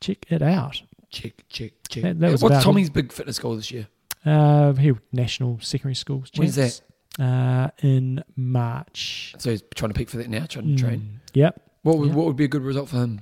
[0.00, 0.80] Check it out.
[1.10, 2.04] check, check, check.
[2.04, 2.64] That- that was What's about it.
[2.64, 3.88] Tommy's big fitness goal this year?
[4.24, 6.30] Uh, here, national secondary schools.
[6.36, 6.82] When's champs,
[7.18, 9.34] Uh, in March.
[9.38, 11.00] So he's trying to peak for that now, trying to train.
[11.00, 11.60] Mm, Yep.
[11.82, 12.14] What would, Yeah.
[12.14, 13.20] what would be a good result for him?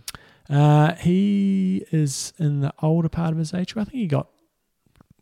[0.48, 3.86] Uh, he is in the older part of his age group.
[3.86, 4.28] I think he got,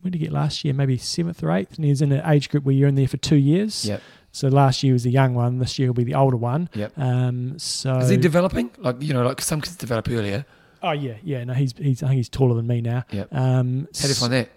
[0.00, 0.74] where did he get last year?
[0.74, 1.76] Maybe seventh or eighth.
[1.76, 3.84] And he's in an age group where you're in there for two years.
[3.84, 4.02] Yep.
[4.32, 5.58] So last year was the young one.
[5.58, 6.68] This year will be the older one.
[6.74, 6.92] Yep.
[6.98, 7.98] Um, so.
[7.98, 8.70] Is he developing?
[8.78, 10.44] Like, you know, like some kids develop earlier.
[10.82, 11.14] oh, yeah.
[11.22, 11.44] Yeah.
[11.44, 13.04] No, he's, he's, I think he's taller than me now.
[13.12, 13.28] Yep.
[13.34, 14.48] Um, How do you find that?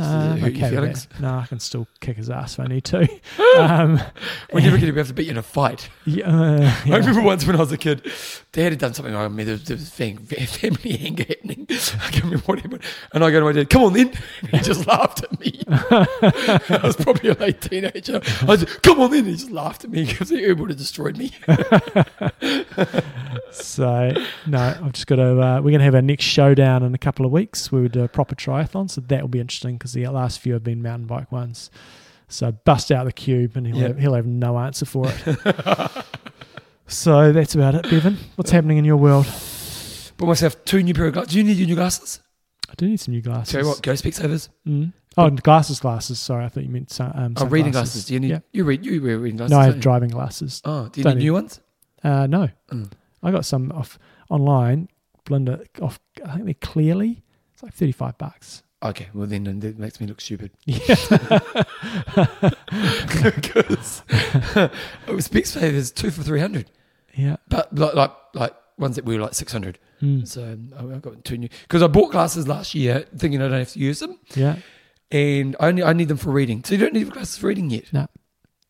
[0.00, 0.94] Uh, hurt okay?
[1.20, 3.08] No, I can still kick his ass if I need to.
[3.58, 4.00] um,
[4.50, 5.88] When you reckon he'd have to beat you in a fight?
[6.06, 8.10] yeah, uh, I remember once when I was a kid,
[8.52, 9.44] Dad had done something with me.
[9.44, 11.66] There was, there was fam- family anger happening.
[11.70, 11.74] I
[12.10, 12.82] can't remember what happened.
[13.12, 14.08] And I go to my dad, come on then.
[14.42, 15.62] And he just laughed at me.
[15.68, 18.20] I was probably a late teenager.
[18.48, 19.26] I said, come on then.
[19.26, 21.30] He just laughed at me because he would have destroyed me.
[23.52, 24.12] So
[24.46, 25.40] no, I've just got to.
[25.40, 27.72] Uh, we're going to have our next showdown in a couple of weeks.
[27.72, 30.52] We would do a proper triathlon, so that will be interesting because the last few
[30.54, 31.70] have been mountain bike ones.
[32.28, 33.88] So bust out the cube, and he'll Yeah.
[33.88, 36.04] have, he'll have no answer for it.
[36.90, 38.18] So that's about it, Bevan.
[38.36, 39.26] What's happening in your world?
[40.16, 41.32] Bought myself two new pair of glasses.
[41.32, 42.20] Do you need your new glasses?
[42.68, 43.52] I do need some new glasses.
[43.52, 44.48] Tell you what, go Specsavers.
[44.66, 44.92] Mm.
[45.16, 46.20] Oh, and glasses, glasses.
[46.20, 48.04] Sorry, I thought you meant sun, um, Oh, reading glasses.
[48.04, 48.30] Do you need?
[48.30, 48.40] Yeah.
[48.52, 48.84] You read.
[48.84, 49.52] You wear reading glasses.
[49.52, 50.60] No, I have driving glasses.
[50.64, 51.60] Oh, do you Don't need need- new ones?
[52.04, 52.90] Uh, no, Mm.
[53.22, 53.98] I got some off
[54.28, 54.88] online.
[55.24, 55.98] Belinda off.
[56.24, 57.22] I think they're clearly.
[57.52, 58.62] It's like thirty-five bucks.
[58.82, 60.50] Okay, well then that makes me look stupid.
[60.64, 60.78] Yeah.
[63.10, 64.02] Because
[65.28, 66.70] Specsavers two for three hundred,
[67.14, 67.36] yeah.
[67.48, 69.78] but like like like ones that were like six hundred.
[70.02, 70.26] Mm.
[70.26, 73.58] So I- I've got two new because I bought glasses last year thinking I don't
[73.58, 74.56] have to use them, Yeah.
[75.10, 76.64] and I only I need them for reading.
[76.64, 77.92] So you don't need glasses for reading yet.
[77.92, 78.06] No.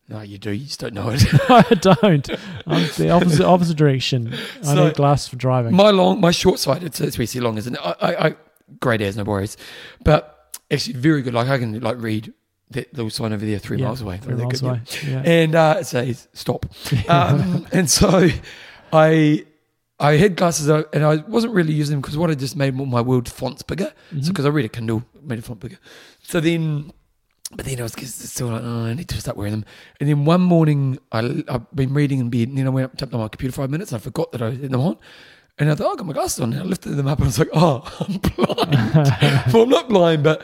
[0.09, 0.51] No, you do.
[0.51, 1.23] You just don't know it.
[1.49, 2.29] I don't.
[2.67, 4.33] I'm the opposite opposite direction.
[4.61, 5.73] I So- need glasses for driving.
[5.73, 6.83] my long, my short sighted.
[6.83, 7.79] It's, it's basically long, isn't it?
[7.81, 8.35] I, I, I
[8.81, 9.55] great as no worries,
[10.03, 11.33] but actually very good.
[11.33, 12.33] Like I can like read
[12.73, 14.17] that little sign over there three Yeah, miles away.
[14.17, 14.81] Three They're miles good, away.
[15.07, 15.21] Yeah.
[15.25, 16.65] and uh, it says stop.
[17.09, 18.29] Um, and so
[18.93, 19.45] I
[19.99, 23.01] I had glasses and I wasn't really using them because what I just made my
[23.01, 23.93] world fonts bigger.
[24.13, 24.23] Mhm.
[24.25, 25.77] So because I read a Kindle, made a font bigger.
[26.23, 26.91] So then,
[27.55, 29.65] but then I was still like, oh, I need to start wearing them.
[29.99, 32.95] And then one morning I I've been reading in bed, and then I went up,
[32.95, 34.97] jumped on my computer five minutes, and I forgot that I had them on.
[35.59, 36.53] And I thought, oh, I got my glasses on.
[36.53, 38.73] And I lifted them up and I was like, oh, I'm blind.
[39.53, 40.43] well, I'm not blind, but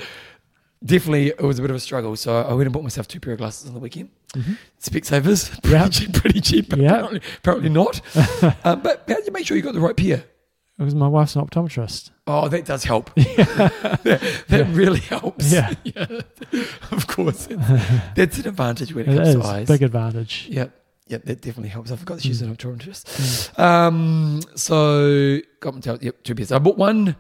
[0.84, 2.16] definitely it was a bit of a struggle.
[2.16, 4.10] So I went and bought myself two pair of glasses on the weekend.
[4.82, 5.90] Specsavers, pretty Yeah.
[5.90, 6.70] cheap, pretty cheap.
[6.70, 6.94] but Yeah.
[6.94, 8.02] Apparently, apparently not.
[8.66, 10.24] um, but how do you make sure you got the right pair?
[10.80, 12.12] It was my wife's an optometrist.
[12.28, 13.12] Oh, that does help.
[13.16, 15.52] that that really helps.
[15.52, 15.74] Yeah.
[16.92, 17.48] of course.
[18.16, 19.68] That's an advantage when it, It comes is to eyes.
[19.68, 20.48] big advantage.
[20.52, 20.72] Yep.
[21.08, 21.90] Yep, that definitely helps.
[21.92, 22.48] I forgot that she's Mm.
[22.50, 23.58] an optometrist.
[23.58, 26.52] Um, so got my tail, yep, two pairs.
[26.52, 27.16] I bought one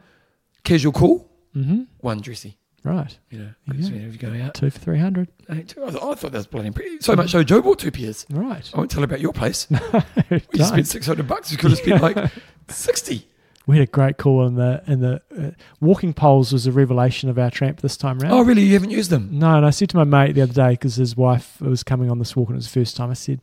[0.63, 2.57] casual cool, hmm one dressy.
[2.87, 3.95] Right, You know, because Yeah.
[3.95, 4.53] whenever you go out.
[4.53, 5.27] two for three hundred.
[5.49, 6.99] I thought, I thought that was bloody pretty.
[7.01, 8.25] So much so, Joe bought two pairs.
[8.31, 8.69] Right.
[8.73, 9.67] I won't tell her about your place.
[10.29, 10.67] We Don't.
[10.67, 11.51] spent six hundred bucks.
[11.51, 12.17] You could have spent like
[12.69, 13.27] sixty.
[13.65, 15.51] We had a great call in the in the uh,
[15.81, 18.33] walking poles was a revelation of our tramp this time round.
[18.33, 18.61] Oh, really?
[18.63, 19.27] You haven't used them?
[19.33, 22.09] No, and I said to my mate the other day because his wife was coming
[22.09, 23.09] on this walk and it was the first time.
[23.09, 23.41] I said,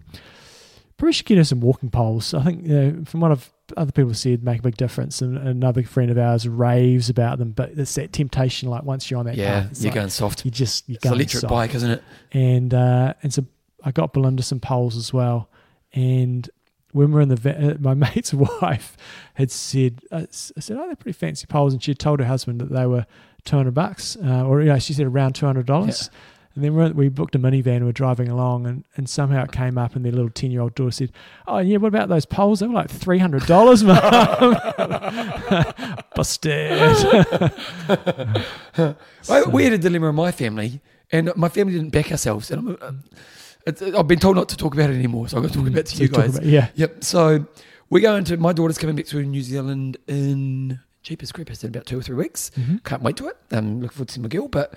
[0.97, 3.93] "Probably should get her some walking poles." I think, you know, from what I've other
[3.93, 5.23] people have said, make a big difference.
[5.23, 8.69] And another friend of ours raves about them, but it's that temptation.
[8.69, 10.45] Like once you're on that Yeah, path, you're like going soft.
[10.45, 11.51] you just you're It's go electric soft.
[11.51, 12.03] bike, isn't it?
[12.33, 13.45] and uh, and so
[13.83, 15.49] I got Belinda some poles as well.
[15.93, 16.49] And
[16.93, 18.97] when we were in the va- uh, my mate's wife
[19.35, 22.61] had said, I said, "Oh, they're pretty fancy poles," and she had told her husband
[22.61, 23.07] that they were
[23.45, 26.11] two hundred bucks, uh, or you know, she said around two hundred dollars.
[26.55, 27.81] And then we we booked a minivan.
[27.81, 30.61] We were driving along, and, and somehow it came up, and their little ten year
[30.61, 31.11] old daughter said,
[31.49, 32.61] "Oh yeah, what about those poles?
[32.61, 33.97] They were like three hundred dollars, mum."
[36.15, 36.71] Busted.
[38.79, 40.81] I, we had a dilemma in my family,
[41.13, 42.51] and my family didn't back ourselves.
[42.51, 43.05] And I'm, um,
[43.97, 45.79] I've been told not to talk about it anymore, so I'm going to talk about
[45.81, 46.37] it to So you guys.
[46.37, 46.69] about- yeah.
[46.75, 47.03] Yep.
[47.05, 47.47] So
[47.91, 48.37] we're going to.
[48.37, 52.17] My daughter's coming back to New Zealand in Jeepers Creepers in about two or three
[52.17, 52.51] weeks.
[52.57, 52.83] Mhm.
[52.85, 53.37] Can't wait to it.
[53.51, 54.49] I'm looking forward to see my girl.
[54.49, 54.75] But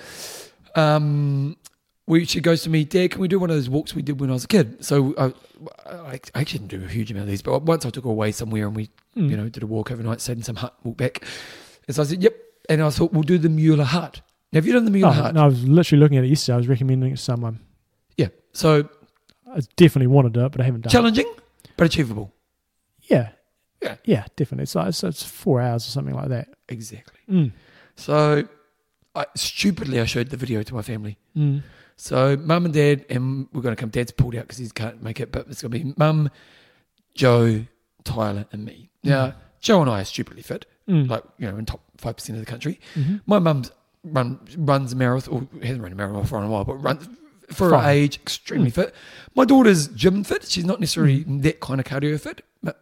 [0.77, 1.57] um,
[2.05, 3.11] we she goes to me, Dad.
[3.11, 4.83] Can we do one of those walks we did when I was a kid?
[4.85, 5.25] So I,
[5.89, 8.09] I, I actually didn't do a huge amount of these, but once I took her
[8.09, 9.31] away somewhere and we, Mm.
[9.31, 11.23] you know, did a walk overnight, stayed in some hut, walked back.
[11.87, 12.35] And so I said, Yep.
[12.69, 14.21] And I thought we'll do the Mueller Hut.
[14.53, 15.33] Now, have you done the Mueller Oh, Hut?
[15.33, 16.53] no, I was literally looking at it yesterday.
[16.53, 17.59] I was recommending it to someone.
[18.15, 18.27] Yeah.
[18.53, 18.87] So
[19.51, 20.91] I definitely want to do it, but I haven't done it.
[20.91, 21.33] challenging,
[21.77, 22.31] but achievable.
[23.03, 23.29] Yeah.
[23.81, 23.95] Yeah.
[24.05, 24.63] Yeah, definitely.
[24.63, 26.49] It's like it's, it's four hours or something like that.
[26.69, 27.19] Exactly.
[27.27, 27.51] Mm.
[27.95, 28.47] So
[29.17, 31.17] I, stupidly, I showed the video to my family.
[31.35, 31.63] Mm.
[31.95, 33.89] So mum and dad, and we're going to come.
[33.89, 36.29] Dad's pulled out because he can't make it, but it's going to be mum,
[37.15, 37.65] Joe,
[38.03, 38.89] Tyler, and me.
[39.03, 41.09] Now, Joe and I are stupidly fit, Mm.
[41.09, 42.79] like you know, in top five percent of the country.
[42.95, 43.19] Mhm.
[43.25, 43.71] My mum's
[44.05, 47.09] run runs a marathon, or hasn't run a marathon for a while, but runs
[47.51, 48.93] for her age extremely fit.
[49.35, 50.47] My daughter's gym fit.
[50.47, 52.81] She's not necessarily that kind of cardio fit, but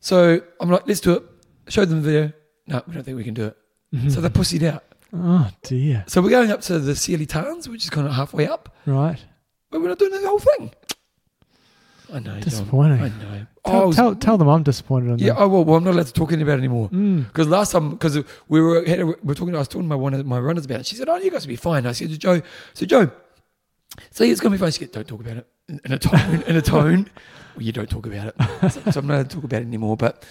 [0.00, 1.22] so I'm like, let's do it.
[1.68, 2.32] Show them the video.
[2.66, 3.56] No, we don't think we can do it.
[3.94, 4.10] Mhm.
[4.12, 4.84] So they pussied out.
[5.12, 6.04] Oh dear.
[6.06, 9.18] So we're going up to the Sealy Tarns, which is kind of halfway up, Right.
[9.70, 10.72] but we're not doing the whole thing.
[12.12, 12.32] I know.
[12.32, 12.40] John.
[12.40, 13.00] Disappointing.
[13.00, 13.46] I know.
[13.64, 15.28] Tell, Oh, I was- tell, tell them I'm disappointed in yeah.
[15.34, 15.36] them.
[15.38, 16.88] Oh well, well, I'm not allowed to talk anything about it anymore.
[16.90, 17.26] Mm.
[17.28, 18.18] Because last time, because
[18.48, 20.38] we were had a, we were talking, I was talking to my one of my
[20.38, 20.86] runners about it.
[20.86, 22.42] She said, "Oh, you guys will be fine." I said to Joe,
[22.74, 23.10] "So Joe,
[24.10, 26.42] see, it's gonna be fine." She said, "Don't talk about it in, in a tone,
[26.42, 27.10] in a tone.
[27.54, 29.66] Well, you don't talk about it, so, so I'm not allowed to talk about it
[29.66, 30.24] anymore." But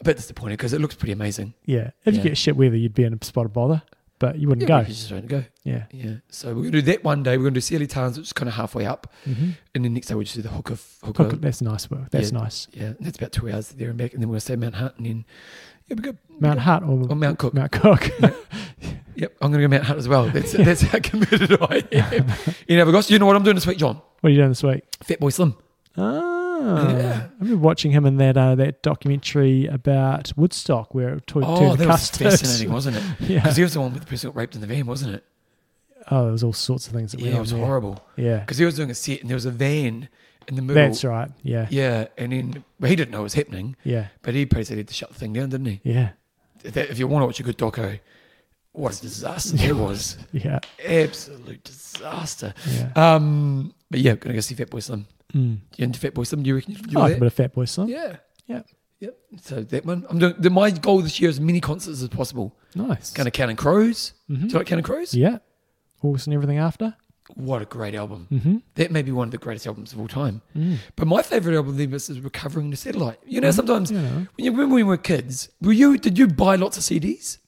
[0.00, 1.52] a bit disappointed because it looks pretty amazing.
[1.66, 1.90] Yeah.
[2.06, 2.22] If Yeah.
[2.22, 3.82] you get shit weather, you'd be in a spot of bother,
[4.22, 4.88] but you wouldn't Yeah, go.
[4.88, 5.44] we just don't go.
[5.64, 5.84] Yeah.
[5.92, 6.14] Yeah.
[6.30, 7.36] So we're gonna do that one day.
[7.36, 9.50] We're gonna do Sealy Tarns, which is kind of halfway up, Mm-hmm.
[9.74, 10.76] and then next day we'll just do the Hooker.
[11.04, 11.24] Hooker.
[11.24, 12.10] Look, that's nice work.
[12.10, 12.38] That's Yeah.
[12.38, 12.68] nice.
[12.72, 14.74] Yeah, that's about two hours there and back, and then we're gonna stay at Mount
[14.76, 15.24] Hunt, and then
[15.88, 17.52] yeah, we go Mount Hutt or, Or Mount Cook.
[17.54, 18.10] Mount Cook.
[19.14, 20.28] Yep, I'm gonna go Mount Hunt as well.
[20.30, 22.32] That's that's how committed I am.
[22.66, 24.00] You know, because you know what I'm doing this week, John.
[24.20, 24.84] what are you doing this week?
[25.04, 25.54] Fatboy Slim.
[25.98, 27.26] Ah, Yeah.
[27.28, 31.72] I remember watching him in that uh, that documentary about Woodstock, where it took Oh,
[31.72, 33.02] to that was fascinating, wasn't it?
[33.20, 33.40] yeah.
[33.40, 35.24] Because he was the one with the person got raped in the van, wasn't it?
[36.10, 37.64] Oh, there was all sorts of things that Yeah, it was there.
[37.64, 38.04] horrible.
[38.16, 40.08] Yeah, Because he was doing a set, and there was a van
[40.48, 40.82] in the middle.
[40.82, 41.30] that's right.
[41.42, 44.78] Yeah, Yeah, and then well, he didn't know it was happening, yeah, but he basically
[44.78, 45.80] had to shut the thing down, didn't he?
[45.84, 46.10] yeah,
[46.64, 48.00] If, that, if you want to watch a good doco,
[48.72, 50.18] what a disaster that was!
[50.32, 52.52] yeah, Absolute disaster.
[52.68, 52.90] yeah.
[52.96, 55.06] Um, but yeah, gonna go see Fatboy Slim.
[55.34, 55.58] Mm.
[55.76, 56.42] You into Fatboy Slim?
[56.42, 57.88] Do you reckon you I like a bit of Fatboy Slim.
[57.88, 58.16] Yeah.
[58.46, 58.62] Yeah.
[59.00, 59.18] Yep.
[59.40, 60.34] So that one, I'm doing.
[60.38, 62.56] The, my goal this year is as many concerts as possible.
[62.74, 63.12] Nice.
[63.12, 64.14] Going to Counting Crows.
[64.30, 64.46] Mm-hmm.
[64.46, 65.14] Do you like Counting Crows?
[65.14, 65.38] Yeah.
[66.02, 66.94] August and everything after.
[67.34, 68.28] What a great album.
[68.30, 68.56] Mm-hmm.
[68.74, 70.42] That may be one of the greatest albums of all time.
[70.56, 70.78] Mm.
[70.96, 73.18] But my favorite album of is Recovering the Satellite.
[73.26, 76.18] You know, sometimes You know, when you remember when we were kids, were you did
[76.18, 77.38] you buy lots of CDs?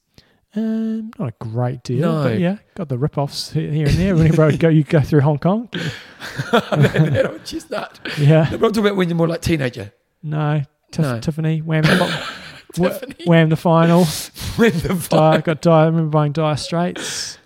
[0.57, 2.23] Um, not a great deal, No.
[2.25, 4.15] but yeah, got the rip-offs here here and there.
[4.15, 5.69] Whenever I go, you go through Hong Kong.
[6.53, 7.99] that old chestnut.
[8.19, 8.49] Yeah.
[8.51, 9.93] No, but I'm talking about when you're more like teenager.
[10.23, 10.63] No.
[10.91, 11.21] Tiff- No.
[11.21, 11.61] Tiffany.
[11.61, 11.83] Wham.
[11.83, 13.25] the fi- wha- Tiffany.
[13.27, 14.07] Wham the final.
[14.57, 15.73] When the Dire, got dire.
[15.83, 17.39] I remember buying Dire Straits.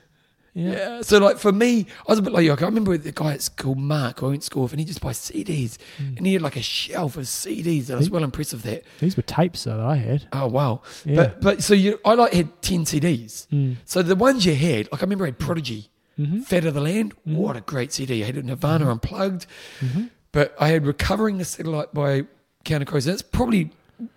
[0.58, 0.72] Yeah.
[0.72, 1.02] Yeah.
[1.02, 2.52] So like for me, I was a bit like you.
[2.52, 4.84] I remember the guy at school, Mark, who I went to school with, and he
[4.86, 7.84] just buys CDs, and he had like a shelf of CDs.
[7.86, 8.82] And I was well impressed with that.
[8.98, 10.26] These were tapes though that I had.
[10.32, 10.82] Oh wow.
[11.04, 11.16] Yeah.
[11.16, 13.46] But but so you, I like had ten CDs.
[13.48, 13.76] Mm.
[13.84, 16.40] So the ones you had, like I remember I had Prodigy, Mm-hmm.
[16.40, 17.14] Fat of the Land.
[17.22, 18.24] What a great CD!
[18.24, 19.46] I had Nirvana Unplugged,
[19.80, 20.06] Mm-hmm.
[20.32, 22.24] but I had Recovering the Satellite by
[22.64, 23.04] Counting Crows.
[23.04, 23.70] That's probably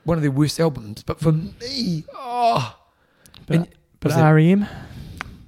[0.04, 1.04] one of their worst albums.
[1.04, 2.76] But for me, oh,
[3.46, 3.68] But, And-
[4.00, 4.66] but REM.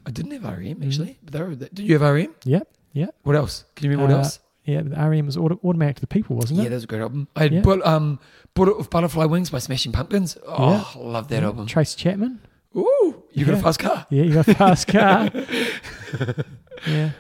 [0.06, 0.84] I didn't have REM Mm-hmm.
[0.84, 1.18] actually.
[1.24, 2.34] But were, did you have REM?
[2.46, 2.68] Yep.
[2.94, 3.08] yeah.
[3.24, 3.66] What else?
[3.76, 4.40] Can you remember what Uh, else?
[4.66, 6.64] Yeah, the REM was auto- automatic to the people, wasn't it?
[6.64, 7.28] Yeah, that was a great album.
[7.36, 7.62] I had Yeah.
[7.62, 8.20] Bull- um,
[8.54, 10.38] Bullet with Butterfly Wings by Smashing Pumpkins.
[10.48, 11.48] Oh, I love that Yeah.
[11.50, 11.66] album.
[11.68, 12.40] Tracy Chapman.
[12.76, 14.06] Ooh, you got a fast car.
[14.10, 15.30] Yeah, you got a fast car.
[16.88, 17.12] yeah.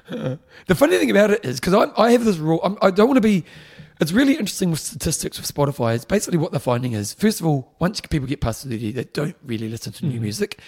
[0.67, 2.59] The funny thing about it is because I, I have this rule.
[2.63, 3.43] I'm, I don't want to be.
[4.01, 5.95] It's really interesting with statistics with Spotify.
[5.95, 9.03] It's basically what they're finding is first of all, once people get past thirty, they
[9.05, 10.59] don't really listen to new music,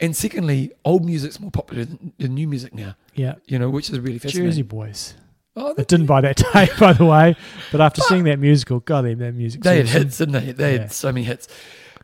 [0.00, 2.96] and secondly, old music's more popular than, than new music now.
[3.14, 3.34] Yeah.
[3.46, 4.50] You know, which is really fascinating.
[4.50, 5.14] Jersey Boys.
[5.56, 7.36] Oh, I didn't buy that tape, by the way,
[7.72, 9.62] but after seeing that musical, God, they that music.
[9.62, 10.52] they had hits, didn't they?
[10.52, 10.80] They Yeah.
[10.82, 11.48] had so many hits.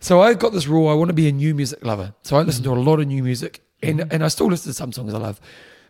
[0.01, 0.89] So I've got this rule.
[0.89, 2.14] I want to be a new music lover.
[2.23, 2.66] So I listen mm.
[2.66, 4.12] to a lot of new music, and mm.
[4.12, 5.40] and I still listen to some songs I love,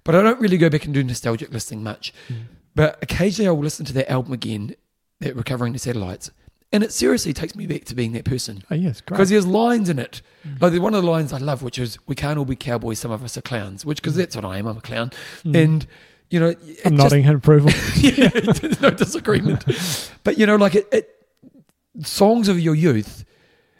[0.04, 2.12] but I don't really go back and do nostalgic listening much.
[2.28, 2.42] Mm.
[2.74, 4.76] But occasionally I will listen to that album again,
[5.20, 6.30] that Recovering the Satellites,
[6.76, 8.62] and it seriously takes me back to being that person.
[8.70, 9.16] Oh, it's great.
[9.16, 10.20] Because there's lines in it.
[10.46, 10.60] Mm.
[10.60, 12.98] Like one of the lines I love, which is "We can't all be cowboys.
[12.98, 14.18] Some of us are clowns." Which, because mm.
[14.18, 14.66] that's what I am.
[14.66, 15.10] I'm a clown,
[15.42, 15.56] mm.
[15.56, 15.86] and
[16.28, 16.54] you know,
[16.84, 17.70] I'm nodding in approval.
[17.96, 19.64] yeah, there's no disagreement.
[20.24, 21.26] but you know, like it, it,
[22.02, 23.24] songs of your youth,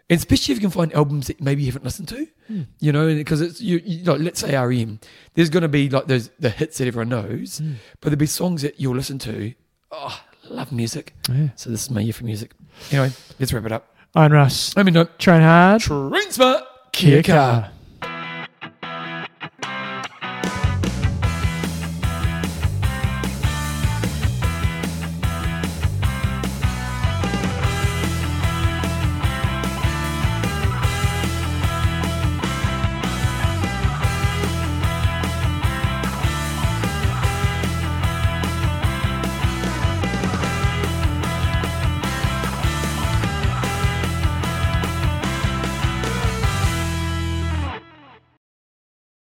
[0.08, 2.62] especially if you can find albums that maybe you haven't listened to, hmm.
[2.80, 5.00] you know, because it's you, you know, let's say REM,
[5.34, 7.72] there's going to be like those the hits that everyone knows, hmm.
[8.00, 9.52] but there'll be songs that you'll listen to.
[9.90, 10.18] Oh,
[10.50, 11.14] I love music.
[11.28, 11.48] yeah.
[11.56, 12.52] So this is my year for music.
[12.90, 13.94] Anyway, let's wrap it up.
[14.14, 14.74] Iron Russ.
[14.76, 15.80] I mean, no, Train hard.
[15.82, 17.22] train smart, kaha.
[17.22, 17.70] kaha.